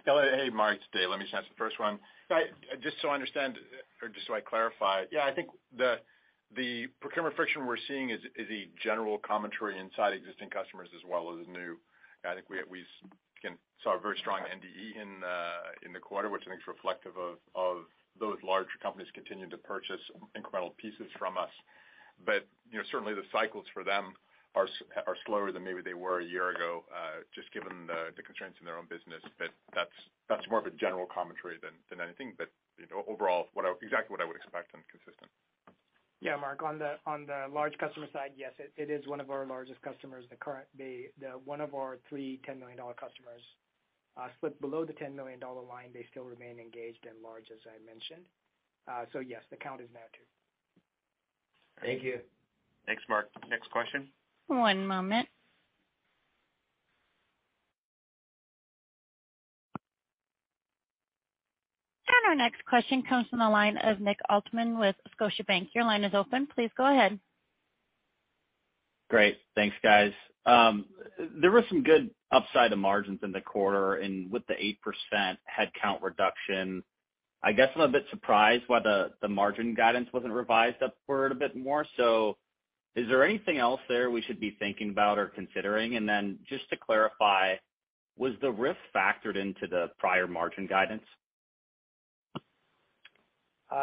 Hey, 0.05 0.49
Mark, 0.49 0.75
it's 0.75 0.85
Dave. 0.93 1.09
Let 1.09 1.19
me 1.19 1.25
answer 1.33 1.47
the 1.49 1.57
first 1.57 1.79
one. 1.79 1.99
Just 2.81 2.97
so 3.01 3.09
I 3.09 3.15
understand 3.15 3.57
or 4.01 4.09
just 4.09 4.27
so 4.27 4.33
I 4.33 4.41
clarify, 4.41 5.05
yeah, 5.11 5.25
I 5.25 5.31
think 5.31 5.49
the 5.77 5.99
the 6.55 6.87
procurement 7.01 7.35
friction 7.35 7.65
we're 7.65 7.81
seeing 7.87 8.11
is 8.11 8.21
a 8.37 8.69
general 8.81 9.17
commentary 9.17 9.79
inside 9.79 10.13
existing 10.13 10.49
customers 10.49 10.89
as 10.95 11.01
well 11.07 11.33
as 11.39 11.47
new. 11.47 11.77
I 12.25 12.35
think 12.35 12.45
we 12.49 12.85
saw 13.83 13.97
a 13.97 13.99
very 13.99 14.17
strong 14.19 14.41
NDR 14.41 15.01
in 15.01 15.23
uh 15.23 15.85
in 15.85 15.93
the 15.93 15.99
quarter, 15.99 16.29
which 16.29 16.43
I 16.45 16.49
think 16.51 16.61
is 16.61 16.67
reflective 16.67 17.13
of 17.17 17.77
those 18.19 18.37
larger 18.43 18.77
companies 18.81 19.07
continuing 19.13 19.49
to 19.49 19.57
purchase 19.57 20.01
incremental 20.37 20.75
pieces 20.77 21.09
from 21.17 21.37
us. 21.37 21.49
But, 22.25 22.47
you 22.71 22.77
know, 22.77 22.83
certainly 22.91 23.13
the 23.15 23.25
cycles 23.31 23.65
for 23.73 23.83
them 23.83 24.13
are 24.55 25.17
slower 25.25 25.51
than 25.51 25.63
maybe 25.63 25.81
they 25.81 25.93
were 25.93 26.19
a 26.19 26.25
year 26.25 26.49
ago, 26.51 26.83
just 27.33 27.51
given 27.53 27.87
the 27.87 28.23
constraints 28.23 28.57
in 28.59 28.65
their 28.65 28.77
own 28.77 28.85
business. 28.85 29.21
But 29.37 29.49
that's 29.73 29.97
that's 30.29 30.45
more 30.49 30.59
of 30.59 30.65
a 30.65 30.75
general 30.77 31.07
commentary 31.09 31.57
than 31.61 32.01
anything. 32.01 32.33
But 32.37 32.49
you 32.77 32.85
know, 32.89 33.03
overall, 33.07 33.49
exactly 33.81 34.13
what 34.13 34.21
I 34.21 34.25
would 34.25 34.37
expect 34.37 34.73
and 34.73 34.83
consistent. 34.89 35.29
Yeah, 36.21 36.37
Mark, 36.37 36.63
on 36.63 36.79
the 36.79 36.95
large 37.51 37.77
customer 37.77 38.07
side, 38.13 38.31
yes, 38.37 38.53
it 38.57 38.89
is 38.89 39.05
one 39.07 39.19
of 39.19 39.29
our 39.29 39.45
largest 39.45 39.81
customers. 39.81 40.23
The 40.29 40.37
current 40.37 40.65
the 40.77 41.11
one 41.43 41.59
of 41.59 41.75
our 41.75 41.97
three 42.07 42.39
$10 42.47 42.59
million 42.59 42.77
customers 42.77 43.43
slipped 44.39 44.61
below 44.61 44.85
the 44.85 44.93
$10 44.93 45.13
million 45.15 45.39
line. 45.41 45.89
They 45.93 46.05
still 46.11 46.23
remain 46.23 46.59
engaged 46.59 47.05
and 47.09 47.21
large, 47.21 47.51
as 47.51 47.59
I 47.67 47.75
mentioned. 47.85 48.25
Uh 48.87 49.05
so 49.11 49.19
yes, 49.19 49.41
the 49.49 49.57
count 49.57 49.81
is 49.81 49.89
now 49.93 50.07
two. 50.13 50.23
Thank 51.81 52.03
you. 52.03 52.19
Thanks, 52.85 53.03
Mark. 53.09 53.29
Next 53.49 53.69
question. 53.71 54.07
One 54.47 54.85
moment. 54.85 55.27
Our 62.33 62.35
next 62.35 62.65
question 62.65 63.03
comes 63.03 63.27
from 63.29 63.37
the 63.37 63.49
line 63.49 63.77
of 63.77 63.99
Nick 63.99 64.17
Altmann 64.31 64.79
with 64.79 64.95
Scotiabank. 65.19 65.69
Your 65.75 65.83
line 65.83 66.03
is 66.03 66.15
open. 66.15 66.47
Please 66.55 66.71
go 66.75 66.91
ahead. 66.91 67.19
Great. 69.09 69.37
Thanks, 69.53 69.75
guys. 69.83 70.13
Um, 70.47 70.85
there 71.39 71.51
was 71.51 71.63
some 71.69 71.83
good 71.83 72.09
upside 72.31 72.71
to 72.71 72.75
margins 72.75 73.19
in 73.21 73.31
the 73.31 73.41
quarter, 73.41 73.95
and 73.95 74.31
with 74.31 74.41
the 74.47 74.55
8% 74.55 75.37
headcount 75.47 76.01
reduction, 76.01 76.83
I 77.43 77.51
guess 77.51 77.69
I'm 77.75 77.81
a 77.81 77.87
bit 77.87 78.05
surprised 78.09 78.63
why 78.65 78.79
the 78.79 79.27
margin 79.27 79.75
guidance 79.75 80.09
wasn't 80.11 80.33
revised 80.33 80.81
upward 80.81 81.33
a 81.33 81.35
bit 81.35 81.55
more. 81.55 81.85
Is 82.95 83.07
there 83.07 83.23
anything 83.23 83.57
else 83.57 83.81
there 83.89 84.11
we 84.11 84.21
should 84.21 84.39
be 84.39 84.55
thinking 84.59 84.89
about 84.89 85.17
or 85.17 85.27
considering? 85.27 85.95
And 85.95 86.07
then 86.07 86.37
just 86.47 86.69
to 86.69 86.77
clarify, 86.77 87.55
was 88.17 88.33
the 88.41 88.51
RIF 88.51 88.77
factored 88.95 89.35
into 89.35 89.67
the 89.67 89.89
prior 89.99 90.27
margin 90.27 90.67
guidance? 90.67 91.03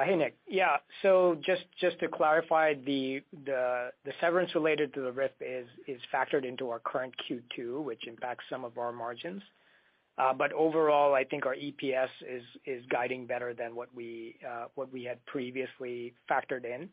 Hey, 0.04 0.14
Nick. 0.14 0.36
Yeah. 0.48 0.76
So 1.02 1.36
just 1.44 1.62
just 1.80 1.98
to 1.98 2.08
clarify, 2.08 2.74
the 2.74 3.22
severance 4.20 4.54
related 4.54 4.94
to 4.94 5.00
the 5.00 5.12
RIF 5.12 5.32
is 5.40 5.66
is 5.88 6.00
factored 6.14 6.44
into 6.44 6.70
our 6.70 6.78
current 6.78 7.12
Q2, 7.28 7.82
which 7.82 8.06
impacts 8.06 8.44
some 8.48 8.64
of 8.64 8.78
our 8.78 8.92
margins. 8.92 9.42
Uh 10.16 10.32
but 10.32 10.52
overall, 10.52 11.14
I 11.14 11.24
think 11.24 11.44
our 11.44 11.56
EPS 11.56 12.08
is 12.28 12.44
is 12.66 12.84
guiding 12.88 13.26
better 13.26 13.52
than 13.52 13.74
what 13.74 13.88
we 13.94 14.36
uh 14.48 14.66
what 14.76 14.92
we 14.92 15.02
had 15.02 15.24
previously 15.26 16.14
factored 16.30 16.64
in. 16.64 16.88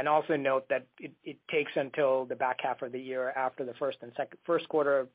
And 0.00 0.08
also 0.08 0.34
note 0.34 0.64
that 0.70 0.86
it 0.98 1.36
takes 1.50 1.72
until 1.76 2.24
the 2.24 2.34
back 2.34 2.60
half 2.62 2.80
of 2.80 2.90
the 2.90 2.98
year 2.98 3.32
after 3.36 3.66
the 3.66 3.74
first 3.74 4.68
quarter 4.70 5.08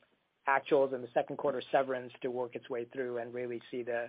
actuals 0.48 0.94
and 0.94 1.02
the 1.02 1.08
second 1.12 1.38
quarter 1.38 1.60
severance 1.72 2.12
to 2.22 2.30
work 2.30 2.54
its 2.54 2.70
way 2.70 2.86
through 2.92 3.18
and 3.18 3.34
really 3.34 3.60
see 3.68 3.82
the 3.82 4.08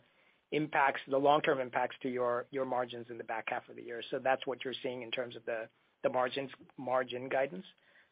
impacts, 0.51 1.01
the 1.07 1.17
long-term 1.17 1.59
impacts 1.59 1.95
to 2.03 2.09
your 2.09 2.45
your 2.51 2.63
margins 2.63 3.07
in 3.09 3.17
the 3.17 3.23
back 3.23 3.45
half 3.47 3.67
of 3.69 3.75
the 3.75 3.81
year. 3.81 4.03
So 4.11 4.19
that's 4.23 4.45
what 4.45 4.63
you're 4.63 4.75
seeing 4.83 5.01
in 5.01 5.09
terms 5.09 5.35
of 5.35 5.41
the 5.47 5.67
margins, 6.11 6.51
margin 6.77 7.27
guidance. 7.27 7.65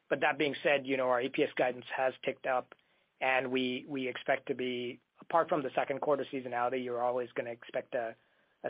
But 0.09 0.19
that 0.21 0.39
being 0.39 0.55
said, 0.63 0.87
you 0.87 0.97
know, 0.97 1.07
our 1.07 1.21
EPS 1.21 1.53
guidance 1.55 1.85
has 1.95 2.13
ticked 2.25 2.47
up, 2.47 2.73
and 3.21 3.51
we 3.51 4.07
expect 4.09 4.47
to 4.47 4.55
be 4.55 4.99
apart 5.21 5.49
from 5.49 5.61
the 5.61 5.69
second 5.75 6.01
quarter 6.01 6.25
seasonality, 6.33 6.83
you're 6.83 7.03
always 7.03 7.29
gonna 7.35 7.51
expect 7.51 7.93
a 7.93 8.15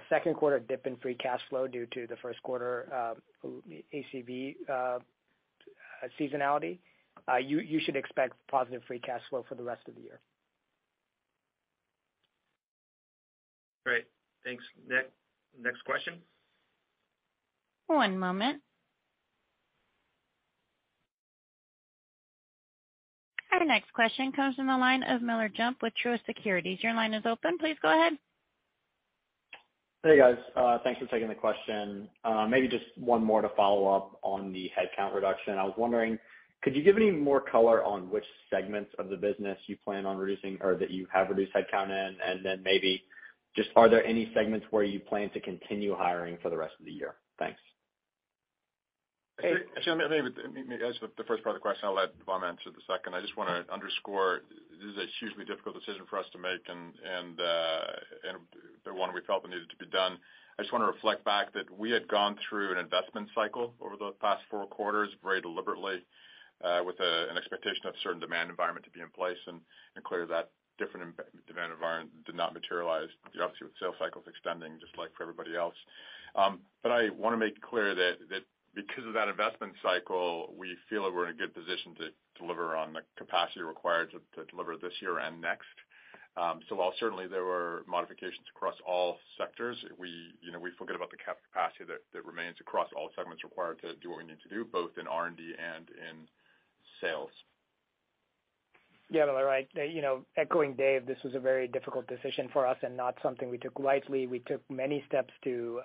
second 0.09 0.35
quarter 0.35 0.59
dip 0.59 0.85
in 0.87 0.97
free 0.97 1.15
cash 1.15 1.41
flow 1.49 1.67
due 1.67 1.85
to 1.93 2.07
the 2.07 2.15
first 2.17 2.41
quarter 2.43 2.89
uh, 2.93 3.47
ACV 3.93 4.55
uh, 4.69 4.99
seasonality. 6.19 6.79
Uh, 7.31 7.37
you 7.37 7.79
should 7.85 7.95
expect 7.95 8.33
positive 8.49 8.81
free 8.87 8.99
cash 8.99 9.21
flow 9.29 9.45
for 9.47 9.55
the 9.55 9.63
rest 9.63 9.81
of 9.87 9.95
the 9.95 10.01
year. 10.01 10.19
Great. 13.85 14.05
Thanks, 14.43 14.63
Nick. 14.87 15.11
Next 15.61 15.83
question. 15.85 16.15
One 17.87 18.17
moment. 18.17 18.61
Our 23.51 23.63
next 23.63 23.93
question 23.93 24.31
comes 24.33 24.55
from 24.55 24.67
the 24.67 24.77
line 24.77 25.03
of 25.03 25.21
Miller 25.21 25.49
Jump 25.49 25.81
with 25.81 25.93
Truist 26.03 26.25
Securities. 26.25 26.79
Your 26.81 26.93
line 26.93 27.13
is 27.13 27.23
open. 27.25 27.57
Please 27.57 27.77
go 27.81 27.89
ahead. 27.89 28.13
Hey, 30.05 30.19
guys. 30.19 30.37
Uh, 30.55 30.77
thanks 30.83 30.99
for 30.99 31.07
taking 31.07 31.29
the 31.29 31.33
question. 31.33 32.07
Uh, 32.23 32.45
maybe 32.47 32.67
just 32.67 32.85
one 32.95 33.23
more 33.23 33.41
to 33.41 33.49
follow 33.57 33.87
up 33.87 34.19
on 34.21 34.53
the 34.53 34.69
headcount 34.77 35.15
reduction. 35.15 35.57
I 35.57 35.63
was 35.63 35.73
wondering, 35.79 36.19
could 36.61 36.75
you 36.75 36.83
give 36.83 36.95
any 36.95 37.09
more 37.09 37.41
color 37.41 37.83
on 37.83 38.11
which 38.11 38.23
segments 38.51 38.91
of 38.99 39.09
the 39.09 39.17
business 39.17 39.57
you 39.65 39.77
plan 39.83 40.05
on 40.05 40.17
reducing 40.17 40.59
or 40.61 40.75
that 40.75 40.91
you 40.91 41.07
have 41.11 41.29
reduced 41.29 41.53
headcount 41.55 41.89
in? 41.89 42.17
And 42.23 42.45
then 42.45 42.61
maybe 42.61 43.01
just 43.55 43.69
are 43.75 43.89
there 43.89 44.05
any 44.05 44.31
segments 44.35 44.67
where 44.69 44.83
you 44.83 44.99
plan 44.99 45.31
to 45.31 45.39
continue 45.39 45.95
hiring 45.95 46.37
for 46.39 46.51
the 46.51 46.57
rest 46.57 46.75
of 46.79 46.85
the 46.85 46.91
year? 46.91 47.15
Thanks. 47.39 47.59
Actually, 49.43 50.07
maybe 50.07 50.31
as 50.79 50.95
the 51.17 51.23
first 51.27 51.43
part 51.43 51.55
of 51.55 51.59
the 51.59 51.65
question, 51.65 51.83
I'll 51.83 51.95
let 51.95 52.15
Navam 52.23 52.47
answer 52.47 52.71
the 52.71 52.81
second. 52.87 53.15
I 53.15 53.21
just 53.21 53.35
wanna 53.35 53.65
underscore 53.71 54.41
this 54.71 54.79
is 54.79 54.97
a 54.97 55.05
hugely 55.19 55.43
difficult 55.43 55.75
decision 55.75 56.05
for 56.09 56.17
us 56.19 56.25
to 56.31 56.37
make 56.37 56.63
and 56.69 56.93
the 57.37 58.93
one 58.93 59.13
we 59.13 59.21
felt 59.27 59.43
needed 59.43 59.69
to 59.69 59.75
be 59.77 59.87
done. 59.91 60.17
I 60.57 60.61
just 60.61 60.71
wanna 60.71 60.87
reflect 60.87 61.25
back 61.25 61.51
that 61.51 61.69
we 61.69 61.91
had 61.91 62.07
gone 62.07 62.37
through 62.47 62.71
an 62.71 62.77
investment 62.77 63.29
cycle 63.35 63.73
over 63.81 63.97
the 63.97 64.11
past 64.21 64.43
four 64.49 64.65
quarters 64.67 65.09
very 65.21 65.41
deliberately 65.41 66.05
with 66.85 66.95
an 66.99 67.35
expectation 67.37 67.87
of 67.87 67.95
a 67.95 67.99
certain 68.03 68.21
demand 68.21 68.49
environment 68.49 68.85
to 68.85 68.91
be 68.91 69.01
in 69.01 69.09
place. 69.09 69.39
And 69.47 69.59
clearly 70.05 70.27
that 70.27 70.51
different 70.77 71.15
demand 71.47 71.73
environment 71.73 72.11
did 72.25 72.35
not 72.35 72.53
materialize, 72.53 73.09
obviously 73.41 73.67
with 73.67 73.75
sales 73.81 73.95
cycles 73.99 74.23
extending 74.27 74.79
just 74.79 74.97
like 74.97 75.11
for 75.15 75.23
everybody 75.23 75.57
else. 75.57 75.75
Um 76.35 76.61
but 76.83 76.91
I 76.93 77.09
wanna 77.09 77.37
make 77.37 77.59
clear 77.61 77.93
that 77.95 78.43
because 78.75 79.05
of 79.07 79.13
that 79.13 79.27
investment 79.27 79.73
cycle, 79.81 80.53
we 80.57 80.75
feel 80.89 81.03
that 81.03 81.13
we're 81.13 81.25
in 81.25 81.35
a 81.35 81.39
good 81.39 81.53
position 81.53 81.95
to 81.95 82.09
deliver 82.37 82.75
on 82.75 82.93
the 82.93 83.01
capacity 83.17 83.61
required 83.61 84.11
to 84.11 84.45
deliver 84.51 84.75
this 84.75 84.93
year 85.01 85.19
and 85.19 85.39
next. 85.41 85.75
Um 86.37 86.59
so 86.67 86.75
while 86.75 86.93
certainly 86.99 87.27
there 87.27 87.45
were 87.45 87.83
modifications 87.87 88.45
across 88.53 88.75
all 88.85 89.17
sectors, 89.37 89.77
we, 89.97 90.09
you 90.41 90.51
know, 90.51 90.59
we 90.59 90.71
feel 90.77 90.85
good 90.85 90.97
about 90.97 91.11
the 91.11 91.17
cap 91.17 91.37
capacity 91.47 91.85
that 91.87 92.25
remains 92.25 92.57
across 92.59 92.89
all 92.95 93.09
segments 93.15 93.43
required 93.43 93.79
to 93.81 93.95
do 93.95 94.09
what 94.09 94.19
we 94.19 94.25
need 94.25 94.41
to 94.43 94.49
do, 94.49 94.65
both 94.65 94.91
in 94.99 95.07
R&D 95.07 95.41
and 95.41 95.87
in 95.89 96.27
sales. 96.99 97.31
Yeah, 99.09 99.25
Miller, 99.25 99.45
right. 99.45 99.69
You 99.75 100.01
know, 100.01 100.25
echoing 100.35 100.73
Dave, 100.73 101.05
this 101.05 101.19
was 101.23 101.35
a 101.35 101.39
very 101.39 101.67
difficult 101.67 102.07
decision 102.07 102.49
for 102.51 102.65
us 102.65 102.77
and 102.81 102.97
not 102.97 103.15
something 103.21 103.49
we 103.49 103.59
took 103.59 103.79
lightly. 103.79 104.25
We 104.25 104.39
took 104.39 104.61
many 104.69 105.03
steps 105.07 105.33
to 105.43 105.79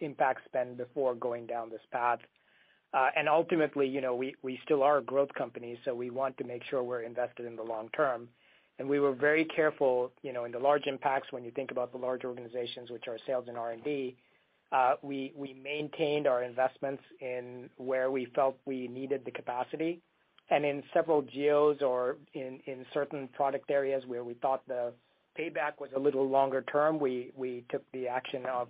impact 0.00 0.44
spend 0.46 0.76
before 0.76 1.14
going 1.14 1.46
down 1.46 1.70
this 1.70 1.80
path. 1.92 2.20
Uh 2.92 3.10
and 3.16 3.28
ultimately, 3.28 3.86
you 3.86 4.00
know, 4.00 4.14
we 4.14 4.60
still 4.64 4.82
are 4.82 4.98
a 4.98 5.02
growth 5.02 5.32
company, 5.34 5.78
so 5.84 5.94
we 5.94 6.10
want 6.10 6.36
to 6.38 6.44
make 6.44 6.62
sure 6.64 6.82
we're 6.82 7.02
invested 7.02 7.46
in 7.46 7.56
the 7.56 7.62
long 7.62 7.88
term. 7.90 8.28
And 8.78 8.88
we 8.88 8.98
were 8.98 9.12
very 9.12 9.44
careful, 9.44 10.10
you 10.22 10.32
know, 10.32 10.44
in 10.44 10.52
the 10.52 10.58
large 10.58 10.86
impacts 10.86 11.30
when 11.32 11.44
you 11.44 11.50
think 11.50 11.70
about 11.70 11.92
the 11.92 11.98
large 11.98 12.24
organizations, 12.24 12.90
which 12.90 13.08
are 13.08 13.18
sales 13.26 13.44
and 13.46 13.58
R&D, 13.58 14.16
we 15.02 15.60
maintained 15.62 16.26
our 16.26 16.42
investments 16.42 17.02
in 17.20 17.68
where 17.76 18.10
we 18.10 18.26
felt 18.34 18.56
we 18.64 18.88
needed 18.88 19.22
the 19.26 19.30
capacity. 19.30 20.00
And 20.48 20.64
in 20.64 20.82
several 20.94 21.22
geos 21.22 21.82
or 21.82 22.16
in 22.34 22.86
certain 22.94 23.28
product 23.28 23.70
areas 23.70 24.02
where 24.06 24.24
we 24.24 24.34
thought 24.34 24.66
the 24.66 24.92
payback 25.38 25.78
was 25.78 25.90
a 25.94 25.98
little 25.98 26.26
longer 26.26 26.62
term, 26.62 26.98
we 26.98 27.64
took 27.70 27.82
the 27.92 28.08
action 28.08 28.46
of 28.46 28.68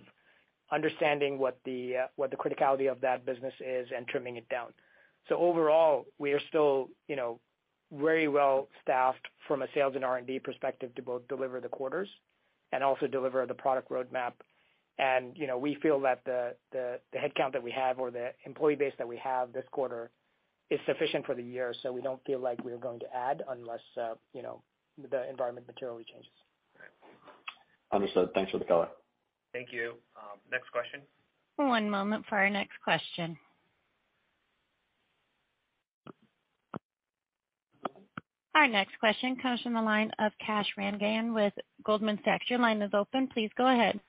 understanding 0.71 1.37
what 1.37 1.59
the 1.65 1.97
uh 1.97 2.07
what 2.15 2.31
the 2.31 2.37
criticality 2.37 2.91
of 2.91 3.01
that 3.01 3.25
business 3.25 3.53
is 3.59 3.87
and 3.95 4.07
trimming 4.07 4.37
it 4.37 4.47
down. 4.49 4.67
So 5.29 5.37
overall, 5.37 6.05
we 6.17 6.33
are 6.33 6.39
still, 6.49 6.89
you 7.07 7.15
know, 7.15 7.39
very 7.91 8.27
well 8.27 8.67
staffed 8.81 9.27
from 9.47 9.61
a 9.61 9.67
sales 9.73 9.93
and 9.95 10.03
R&D 10.03 10.39
perspective 10.39 10.95
to 10.95 11.01
both 11.01 11.27
deliver 11.27 11.59
the 11.59 11.67
quarters 11.67 12.09
and 12.71 12.83
also 12.83 13.05
deliver 13.05 13.45
the 13.45 13.53
product 13.53 13.89
roadmap. 13.89 14.33
And 14.97 15.35
you 15.35 15.47
know, 15.47 15.57
we 15.57 15.75
feel 15.75 15.99
that 16.01 16.21
the 16.25 16.55
the 16.71 16.99
headcount 17.15 17.53
that 17.53 17.63
we 17.63 17.71
have 17.71 17.99
or 17.99 18.11
the 18.11 18.29
employee 18.45 18.75
base 18.75 18.93
that 18.97 19.07
we 19.07 19.17
have 19.17 19.53
this 19.53 19.65
quarter 19.71 20.09
is 20.69 20.79
sufficient 20.85 21.25
for 21.25 21.35
the 21.35 21.43
year. 21.43 21.73
So 21.83 21.91
we 21.91 22.01
don't 22.01 22.23
feel 22.25 22.39
like 22.39 22.63
we're 22.63 22.77
going 22.77 22.99
to 23.01 23.15
add 23.15 23.43
unless, 23.49 23.81
you 24.33 24.41
know, 24.41 24.63
the 25.09 25.29
environment 25.29 25.67
materially 25.67 26.05
changes. 26.05 26.31
Understood. 27.91 28.29
Thanks 28.33 28.51
for 28.51 28.57
the 28.57 28.65
color. 28.65 28.87
Thank 29.53 29.71
you. 29.71 29.93
Um, 30.15 30.39
next 30.51 30.71
question. 30.71 31.01
One 31.57 31.89
moment 31.89 32.25
for 32.27 32.37
our 32.37 32.49
next 32.49 32.73
question. 32.83 33.37
Our 38.55 38.67
next 38.67 38.99
question 38.99 39.37
comes 39.41 39.61
from 39.61 39.73
the 39.73 39.81
line 39.81 40.11
of 40.19 40.33
Kash 40.45 40.67
Rangan 40.77 41.33
with 41.33 41.53
Goldman 41.85 42.19
Sachs. 42.25 42.49
Your 42.49 42.59
line 42.59 42.81
is 42.81 42.91
open. 42.93 43.27
Please 43.27 43.49
go 43.57 43.67
ahead. 43.67 43.99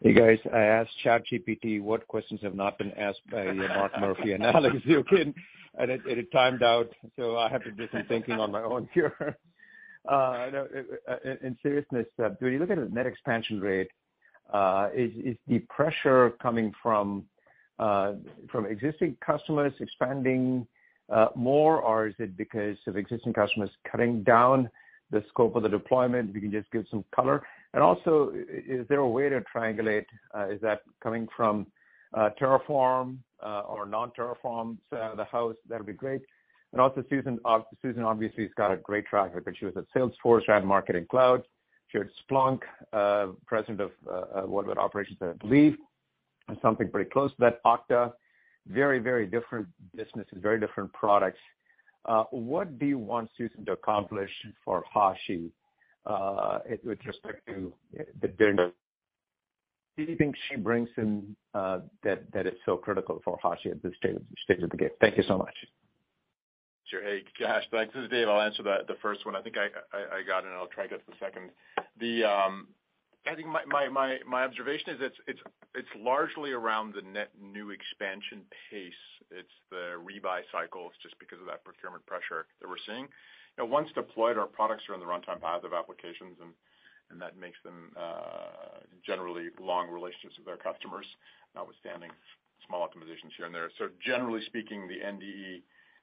Hey, 0.00 0.12
guys. 0.12 0.38
I 0.54 0.60
asked 0.60 0.90
ChatGPT 1.04 1.82
what 1.82 2.06
questions 2.06 2.40
have 2.42 2.54
not 2.54 2.78
been 2.78 2.92
asked 2.92 3.22
by 3.32 3.50
Mark 3.52 3.92
Murphy 4.00 4.32
and 4.34 4.44
Alex 4.44 4.76
Zukin, 4.86 5.34
and 5.76 5.90
it 5.90 6.30
timed 6.30 6.62
out, 6.62 6.88
so 7.16 7.36
I 7.36 7.48
have 7.48 7.64
to 7.64 7.72
do 7.72 7.88
some 7.92 8.04
thinking 8.06 8.34
on 8.34 8.52
my 8.52 8.62
own 8.62 8.88
here. 8.92 9.36
Uh, 10.08 10.14
uh, 10.54 10.64
uh, 11.10 11.16
in 11.42 11.54
seriousness, 11.62 12.06
when 12.16 12.52
you 12.52 12.58
look 12.58 12.70
at 12.70 12.78
the 12.78 12.88
net 12.94 13.04
expansion 13.04 13.60
rate, 13.60 13.90
Uh, 14.52 14.88
is 14.94 15.36
the 15.46 15.58
pressure 15.68 16.30
coming 16.40 16.72
from 16.82 17.24
uh 17.78 18.14
from 18.50 18.66
existing 18.66 19.16
customers 19.24 19.72
expanding 19.78 20.66
uh, 21.12 21.28
more, 21.34 21.80
or 21.80 22.06
is 22.06 22.14
it 22.18 22.36
because 22.36 22.76
of 22.86 22.96
existing 22.96 23.32
customers 23.32 23.70
cutting 23.90 24.22
down 24.22 24.68
the 25.10 25.22
scope 25.28 25.54
of 25.56 25.62
the 25.62 25.68
deployment? 25.68 26.30
If 26.30 26.34
you 26.34 26.40
can 26.40 26.52
just 26.52 26.70
give 26.70 26.86
some 26.90 27.04
color. 27.14 27.42
And 27.74 27.82
also, 27.82 28.32
is 28.34 28.86
there 28.88 29.00
a 29.00 29.08
way 29.08 29.28
to 29.28 29.42
triangulate, 29.54 30.06
uh, 30.34 30.48
is 30.48 30.60
that 30.62 30.80
coming 31.02 31.28
from 31.36 31.66
Terraform 32.14 33.18
or 33.42 33.86
non-Terraform 33.86 34.78
side 34.90 35.10
of 35.10 35.16
the 35.16 35.24
house? 35.24 35.56
That'd 35.68 35.86
be 35.86 35.92
great. 35.92 36.22
And 36.72 36.80
also, 36.80 37.02
Susan 37.08 37.38
Susan 37.80 38.02
obviously 38.02 38.44
has 38.44 38.52
got 38.56 38.70
a 38.70 38.76
great 38.76 39.06
track 39.06 39.34
record. 39.34 39.56
She 39.58 39.64
was 39.64 39.74
at 39.76 39.84
Salesforce, 39.94 40.46
ran 40.48 40.66
Marketing 40.66 41.06
Cloud. 41.10 41.42
Shared 41.90 42.10
Splunk, 42.22 42.60
uh, 42.92 43.28
President 43.46 43.80
of 43.80 43.90
uh, 44.10 44.46
Worldwide 44.46 44.78
Operations, 44.78 45.18
I 45.20 45.32
believe, 45.40 45.76
something 46.62 46.90
pretty 46.90 47.10
close 47.10 47.30
to 47.32 47.36
that, 47.40 47.62
Okta. 47.64 48.12
Very, 48.66 48.98
very 48.98 49.26
different 49.26 49.66
businesses, 49.94 50.38
very 50.42 50.60
different 50.60 50.92
products. 50.92 51.38
Uh, 52.04 52.24
what 52.30 52.78
do 52.78 52.86
you 52.86 52.98
want 52.98 53.30
Susan 53.36 53.64
to 53.64 53.72
accomplish 53.72 54.30
for 54.64 54.84
Hashi 54.92 55.50
with 56.84 56.98
respect 57.06 57.46
to 57.46 57.72
the 58.20 58.28
business? 58.28 58.72
Do 59.96 60.04
you 60.04 60.16
think 60.16 60.36
she 60.48 60.56
brings 60.56 60.88
in 60.96 61.34
uh 61.54 61.80
that 62.04 62.46
is 62.46 62.54
so 62.64 62.76
critical 62.76 63.20
for 63.24 63.36
Hashi 63.42 63.70
at 63.70 63.82
this 63.82 63.92
stage 63.96 64.62
of 64.62 64.70
the 64.70 64.76
game? 64.76 64.90
Thank 65.00 65.16
you 65.16 65.24
so 65.26 65.36
much. 65.36 65.54
Sure. 66.88 67.04
Hey, 67.04 67.20
Kash, 67.36 67.64
thanks. 67.70 67.92
This 67.92 68.04
is 68.04 68.10
Dave. 68.10 68.28
I'll 68.28 68.40
answer 68.40 68.62
the 68.62 68.96
first 69.02 69.26
one. 69.26 69.36
I 69.36 69.42
think 69.42 69.56
I 69.58 69.68
got 70.24 70.44
it, 70.44 70.48
and 70.48 70.56
I'll 70.56 70.72
try 70.72 70.84
to 70.84 70.96
get 70.96 71.04
to 71.04 71.12
the 71.12 71.20
second. 71.20 71.52
Um, 72.24 72.68
I 73.28 73.34
think 73.34 73.48
my 73.48 73.88
my 73.92 74.18
my 74.24 74.44
observation 74.44 74.96
is 74.96 75.00
it's 75.00 75.20
it's 75.26 75.40
it's 75.74 75.92
largely 76.00 76.52
around 76.52 76.94
the 76.94 77.02
net 77.02 77.28
new 77.36 77.68
expansion 77.70 78.40
pace. 78.72 79.04
It's 79.30 79.52
the 79.68 80.00
rebuy 80.00 80.40
cycles 80.48 80.96
just 81.02 81.18
because 81.20 81.36
of 81.40 81.46
that 81.52 81.62
procurement 81.62 82.06
pressure 82.06 82.48
that 82.60 82.68
we're 82.68 82.80
seeing. 82.88 83.04
You 83.04 83.58
know, 83.58 83.66
once 83.66 83.92
deployed, 83.92 84.38
our 84.38 84.48
products 84.48 84.88
are 84.88 84.94
in 84.94 85.00
the 85.00 85.06
runtime 85.06 85.44
path 85.44 85.64
of 85.64 85.76
applications, 85.76 86.40
and 86.40 87.20
that 87.20 87.36
makes 87.36 87.60
them 87.68 87.92
uh, 88.00 88.80
generally 89.04 89.52
long 89.60 89.92
relationships 89.92 90.40
with 90.40 90.48
our 90.48 90.56
customers, 90.56 91.04
notwithstanding 91.52 92.16
small 92.64 92.80
optimizations 92.80 93.36
here 93.36 93.44
and 93.44 93.54
there. 93.54 93.68
So 93.76 93.92
generally 94.00 94.40
speaking, 94.46 94.88
the 94.88 95.04
NDR 95.04 95.60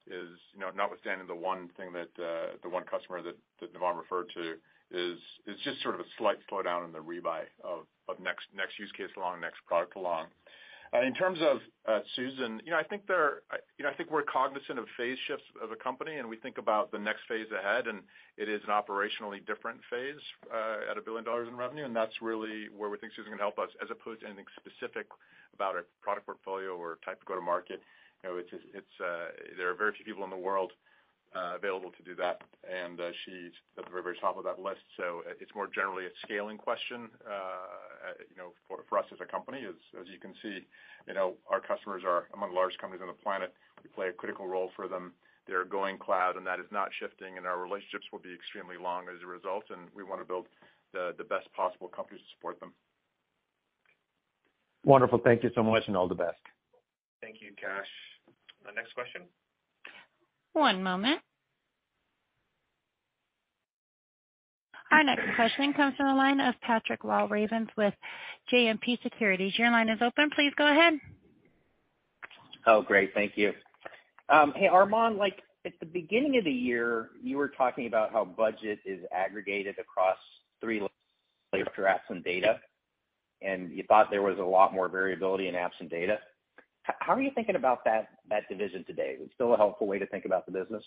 is, 0.08 0.30
you 0.54 0.60
know, 0.60 0.70
notwithstanding 0.76 1.28
the 1.28 1.36
one 1.36 1.70
thing 1.78 1.94
that 1.94 2.12
uh, 2.22 2.58
the 2.62 2.70
one 2.70 2.84
customer 2.84 3.22
that 3.22 3.36
Navam 3.74 3.98
referred 3.98 4.30
to 4.36 4.56
is 4.92 5.18
just 5.64 5.82
sort 5.82 5.96
of 5.96 6.02
a 6.02 6.10
slight 6.18 6.38
slowdown 6.52 6.86
in 6.86 6.92
the 6.92 7.00
rebuy 7.00 7.44
of 7.64 7.86
next 8.22 8.46
next 8.56 8.78
use 8.80 8.92
case 8.96 9.10
along, 9.18 9.42
next 9.42 9.66
product 9.66 9.96
along. 9.96 10.28
Uh, 10.94 11.02
in 11.02 11.14
terms 11.14 11.40
of 11.42 11.58
uh, 11.90 12.00
Susan, 12.16 12.62
you 12.64 12.72
know, 12.72 12.78
I 12.78 12.84
think 12.84 13.08
there 13.08 13.42
you 13.78 13.84
know 13.84 13.90
I 13.90 13.94
think 13.96 14.12
we're 14.12 14.24
cognizant 14.24 14.78
of 14.78 14.86
phase 14.96 15.18
shifts 15.28 15.44
of 15.62 15.72
a 15.72 15.76
company, 15.76 16.18
and 16.18 16.30
we 16.30 16.38
think 16.38 16.58
about 16.58 16.92
the 16.92 17.00
next 17.00 17.22
phase 17.28 17.48
ahead, 17.52 17.88
and 17.88 18.00
it 18.38 18.48
is 18.48 18.62
an 18.68 18.70
operationally 18.70 19.46
different 19.46 19.80
phase 19.90 20.22
at 20.90 20.96
$1 20.96 21.04
billion 21.04 21.26
in 21.48 21.58
revenue, 21.58 21.86
and 21.86 21.96
that's 21.96 22.22
really 22.22 22.68
where 22.76 22.90
we 22.90 22.98
think 22.98 23.14
Susan 23.16 23.32
can 23.32 23.40
help 23.40 23.58
us, 23.58 23.70
as 23.82 23.90
opposed 23.90 24.22
to 24.22 24.28
anything 24.28 24.46
specific 24.60 25.08
about 25.54 25.76
a 25.76 25.84
product 26.02 26.28
portfolio 26.28 26.78
or 26.78 27.00
type 27.04 27.20
of 27.20 27.26
go-to-market. 27.26 27.82
You 28.26 28.34
know, 28.34 28.42
uh, 28.42 29.06
there 29.56 29.70
are 29.70 29.76
very 29.76 29.94
few 29.94 30.06
people 30.06 30.24
in 30.24 30.32
the 30.32 30.38
world 30.38 30.72
uh, 31.36 31.56
available 31.56 31.92
to 31.92 32.02
do 32.02 32.16
that, 32.16 32.42
and 32.66 33.00
uh, 33.00 33.12
she's 33.24 33.54
at 33.78 33.86
the 33.86 33.92
very, 33.92 34.02
very 34.02 34.18
top 34.18 34.38
of 34.38 34.44
that 34.46 34.58
list. 34.58 34.82
So 34.98 35.22
it's 35.40 35.54
more 35.54 35.68
generally 35.68 36.06
a 36.06 36.14
scaling 36.24 36.58
question, 36.58 37.10
you 38.32 38.38
know, 38.38 38.50
for 38.68 38.98
us 38.98 39.06
as 39.14 39.20
a 39.22 39.30
company. 39.30 39.62
As 39.68 40.08
you 40.10 40.18
can 40.18 40.34
see, 40.42 40.66
you 41.08 41.14
know, 41.14 41.36
our 41.52 41.60
customers 41.60 42.02
are 42.06 42.26
among 42.34 42.50
the 42.50 42.56
largest 42.56 42.82
companies 42.82 43.02
on 43.02 43.08
the 43.14 43.22
planet. 43.22 43.54
We 43.84 43.90
play 43.92 44.08
a 44.08 44.14
critical 44.14 44.48
role 44.48 44.72
for 44.76 44.88
them. 44.88 45.14
They're 45.46 45.66
going 45.66 46.00
cloud, 46.00 46.36
and 46.38 46.48
that 46.48 46.60
is 46.60 46.66
not 46.72 46.90
shifting, 47.00 47.38
and 47.38 47.46
our 47.46 47.62
relationships 47.62 48.06
will 48.12 48.24
be 48.26 48.34
extremely 48.34 48.78
long 48.82 49.06
as 49.06 49.22
a 49.22 49.28
result, 49.28 49.66
and 49.70 49.92
we 49.94 50.02
wanna 50.02 50.26
build 50.26 50.48
the 50.94 51.28
best 51.30 51.52
possible 51.54 51.90
company 51.90 52.18
to 52.18 52.26
support 52.34 52.60
them. 52.60 52.74
Wonderful. 54.84 55.20
Thank 55.20 55.44
you 55.44 55.52
so 55.54 55.62
much, 55.62 55.84
and 55.88 55.96
all 55.96 56.08
the 56.08 56.16
best. 56.16 56.42
Thank 57.22 57.42
you, 57.42 57.52
Kash. 57.60 57.92
Next 58.74 58.94
question. 58.94 59.24
One 60.54 60.82
moment. 60.84 61.20
Our 64.92 65.04
next 65.04 65.36
question 65.36 65.74
comes 65.74 65.96
from 65.98 66.08
the 66.08 66.14
line 66.14 66.40
of 66.40 66.56
Patrick 66.62 67.02
Walravens 67.04 67.68
with 67.76 67.94
JMP 68.54 69.02
Securities. 69.04 69.58
Your 69.58 69.72
line 69.72 69.90
is 69.90 70.00
open. 70.02 70.30
Please 70.36 70.54
go 70.58 70.72
ahead. 70.72 70.94
Oh, 72.66 72.82
great. 72.82 73.14
Thank 73.14 73.34
you. 73.36 73.52
Um, 74.30 74.54
hey, 74.56 74.68
Armon, 74.72 75.18
like, 75.18 75.42
at 75.66 75.74
the 75.80 75.86
beginning 75.86 76.38
of 76.38 76.46
the 76.46 76.52
year, 76.52 77.10
you 77.22 77.38
were 77.38 77.50
talking 77.50 77.88
about 77.88 78.12
how 78.12 78.24
budget 78.24 78.80
is 78.86 79.00
aggregated 79.12 79.76
across 79.80 80.18
three 80.62 80.80
layers 81.52 81.68
for 81.76 81.84
apps 81.84 82.08
and 82.10 82.24
data, 82.24 82.60
and 83.42 83.72
you 83.72 83.84
thought 83.88 84.10
there 84.12 84.22
was 84.22 84.38
a 84.40 84.44
lot 84.44 84.74
more 84.74 84.88
variability 84.88 85.48
in 85.48 85.56
apps 85.56 85.80
and 85.80 85.90
data. 85.90 86.20
How 86.86 87.14
are 87.14 87.22
you 87.22 87.32
thinking 87.34 87.56
about 87.56 87.84
that 87.86 88.10
division 88.50 88.84
today? 88.86 89.16
Is 89.20 89.28
it 89.28 89.32
still 89.34 89.54
a 89.54 89.58
helpful 89.58 89.88
way 89.88 90.00
to 90.00 90.06
think 90.08 90.26
about 90.26 90.46
the 90.46 90.52
business? 90.52 90.84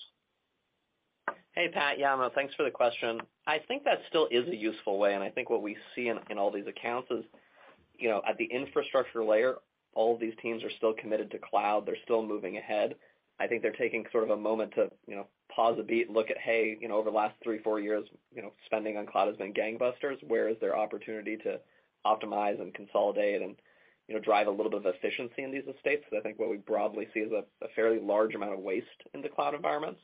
Hey, 1.52 1.68
Pat. 1.68 1.98
Yeah, 1.98 2.28
thanks 2.34 2.54
for 2.54 2.62
the 2.62 2.70
question. 2.70 3.20
I 3.46 3.58
think 3.66 3.84
that 3.84 3.98
still 4.08 4.28
is 4.30 4.46
a 4.48 4.54
useful 4.54 4.98
way, 4.98 5.14
and 5.14 5.24
I 5.24 5.30
think 5.30 5.50
what 5.50 5.62
we 5.62 5.76
see 5.94 6.08
in 6.08 6.38
all 6.38 6.52
these 6.52 6.66
accounts 6.68 7.10
is, 7.10 7.24
you 7.98 8.08
know, 8.08 8.22
at 8.28 8.38
the 8.38 8.44
infrastructure 8.44 9.24
layer, 9.24 9.56
all 9.94 10.14
of 10.14 10.20
these 10.20 10.34
teams 10.40 10.62
are 10.62 10.70
still 10.76 10.92
committed 10.92 11.30
to 11.32 11.38
cloud. 11.38 11.84
They're 11.84 11.96
still 12.04 12.22
moving 12.22 12.58
ahead. 12.58 12.94
I 13.40 13.48
think 13.48 13.62
they're 13.62 13.72
taking 13.72 14.04
sort 14.12 14.24
of 14.24 14.30
a 14.30 14.36
moment 14.36 14.72
to, 14.76 14.90
you 15.06 15.16
know, 15.16 15.26
pause 15.54 15.76
a 15.80 15.82
beat 15.82 16.10
look 16.10 16.30
at, 16.30 16.38
hey, 16.38 16.78
you 16.80 16.86
know, 16.86 16.96
over 16.96 17.10
the 17.10 17.16
last 17.16 17.34
three, 17.42 17.58
four 17.58 17.80
years, 17.80 18.06
you 18.32 18.42
know, 18.42 18.52
spending 18.66 18.96
on 18.96 19.06
cloud 19.06 19.26
has 19.28 19.36
been 19.36 19.52
gangbusters. 19.52 20.22
Where 20.28 20.48
is 20.48 20.56
there 20.60 20.76
opportunity 20.76 21.36
to 21.38 21.58
optimize 22.06 22.60
and 22.60 22.72
consolidate 22.74 23.42
and, 23.42 23.56
you 24.08 24.14
know, 24.14 24.20
drive 24.20 24.46
a 24.46 24.50
little 24.50 24.70
bit 24.70 24.84
of 24.84 24.94
efficiency 24.94 25.42
in 25.42 25.52
these 25.52 25.64
estates? 25.74 26.04
I 26.16 26.20
think 26.20 26.38
what 26.38 26.50
we 26.50 26.56
broadly 26.56 27.06
see 27.14 27.20
is 27.20 27.32
a 27.32 27.68
fairly 27.76 28.00
large 28.00 28.34
amount 28.34 28.54
of 28.54 28.60
waste 28.60 28.86
in 29.14 29.22
the 29.22 29.28
cloud 29.28 29.54
environments. 29.54 30.00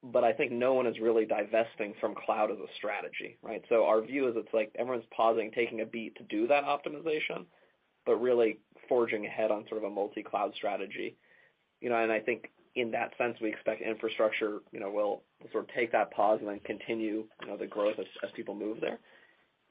But 0.00 0.22
I 0.22 0.32
think 0.32 0.52
no 0.52 0.74
one 0.74 0.86
is 0.86 1.00
really 1.00 1.26
divesting 1.26 1.94
from 2.00 2.14
cloud 2.14 2.52
as 2.52 2.58
a 2.58 2.72
strategy, 2.76 3.36
right? 3.42 3.64
So 3.68 3.84
our 3.84 4.00
view 4.00 4.28
is 4.28 4.36
it's 4.36 4.54
like 4.54 4.70
everyone's 4.78 5.08
pausing, 5.14 5.50
taking 5.50 5.80
a 5.80 5.86
beat 5.86 6.14
to 6.16 6.22
do 6.24 6.46
that 6.46 6.62
optimization, 6.62 7.46
but 8.06 8.22
really 8.22 8.60
forging 8.88 9.26
ahead 9.26 9.50
on 9.50 9.66
sort 9.68 9.82
of 9.82 9.90
a 9.90 9.94
multi-cloud 9.94 10.52
strategy. 10.54 11.16
You 11.80 11.90
know, 11.90 11.96
and 11.96 12.12
I 12.12 12.20
think 12.20 12.52
in 12.76 12.92
that 12.92 13.12
sense, 13.18 13.38
we 13.40 13.48
expect 13.48 13.82
infrastructure, 13.82 14.60
you 14.70 14.78
know, 14.78 14.88
will 14.88 15.22
sort 15.50 15.64
of 15.64 15.74
take 15.74 15.90
that 15.90 16.12
pause 16.12 16.38
and 16.38 16.48
then 16.48 16.60
continue, 16.60 17.26
you 17.42 17.48
know, 17.48 17.56
the 17.56 17.66
growth 17.66 17.96
as 17.98 18.30
people 18.36 18.54
move 18.54 18.80
there. 18.80 19.00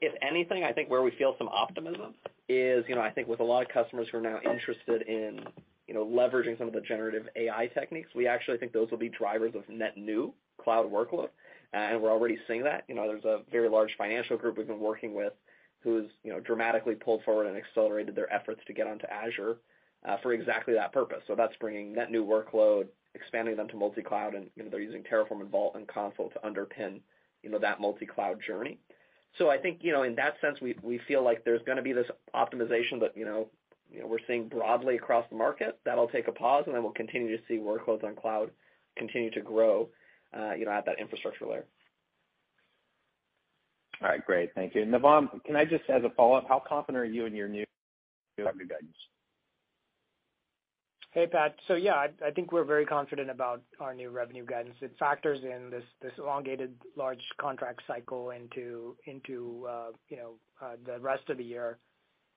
If 0.00 0.14
anything, 0.22 0.64
I 0.64 0.72
think 0.72 0.90
where 0.90 1.02
we 1.02 1.10
feel 1.12 1.34
some 1.38 1.48
optimism 1.48 2.14
is, 2.48 2.84
you 2.88 2.94
know, 2.94 3.00
I 3.00 3.10
think 3.10 3.26
with 3.28 3.40
a 3.40 3.44
lot 3.44 3.62
of 3.62 3.68
customers 3.68 4.06
who 4.10 4.18
are 4.18 4.20
now 4.20 4.38
interested 4.44 5.02
in, 5.02 5.40
you 5.88 5.94
know, 5.94 6.04
leveraging 6.04 6.56
some 6.58 6.68
of 6.68 6.74
the 6.74 6.80
generative 6.80 7.28
AI 7.34 7.68
techniques, 7.74 8.10
we 8.14 8.26
actually 8.26 8.58
think 8.58 8.72
those 8.72 8.90
will 8.90 8.98
be 8.98 9.08
drivers 9.08 9.54
of 9.54 9.68
net 9.68 9.96
new 9.96 10.32
cloud 10.62 10.90
workload. 10.90 11.28
And 11.72 12.00
we're 12.00 12.12
already 12.12 12.38
seeing 12.46 12.62
that. 12.64 12.84
You 12.88 12.94
know, 12.94 13.06
there's 13.08 13.24
a 13.24 13.40
very 13.50 13.68
large 13.68 13.94
financial 13.98 14.36
group 14.36 14.56
we've 14.56 14.66
been 14.66 14.80
working 14.80 15.14
with 15.14 15.32
who's, 15.80 16.10
you 16.24 16.32
know, 16.32 16.40
dramatically 16.40 16.94
pulled 16.94 17.22
forward 17.24 17.46
and 17.46 17.56
accelerated 17.56 18.14
their 18.14 18.32
efforts 18.32 18.60
to 18.66 18.72
get 18.72 18.86
onto 18.86 19.06
Azure 19.06 19.56
uh, 20.06 20.16
for 20.22 20.32
exactly 20.32 20.74
that 20.74 20.92
purpose. 20.92 21.22
So 21.26 21.34
that's 21.34 21.54
bringing 21.60 21.92
net 21.92 22.10
new 22.10 22.24
workload, 22.24 22.86
expanding 23.14 23.56
them 23.56 23.68
to 23.68 23.76
multi-cloud, 23.76 24.34
and, 24.34 24.48
you 24.56 24.64
know, 24.64 24.70
they're 24.70 24.80
using 24.80 25.02
Terraform 25.02 25.40
and 25.40 25.50
Vault 25.50 25.74
and 25.76 25.86
Consul 25.86 26.30
to 26.30 26.38
underpin, 26.40 27.00
you 27.42 27.50
know, 27.50 27.58
that 27.58 27.80
multi-cloud 27.80 28.38
journey. 28.44 28.78
I 29.50 29.58
think, 29.58 29.78
you 29.82 29.92
know, 29.92 30.02
in 30.02 30.14
that 30.16 30.34
sense, 30.40 30.60
we 30.60 30.76
we 30.82 30.98
feel 31.06 31.22
like 31.22 31.44
there's 31.44 31.62
gonna 31.66 31.82
be 31.82 31.92
this 31.92 32.06
optimization 32.34 33.00
that, 33.00 33.16
you 33.16 33.24
know, 33.24 33.48
we're 34.04 34.18
seeing 34.26 34.48
broadly 34.48 34.96
across 34.96 35.24
the 35.30 35.36
market. 35.36 35.78
That'll 35.84 36.08
take 36.08 36.28
a 36.28 36.32
pause, 36.32 36.64
and 36.66 36.74
then 36.74 36.82
we'll 36.82 36.92
continue 36.92 37.36
to 37.36 37.42
see 37.46 37.58
workloads 37.58 38.04
on 38.04 38.14
cloud 38.14 38.50
continue 38.96 39.30
to 39.30 39.40
grow, 39.40 39.88
uh, 40.36 40.52
you 40.54 40.64
know, 40.64 40.72
at 40.72 40.84
that 40.86 40.98
infrastructure 40.98 41.46
layer. 41.46 41.64
All 44.02 44.08
right, 44.08 44.24
great. 44.24 44.54
Thank 44.54 44.74
you. 44.74 44.84
Navam, 44.84 45.42
can 45.44 45.56
I 45.56 45.64
just 45.64 45.88
as 45.88 46.04
a 46.04 46.10
follow-up, 46.10 46.46
how 46.48 46.62
confident 46.66 47.02
are 47.02 47.04
you 47.04 47.26
in 47.26 47.34
your 47.34 47.48
new 47.48 47.64
guidance? 48.38 48.96
Hey, 51.10 51.26
Pat. 51.26 51.56
So 51.66 51.74
yeah, 51.74 52.06
I 52.24 52.30
think 52.30 52.52
we're 52.52 52.64
very 52.64 52.84
confident 52.84 53.30
about 53.30 53.62
our 53.80 53.94
new 53.94 54.10
revenue 54.10 54.44
guidance. 54.44 54.76
It 54.82 54.92
factors 54.98 55.38
in 55.42 55.70
this 55.70 56.12
elongated 56.18 56.74
large 56.96 57.22
contract 57.40 57.80
cycle 57.86 58.30
into 58.30 58.94
into 59.06 59.66
uh 59.68 59.86
you 60.08 60.18
know 60.18 60.34
the 60.84 61.00
rest 61.00 61.28
of 61.30 61.38
the 61.38 61.44
year. 61.44 61.78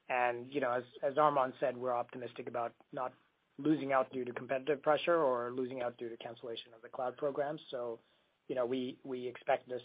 And 0.10 0.46
you 0.50 0.62
know, 0.62 0.82
as 1.04 1.16
Armon 1.16 1.54
said, 1.60 1.76
we're 1.76 1.96
optimistic 1.96 2.48
about 2.48 2.72
not 2.94 3.14
losing 3.58 3.92
out 3.94 4.12
due 4.12 4.26
to 4.26 4.32
competitive 4.32 4.82
pressure 4.82 5.18
or 5.18 5.52
losing 5.52 5.82
out 5.82 5.98
due 5.98 6.10
to 6.10 6.18
cancellation 6.18 6.72
of 6.76 6.82
the 6.82 6.90
cloud 6.90 7.18
program. 7.18 7.58
You 8.48 8.56
know, 8.56 8.66
we 8.66 9.28
expect 9.28 9.70
this 9.70 9.82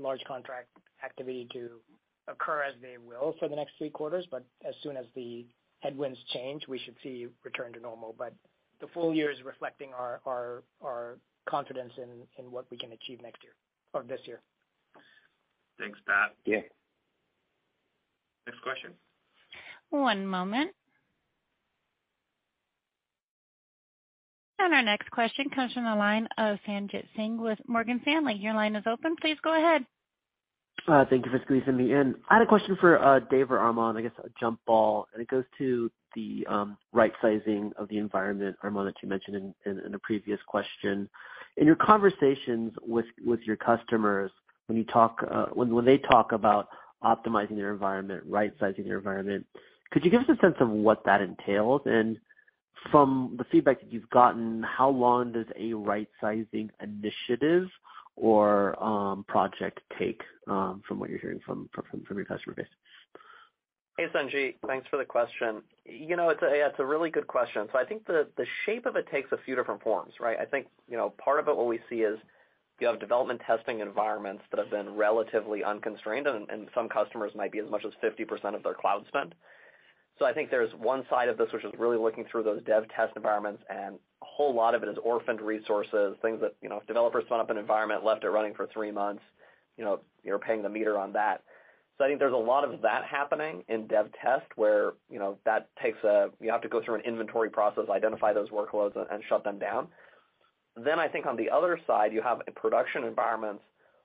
large 0.00 0.22
contract 0.24 0.68
activity 1.04 1.48
to 1.52 1.70
occur 2.28 2.62
as 2.62 2.74
they 2.82 2.96
will 2.98 3.34
for 3.38 3.48
the 3.48 3.56
next 3.56 3.72
three 3.78 3.90
quarters, 3.90 4.26
but 4.30 4.44
as 4.66 4.74
soon 4.82 4.96
as 4.96 5.06
the 5.14 5.46
headwinds 5.84 6.18
change, 6.32 6.66
we 6.66 6.78
should 6.78 6.96
see 7.02 7.26
return 7.44 7.72
to 7.74 7.80
normal. 7.80 8.14
But 8.18 8.32
the 8.80 8.88
full 8.94 9.14
year 9.14 9.30
is 9.30 9.38
reflecting 9.44 9.90
our 9.92 10.20
our 10.26 11.18
confidence 11.48 11.92
in 11.98 12.50
what 12.50 12.64
we 12.70 12.78
can 12.78 12.92
achieve 12.92 13.20
next 13.22 13.42
year 13.42 13.52
or 13.92 14.02
this 14.02 14.20
year. 14.24 14.40
Thanks, 15.78 15.98
Pat. 16.06 16.34
Yeah. 16.46 16.60
Next 18.46 18.60
question. 18.62 18.92
One 19.90 20.26
moment. 20.26 20.70
And 24.58 24.72
our 24.72 24.82
next 24.82 25.10
question 25.10 25.50
comes 25.50 25.72
from 25.74 25.84
the 25.84 25.94
line 25.94 26.26
of 26.38 26.58
Sanjit 26.66 27.04
Singh 27.16 27.40
with 27.40 27.58
Morgan 27.66 28.00
Stanley. 28.02 28.34
Your 28.34 28.54
line 28.54 28.76
is 28.76 28.84
open. 28.86 29.16
Please 29.20 29.36
go 29.42 29.52
ahead. 29.54 29.84
Uh, 30.86 31.04
thank 31.08 31.24
you 31.24 31.32
for 31.32 31.40
squeezing 31.44 31.76
me 31.76 31.94
in. 31.94 32.14
I 32.28 32.34
had 32.34 32.42
a 32.42 32.46
question 32.46 32.76
for 32.78 33.02
uh, 33.02 33.20
Dave 33.30 33.50
or 33.50 33.58
Armon, 33.58 33.96
I 33.96 34.02
guess 34.02 34.12
a 34.22 34.28
jump 34.38 34.60
ball, 34.66 35.06
and 35.12 35.22
it 35.22 35.28
goes 35.28 35.44
to 35.56 35.90
the 36.14 36.46
um, 36.48 36.76
right 36.92 37.12
sizing 37.22 37.72
of 37.78 37.88
the 37.88 37.96
environment, 37.96 38.56
Armon, 38.62 38.84
that 38.84 38.94
you 39.02 39.08
mentioned 39.08 39.54
in 39.64 39.94
a 39.94 39.98
previous 40.00 40.38
question. 40.46 41.08
In 41.56 41.66
your 41.66 41.76
conversations 41.76 42.72
with 42.86 43.06
with 43.24 43.40
your 43.46 43.56
customers, 43.56 44.30
when 44.66 44.76
you 44.76 44.84
talk, 44.84 45.24
uh, 45.30 45.46
when 45.54 45.74
when 45.74 45.86
they 45.86 45.96
talk 45.96 46.32
about 46.32 46.68
optimizing 47.02 47.56
their 47.56 47.72
environment, 47.72 48.22
right 48.26 48.52
sizing 48.60 48.84
their 48.84 48.98
environment, 48.98 49.46
could 49.90 50.04
you 50.04 50.10
give 50.10 50.20
us 50.20 50.28
a 50.28 50.36
sense 50.40 50.56
of 50.60 50.68
what 50.68 51.02
that 51.06 51.22
entails? 51.22 51.80
And 51.86 52.18
from 52.90 53.36
the 53.38 53.44
feedback 53.44 53.80
that 53.80 53.90
you've 53.90 54.10
gotten, 54.10 54.62
how 54.62 54.90
long 54.90 55.32
does 55.32 55.46
a 55.58 55.72
right 55.72 56.08
sizing 56.20 56.70
initiative 56.82 57.68
or 58.16 58.82
um, 58.82 59.24
project 59.24 59.80
take, 59.98 60.20
um, 60.48 60.82
from 60.86 60.98
what 60.98 61.10
you're 61.10 61.18
hearing 61.18 61.40
from 61.44 61.68
your 62.10 62.24
customer 62.24 62.54
base? 62.54 62.66
Hey, 63.96 64.06
Sanjit. 64.12 64.56
Thanks 64.66 64.88
for 64.88 64.96
the 64.96 65.04
question. 65.04 65.62
You 65.84 66.16
know, 66.16 66.30
it's 66.30 66.78
a 66.78 66.84
really 66.84 67.10
good 67.10 67.28
question. 67.28 67.68
So 67.72 67.78
I 67.78 67.84
think 67.84 68.06
the 68.06 68.26
shape 68.66 68.86
of 68.86 68.96
it 68.96 69.06
takes 69.10 69.30
a 69.32 69.38
few 69.44 69.54
different 69.54 69.82
forms, 69.82 70.14
right? 70.20 70.36
I 70.38 70.44
think, 70.44 70.66
you 70.88 70.96
know, 70.96 71.10
part 71.10 71.38
of 71.38 71.48
it, 71.48 71.56
what 71.56 71.66
we 71.66 71.78
see 71.88 71.96
is 71.96 72.18
you 72.80 72.88
have 72.88 72.98
development 72.98 73.40
testing 73.46 73.80
environments 73.80 74.42
that 74.50 74.58
have 74.58 74.70
been 74.70 74.96
relatively 74.96 75.62
unconstrained, 75.62 76.26
and 76.26 76.68
some 76.74 76.88
customers 76.88 77.30
might 77.36 77.52
be 77.52 77.60
as 77.60 77.70
much 77.70 77.84
as 77.84 77.92
50% 78.02 78.56
of 78.56 78.64
their 78.64 78.74
cloud 78.74 79.04
spend. 79.06 79.34
I 80.22 80.32
think 80.32 80.50
there's 80.50 80.72
one 80.74 81.04
side 81.10 81.28
of 81.28 81.36
this, 81.36 81.48
which 81.52 81.64
is 81.64 81.72
really 81.78 81.98
looking 81.98 82.24
through 82.30 82.44
those 82.44 82.62
dev 82.64 82.84
test 82.94 83.12
environments, 83.16 83.62
and 83.68 83.96
a 84.22 84.24
whole 84.24 84.54
lot 84.54 84.74
of 84.74 84.82
it 84.82 84.88
is 84.88 84.96
orphaned 85.02 85.40
resources, 85.40 86.16
things 86.22 86.40
that, 86.40 86.54
you 86.62 86.68
know, 86.68 86.78
if 86.78 86.86
developers 86.86 87.24
spun 87.26 87.40
up 87.40 87.50
an 87.50 87.58
environment, 87.58 88.04
left 88.04 88.24
it 88.24 88.28
running 88.28 88.54
for 88.54 88.66
three 88.72 88.90
months, 88.90 89.22
you 89.76 89.84
know, 89.84 90.00
you're 90.22 90.38
paying 90.38 90.62
the 90.62 90.68
meter 90.68 90.98
on 90.98 91.12
that. 91.14 91.42
So 91.98 92.04
I 92.04 92.08
think 92.08 92.18
there's 92.18 92.32
a 92.32 92.36
lot 92.36 92.64
of 92.64 92.80
that 92.82 93.04
happening 93.04 93.62
in 93.68 93.86
dev 93.86 94.10
test 94.20 94.46
where, 94.56 94.94
you 95.08 95.18
know, 95.18 95.38
that 95.44 95.68
takes 95.80 96.02
a 96.04 96.30
you 96.40 96.50
have 96.50 96.62
to 96.62 96.68
go 96.68 96.82
through 96.84 96.96
an 96.96 97.02
inventory 97.02 97.50
process, 97.50 97.84
identify 97.88 98.32
those 98.32 98.50
workloads 98.50 98.96
and 98.96 99.22
shut 99.28 99.44
them 99.44 99.58
down. 99.58 99.86
Then 100.76 100.98
I 100.98 101.06
think 101.06 101.26
on 101.26 101.36
the 101.36 101.48
other 101.50 101.78
side, 101.86 102.12
you 102.12 102.20
have 102.20 102.40
production 102.56 103.04
environments 103.04 103.62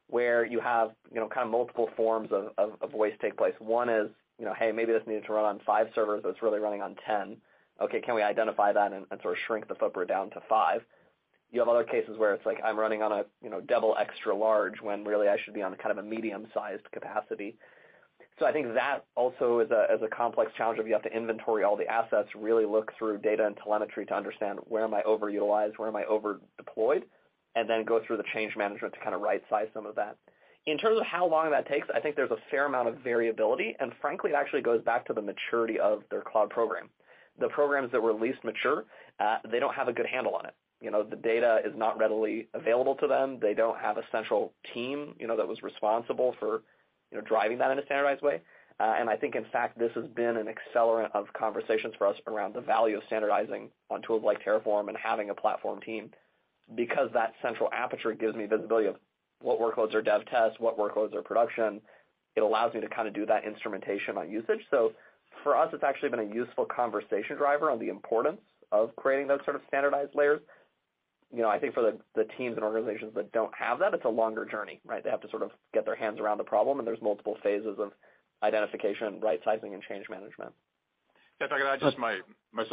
where 0.08 0.46
you 0.46 0.60
have, 0.60 0.92
you 1.12 1.20
know, 1.20 1.28
kind 1.28 1.46
of 1.46 1.52
multiple 1.52 1.90
forms 1.98 2.30
of 2.32 2.94
waste 2.94 3.20
take 3.22 3.38
place. 3.38 3.54
One 3.60 3.90
is, 3.90 4.10
you 4.40 4.46
know, 4.46 4.54
hey, 4.58 4.72
maybe 4.72 4.94
this 4.94 5.04
needed 5.06 5.26
to 5.26 5.34
run 5.34 5.46
on 5.46 5.60
five 5.66 5.88
servers, 5.94 6.22
but 6.24 6.30
it's 6.30 6.42
really 6.42 6.60
running 6.60 6.82
on 6.82 6.96
10. 7.06 7.38
Okay, 7.82 8.02
can 8.02 8.16
we 8.16 8.22
identify 8.22 8.74
that 8.74 8.94
and 8.94 9.06
sort 9.22 9.34
of 9.34 9.40
shrink 9.46 9.68
the 9.68 9.76
footprint 9.76 10.10
down 10.10 10.30
to 10.32 10.42
five? 10.48 10.82
You 11.52 11.60
have 11.60 11.70
other 11.70 11.84
cases 11.84 12.18
where 12.18 12.34
it's 12.34 12.46
like 12.46 12.60
I'm 12.64 12.78
running 12.78 13.02
on 13.02 13.12
a, 13.12 13.24
you 13.42 13.50
know, 13.50 13.60
double 13.60 13.96
extra 14.00 14.36
large 14.36 14.82
when 14.82 15.04
really 15.04 15.28
I 15.28 15.38
should 15.44 15.54
be 15.54 15.62
on 15.62 15.76
kind 15.76 15.92
of 15.92 15.98
a 15.98 16.08
medium-sized 16.08 16.90
capacity. 16.92 17.58
So 18.38 18.46
I 18.46 18.54
think 18.54 18.74
that 18.74 19.06
also 19.16 19.60
is 19.60 19.70
a 19.72 20.16
complex 20.16 20.52
challenge 20.58 20.80
of 20.80 20.88
you 20.88 20.94
have 20.94 21.04
to 21.04 21.16
inventory 21.16 21.64
all 21.64 21.76
the 21.76 21.88
assets, 21.88 22.30
really 22.36 22.66
look 22.66 22.92
through 22.98 23.18
data 23.18 23.46
and 23.46 23.58
telemetry 23.58 24.06
to 24.06 24.14
understand 24.14 24.60
where 24.66 24.84
am 24.84 24.94
I 24.94 25.02
overutilized, 25.02 25.78
where 25.78 25.90
am 25.90 25.96
I 25.96 26.06
over 26.06 26.40
deployed, 26.58 27.04
and 27.56 27.70
then 27.70 27.84
go 27.84 28.00
through 28.06 28.18
the 28.18 28.24
change 28.34 28.56
management 28.56 28.94
to 28.94 29.00
kind 29.02 29.14
of 29.14 29.22
right 29.22 29.44
size 29.50 29.68
some 29.74 29.86
of 29.86 29.96
that. 29.96 30.16
In 30.70 30.78
terms 30.78 31.00
of 31.00 31.06
how 31.06 31.28
long 31.28 31.50
that 31.50 31.68
takes, 31.68 31.88
I 31.94 32.00
think 32.00 32.16
there's 32.16 32.30
a 32.30 32.38
fair 32.52 32.68
amount 32.68 32.90
of 32.90 32.98
variability, 32.98 33.76
and 33.80 33.92
frankly, 34.00 34.30
it 34.32 34.36
actually 34.36 34.62
goes 34.62 34.84
back 34.84 35.04
to 35.08 35.14
the 35.14 35.22
maturity 35.22 35.80
of 35.80 36.04
their 36.12 36.22
cloud 36.22 36.52
program. 36.52 36.90
The 37.40 37.48
programs 37.50 37.92
that 37.92 38.02
were 38.02 38.14
least 38.14 38.44
mature, 38.44 38.86
they 39.52 39.60
don't 39.60 39.74
have 39.74 39.88
a 39.88 39.94
good 39.94 40.06
handle 40.06 40.36
on 40.36 40.46
it. 40.46 40.54
You 40.80 40.92
know, 40.92 41.02
the 41.04 41.16
data 41.16 41.60
is 41.66 41.74
not 41.76 41.98
readily 41.98 42.50
available 42.54 42.94
to 42.96 43.08
them. 43.08 43.40
They 43.42 43.56
don't 43.56 43.80
have 43.80 43.98
a 43.98 44.04
central 44.12 44.54
team, 44.74 45.16
you 45.20 45.26
know, 45.28 45.36
that 45.38 45.48
was 45.48 45.64
responsible 45.64 46.36
for, 46.40 46.62
you 47.12 47.18
know, 47.18 47.24
driving 47.24 47.58
that 47.58 47.72
in 47.72 47.80
a 47.80 47.86
standardized 47.86 48.22
way. 48.22 48.42
Uh 48.80 48.96
and 48.98 49.10
I 49.10 49.18
think 49.18 49.36
in 49.36 49.46
fact, 49.52 49.78
this 49.78 49.92
has 49.96 50.06
been 50.16 50.38
an 50.38 50.48
accelerant 50.48 51.10
of 51.14 51.26
conversations 51.34 51.96
for 51.98 52.08
us 52.08 52.16
around 52.28 52.54
the 52.54 52.62
value 52.62 52.96
of 52.96 53.04
standardizing 53.08 53.70
on 53.90 54.02
tools 54.04 54.24
like 54.24 54.42
Terraform 54.42 54.88
and 54.88 54.98
having 54.98 55.32
a 55.32 55.36
platform 55.36 55.82
team. 55.82 56.12
Because 56.76 57.10
that 57.14 57.34
central 57.42 57.70
aperture 57.74 58.14
gives 58.14 58.36
me 58.36 58.46
visibility 58.46 58.88
of 58.88 58.96
what 59.42 59.60
workloads 59.60 59.94
are 59.94 60.02
dev 60.02 60.26
test, 60.26 60.60
what 60.60 60.78
workloads 60.78 61.14
are 61.16 61.22
production, 61.22 61.82
it 62.36 62.42
allows 62.42 62.74
me 62.74 62.82
to 62.82 62.90
kind 62.90 63.08
of 63.08 63.14
do 63.14 63.26
that 63.26 63.46
instrumentation 63.46 64.18
on 64.18 64.30
usage. 64.30 64.62
So 64.70 64.94
for 65.44 65.56
us, 65.58 65.70
it's 65.74 65.84
actually 65.84 66.10
been 66.10 66.20
a 66.20 66.34
useful 66.34 66.66
conversation 66.66 67.38
driver 67.38 67.72
on 67.72 67.80
the 67.80 67.90
importance 67.90 68.42
of 68.72 68.96
creating 68.96 69.28
those 69.28 69.40
sort 69.46 69.56
of 69.56 69.62
standardized 69.68 70.12
layers. 70.16 70.42
You 71.34 71.42
know, 71.42 71.50
I 71.50 71.60
think 71.60 71.74
for 71.74 71.94
the 72.16 72.24
teams 72.38 72.56
and 72.56 72.64
organizations 72.64 73.14
that 73.16 73.32
don't 73.32 73.54
have 73.54 73.80
that, 73.80 73.94
it's 73.94 74.06
a 74.06 74.10
longer 74.10 74.46
journey, 74.46 74.80
right? 74.86 75.04
They 75.04 75.12
have 75.12 75.22
to 75.22 75.30
sort 75.30 75.44
of 75.44 75.52
get 75.74 75.86
their 75.86 75.96
hands 75.96 76.20
around 76.20 76.40
the 76.40 76.44
problem, 76.44 76.80
and 76.80 76.88
there's 76.88 77.02
multiple 77.02 77.38
phases 77.44 77.78
of 77.80 77.92
identification, 78.42 79.20
right 79.20 79.40
sizing, 79.46 79.74
and 79.74 79.84
change 79.84 80.10
management. 80.10 80.54
Yeah, 81.40 81.48
if 81.48 81.52
I 81.54 81.58
could 81.58 81.68
add 81.68 81.80
just 81.80 81.98
uh, 81.98 82.00
my 82.00 82.20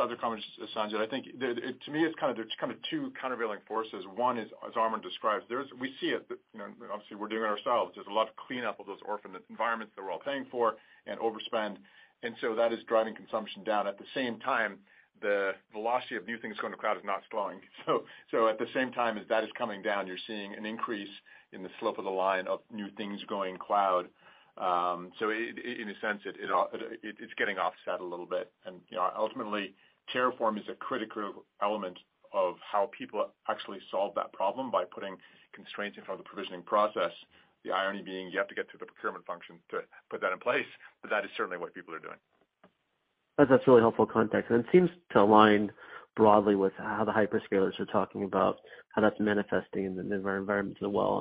other 0.03 0.17
comments, 0.17 0.45
Sanjit. 0.75 0.97
I 0.97 1.07
think 1.07 1.27
to 1.27 1.91
me, 1.91 2.05
it's 2.05 2.15
kind 2.19 2.31
of, 2.31 2.37
there's 2.37 2.51
kind 2.59 2.73
of 2.73 2.79
two 2.91 3.13
countervailing 3.21 3.61
forces. 3.69 4.05
One 4.15 4.39
is, 4.39 4.49
as 4.67 4.75
Armon 4.75 5.03
describes, 5.03 5.45
we 5.79 5.95
see 6.01 6.09
it, 6.09 6.27
you 6.31 6.59
know, 6.59 6.67
obviously 6.93 7.17
we're 7.17 7.29
doing 7.29 7.43
it 7.43 7.47
ourselves. 7.47 7.93
There's 7.95 8.07
a 8.09 8.13
lot 8.13 8.29
of 8.29 8.35
cleanup 8.37 8.81
of 8.81 8.87
those 8.87 8.99
orphan 9.07 9.33
environments 9.51 9.93
that 9.97 10.03
we're 10.03 10.11
all 10.11 10.19
paying 10.19 10.47
for 10.51 10.75
and 11.07 11.21
overspend. 11.21 11.77
And 12.23 12.35
so 12.41 12.55
that 12.55 12.73
is 12.73 12.81
driving 12.89 13.15
consumption 13.15 13.63
down. 13.65 13.87
At 13.87 13.99
the 13.99 14.09
same 14.15 14.41
time, 14.41 14.79
the 15.21 15.53
velocity 15.73 16.17
of 16.17 16.27
new 16.27 16.39
things 16.39 16.57
going 16.61 16.73
to 16.73 16.79
cloud 16.79 16.97
is 16.97 17.05
not 17.05 17.23
slowing. 17.31 17.61
So 17.87 18.05
so 18.31 18.49
at 18.49 18.59
the 18.59 18.67
same 18.75 18.91
time 18.93 19.17
as 19.17 19.25
that 19.29 19.45
is 19.45 19.51
coming 19.57 19.81
down, 19.81 20.07
you're 20.07 20.17
seeing 20.27 20.55
an 20.55 20.67
increase 20.67 21.09
in 21.53 21.63
the 21.63 21.69
slope 21.79 21.99
of 21.99 22.05
the 22.05 22.11
line 22.11 22.49
of 22.49 22.61
new 22.73 22.89
things 22.97 23.21
going 23.29 23.57
cloud. 23.59 24.09
Um, 24.57 25.13
so, 25.19 25.31
in 25.31 25.89
a 25.91 26.01
sense, 26.01 26.23
it's 26.25 27.35
getting 27.37 27.59
offset 27.59 28.01
a 28.01 28.05
little 28.05 28.27
bit. 28.27 28.51
And 28.65 28.81
you 28.89 28.97
know, 28.97 29.11
ultimately, 29.17 29.75
Terraform 30.15 30.59
is 30.59 30.65
a 30.71 30.75
critical 30.75 31.45
element 31.63 31.99
of 32.33 32.57
how 32.61 32.91
people 32.97 33.29
actually 33.49 33.79
solve 33.91 34.15
that 34.15 34.33
problem 34.33 34.71
by 34.71 34.85
putting 34.85 35.17
constraints 35.53 35.99
in 35.99 36.05
front 36.05 36.21
of 36.21 36.25
the 36.25 36.29
provisioning 36.29 36.63
process. 36.63 37.13
The 37.65 37.73
irony 37.73 38.03
being 38.03 38.31
you 38.31 38.39
have 38.39 38.49
to 38.49 38.55
get 38.55 38.71
through 38.71 38.81
the 38.81 38.87
procurement 38.87 39.27
function 39.27 39.57
to 39.71 39.81
put 40.11 40.21
that 40.21 40.33
in 40.33 40.39
place, 40.39 40.67
but 41.03 41.11
that 41.11 41.25
is 41.25 41.31
certainly 41.37 41.59
what 41.59 41.75
people 41.75 41.95
are 41.95 41.99
doing. 41.99 42.19
That's 43.39 43.67
really 43.67 43.81
helpful 43.81 44.07
context. 44.07 44.51
And 44.51 44.61
it 44.61 44.67
seems 44.73 44.89
to 45.13 45.21
align 45.21 45.73
broadly 46.15 46.55
with 46.55 46.73
how 46.79 47.05
the 47.05 47.13
hyperscalers 47.13 47.79
are 47.79 47.87
talking 47.87 48.25
about 48.25 48.57
how 48.95 49.03
that's 49.03 49.21
manifesting 49.21 49.85
in 49.85 50.09
their 50.09 50.39
environments 50.39 50.81
as 50.83 50.89
well. 50.91 51.21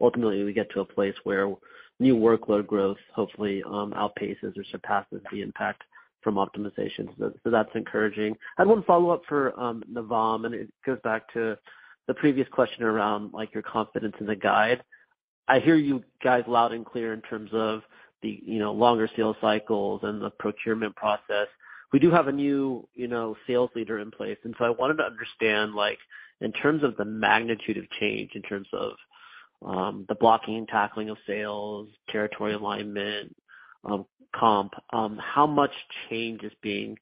Ultimately, 0.00 0.44
we 0.44 0.52
get 0.52 0.70
to 0.72 0.80
a 0.80 0.84
place 0.84 1.14
where 1.24 1.52
new 2.00 2.16
workload 2.16 2.66
growth 2.66 2.96
hopefully 3.14 3.62
um, 3.66 3.92
outpaces 3.92 4.56
or 4.58 4.64
surpasses 4.70 5.20
the 5.30 5.42
impact 5.42 5.82
from 6.22 6.36
optimization. 6.36 7.08
So 7.18 7.50
that's 7.50 7.70
encouraging. 7.74 8.34
I 8.58 8.62
had 8.62 8.68
one 8.68 8.82
follow-up 8.84 9.22
for 9.28 9.58
um, 9.60 9.84
Navam, 9.92 10.46
and 10.46 10.54
it 10.54 10.68
goes 10.84 10.98
back 11.04 11.32
to 11.34 11.56
the 12.08 12.14
previous 12.14 12.48
question 12.50 12.82
around, 12.82 13.32
like, 13.32 13.52
your 13.54 13.62
confidence 13.62 14.14
in 14.20 14.26
the 14.26 14.34
guide. 14.36 14.82
I 15.46 15.60
hear 15.60 15.76
you 15.76 16.02
guys 16.22 16.42
loud 16.48 16.72
and 16.72 16.84
clear 16.84 17.12
in 17.12 17.20
terms 17.22 17.50
of 17.52 17.82
the, 18.22 18.42
you 18.44 18.58
know, 18.58 18.72
longer 18.72 19.08
sales 19.14 19.36
cycles 19.40 20.00
and 20.02 20.20
the 20.20 20.30
procurement 20.30 20.96
process. 20.96 21.48
We 21.92 21.98
do 21.98 22.10
have 22.10 22.26
a 22.26 22.32
new, 22.32 22.88
you 22.94 23.06
know, 23.06 23.36
sales 23.46 23.70
leader 23.76 23.98
in 23.98 24.10
place, 24.10 24.38
and 24.44 24.54
so 24.58 24.64
I 24.64 24.70
wanted 24.70 24.96
to 24.96 25.04
understand, 25.04 25.74
like, 25.74 25.98
in 26.40 26.52
terms 26.52 26.82
of 26.82 26.96
the 26.96 27.04
magnitude 27.04 27.76
of 27.76 27.88
change, 28.00 28.30
in 28.34 28.42
terms 28.42 28.66
of 28.72 28.92
Um, 29.64 30.04
the 30.08 30.14
blocking 30.14 30.56
and 30.56 30.68
tackling 30.68 31.08
of 31.08 31.16
sales, 31.26 31.88
territory 32.10 32.52
alignment, 32.52 33.34
um, 33.84 34.04
comp, 34.34 34.74
um, 34.92 35.18
how 35.18 35.46
much 35.46 35.72
change 36.10 36.42
is 36.42 36.52
being 36.62 36.98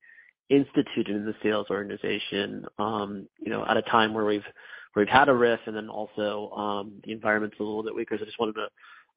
instituted 0.49 1.17
in 1.17 1.25
the 1.25 1.35
sales 1.43 1.67
organization, 1.71 2.65
you 2.79 3.51
know, 3.51 3.65
at 3.67 3.77
a 3.77 3.83
time 3.83 4.15
where 4.15 4.25
we've 4.25 5.09
had 5.09 5.29
a 5.29 5.35
RIF 5.35 5.61
and 5.67 5.75
then 5.75 5.89
also 5.89 6.87
the 7.05 7.13
environment's 7.13 7.57
a 7.59 7.63
little 7.63 7.83
bit 7.83 7.95
weaker. 7.95 8.17
So 8.17 8.23
I 8.23 8.27
just 8.27 8.39
wanted 8.39 8.55
to 8.57 8.69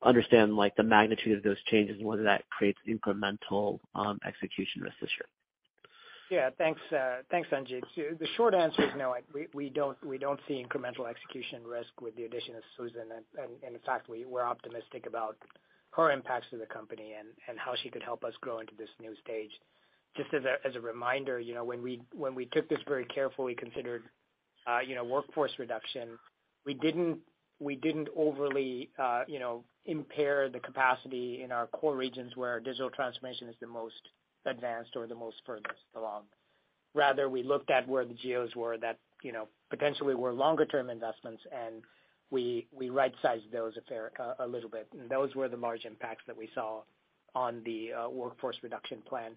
understand, 0.02 0.56
like, 0.56 0.76
the 0.76 0.84
magnitude 0.84 1.38
of 1.38 1.44
those 1.44 1.62
changes 1.70 1.98
and 1.98 2.08
whether 2.08 2.24
that 2.24 2.46
creates 2.50 2.80
incremental 2.88 3.80
execution 4.26 4.82
risk 4.82 4.96
this 5.02 5.12
year. 5.20 5.28
Yeah. 6.36 6.50
Thanks, 6.58 6.82
uh, 6.92 7.22
Sanjit. 7.32 7.84
The 7.96 8.28
short 8.36 8.54
answer 8.54 8.84
is 8.84 8.92
no. 8.98 9.16
We 9.54 9.70
don't 9.70 9.98
we 10.06 10.18
don't 10.18 10.40
see 10.50 10.62
incremental 10.62 11.08
execution 11.10 11.64
risk 11.66 12.02
with 12.02 12.14
the 12.18 12.26
addition 12.26 12.56
of 12.58 12.64
Susan. 12.76 13.08
And 13.42 13.74
in 13.76 13.80
fact, 13.86 14.10
we're 14.10 14.44
optimistic 14.44 15.06
about 15.08 15.38
her 15.92 16.12
impacts 16.12 16.48
to 16.52 16.58
the 16.58 16.66
company 16.66 17.14
and 17.48 17.58
how 17.58 17.74
she 17.82 17.90
could 17.90 18.04
help 18.04 18.26
us 18.26 18.34
grow 18.42 18.60
into 18.60 18.74
this 18.78 18.90
new 19.00 19.16
stage. 19.24 19.52
Just 20.18 20.34
as 20.34 20.76
a 20.76 20.82
reminder, 20.82 21.40
you 21.40 21.54
know, 21.54 21.64
when 21.64 21.82
we 21.82 22.02
when 22.14 22.36
we 22.36 22.48
took 22.48 22.68
this 22.68 22.80
very 22.86 23.06
carefully 23.06 23.56
considered, 23.56 24.04
uh, 24.68 24.80
you 24.86 24.94
know, 24.94 25.06
workforce 25.06 25.54
reduction, 25.58 26.20
we 26.66 26.74
didn't 26.74 27.18
we 27.62 27.78
didn't 27.78 28.10
overly, 28.18 28.90
uh, 29.00 29.24
you 29.30 29.40
know, 29.40 29.64
impair 29.86 30.50
the 30.50 30.60
capacity 30.60 31.44
in 31.44 31.54
our 31.54 31.68
core 31.68 31.96
regions 31.96 32.36
where 32.36 32.60
digital 32.60 32.90
transformation 32.90 33.48
is 33.48 33.56
the 33.62 33.68
most 33.68 34.02
advanced 34.46 34.96
or 34.96 35.08
the 35.08 35.16
most 35.16 35.38
furthest 35.46 35.84
along. 35.96 36.24
Rather, 36.94 37.30
we 37.30 37.44
looked 37.44 37.70
at 37.70 37.88
where 37.88 38.06
the 38.06 38.14
geos 38.14 38.56
were 38.56 38.78
that, 38.78 38.98
you 39.22 39.32
know, 39.32 39.48
potentially 39.70 40.16
were 40.16 40.32
longer 40.32 40.66
term 40.66 40.90
investments, 40.90 41.42
and 41.52 41.82
we 42.32 42.68
we 42.72 42.90
right-sized 42.90 43.52
those 43.52 43.74
a 44.40 44.48
little 44.48 44.70
bit. 44.70 44.88
And 44.98 45.10
those 45.10 45.36
were 45.36 45.50
the 45.50 45.58
large 45.58 45.86
impacts 45.86 46.24
that 46.28 46.38
we 46.38 46.50
saw 46.56 46.82
on 47.34 47.62
the 47.66 47.92
uh, 47.94 48.10
workforce 48.10 48.58
reduction 48.64 49.02
plan. 49.08 49.32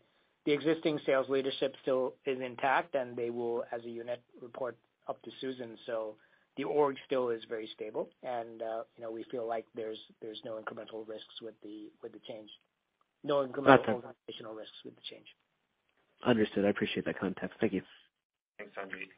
The 0.46 0.52
existing 0.52 1.00
sales 1.04 1.28
leadership 1.28 1.74
still 1.82 2.14
is 2.24 2.40
intact, 2.40 2.94
and 2.94 3.16
they 3.16 3.30
will, 3.30 3.64
as 3.72 3.84
a 3.84 3.90
unit, 3.90 4.22
report 4.40 4.76
up 5.08 5.20
to 5.22 5.30
Susan. 5.40 5.76
So 5.84 6.14
the 6.58 6.64
org 6.64 6.96
still 7.06 7.30
is 7.30 7.40
very 7.48 7.68
stable 7.74 8.10
and, 8.22 8.62
uh, 8.62 8.82
you 8.96 9.02
know, 9.02 9.10
we 9.10 9.24
feel 9.30 9.46
like 9.46 9.64
there's 9.74 9.98
there's 10.20 10.40
no 10.44 10.60
incremental 10.60 11.06
risks 11.08 11.40
with 11.40 11.54
the 11.62 11.88
with 12.02 12.12
the 12.12 12.18
change. 12.26 12.50
No 13.24 13.46
incremental 13.46 13.94
organizational 13.94 14.54
risks 14.54 14.76
with 14.84 14.94
the 14.94 15.02
change. 15.10 15.26
Understood. 16.24 16.64
I 16.64 16.68
appreciate 16.68 17.04
that 17.06 17.18
context. 17.18 17.56
Thank 17.60 17.72
you. 17.72 17.82
Thanks, 18.58 18.72
Sanjit. 18.76 19.08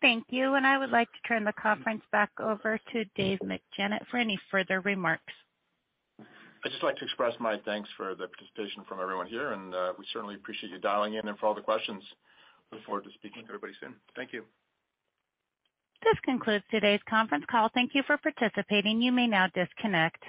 Thank 0.00 0.24
you. 0.28 0.54
And 0.54 0.66
I 0.66 0.78
would 0.78 0.90
like 0.90 1.08
to 1.12 1.28
turn 1.28 1.44
the 1.44 1.52
conference 1.52 2.02
back 2.12 2.30
over 2.38 2.78
to 2.92 3.04
Dave 3.16 3.38
McJannet 3.40 4.06
for 4.10 4.18
any 4.18 4.38
further 4.50 4.80
remarks. 4.80 5.32
I'd 6.62 6.70
just 6.70 6.82
like 6.82 6.96
to 6.96 7.04
express 7.04 7.32
my 7.40 7.56
thanks 7.64 7.88
for 7.96 8.14
the 8.14 8.28
participation 8.28 8.84
from 8.86 9.00
everyone 9.00 9.26
here, 9.26 9.52
and 9.52 9.74
uh, 9.74 9.92
we 9.98 10.04
certainly 10.12 10.34
appreciate 10.34 10.70
you 10.70 10.78
dialing 10.78 11.14
in 11.14 11.26
and 11.26 11.38
for 11.38 11.46
all 11.46 11.54
the 11.54 11.62
questions. 11.62 12.02
Look 12.70 12.84
forward 12.84 13.04
to 13.04 13.10
speaking 13.14 13.42
to 13.44 13.48
everybody 13.48 13.72
soon. 13.80 13.94
Thank 14.14 14.34
you. 14.34 14.44
This 16.02 16.18
concludes 16.22 16.64
today's 16.70 17.00
conference 17.08 17.44
call. 17.50 17.70
Thank 17.72 17.94
you 17.94 18.02
for 18.06 18.18
participating. 18.18 19.00
You 19.00 19.12
may 19.12 19.26
now 19.26 19.48
disconnect. 19.54 20.22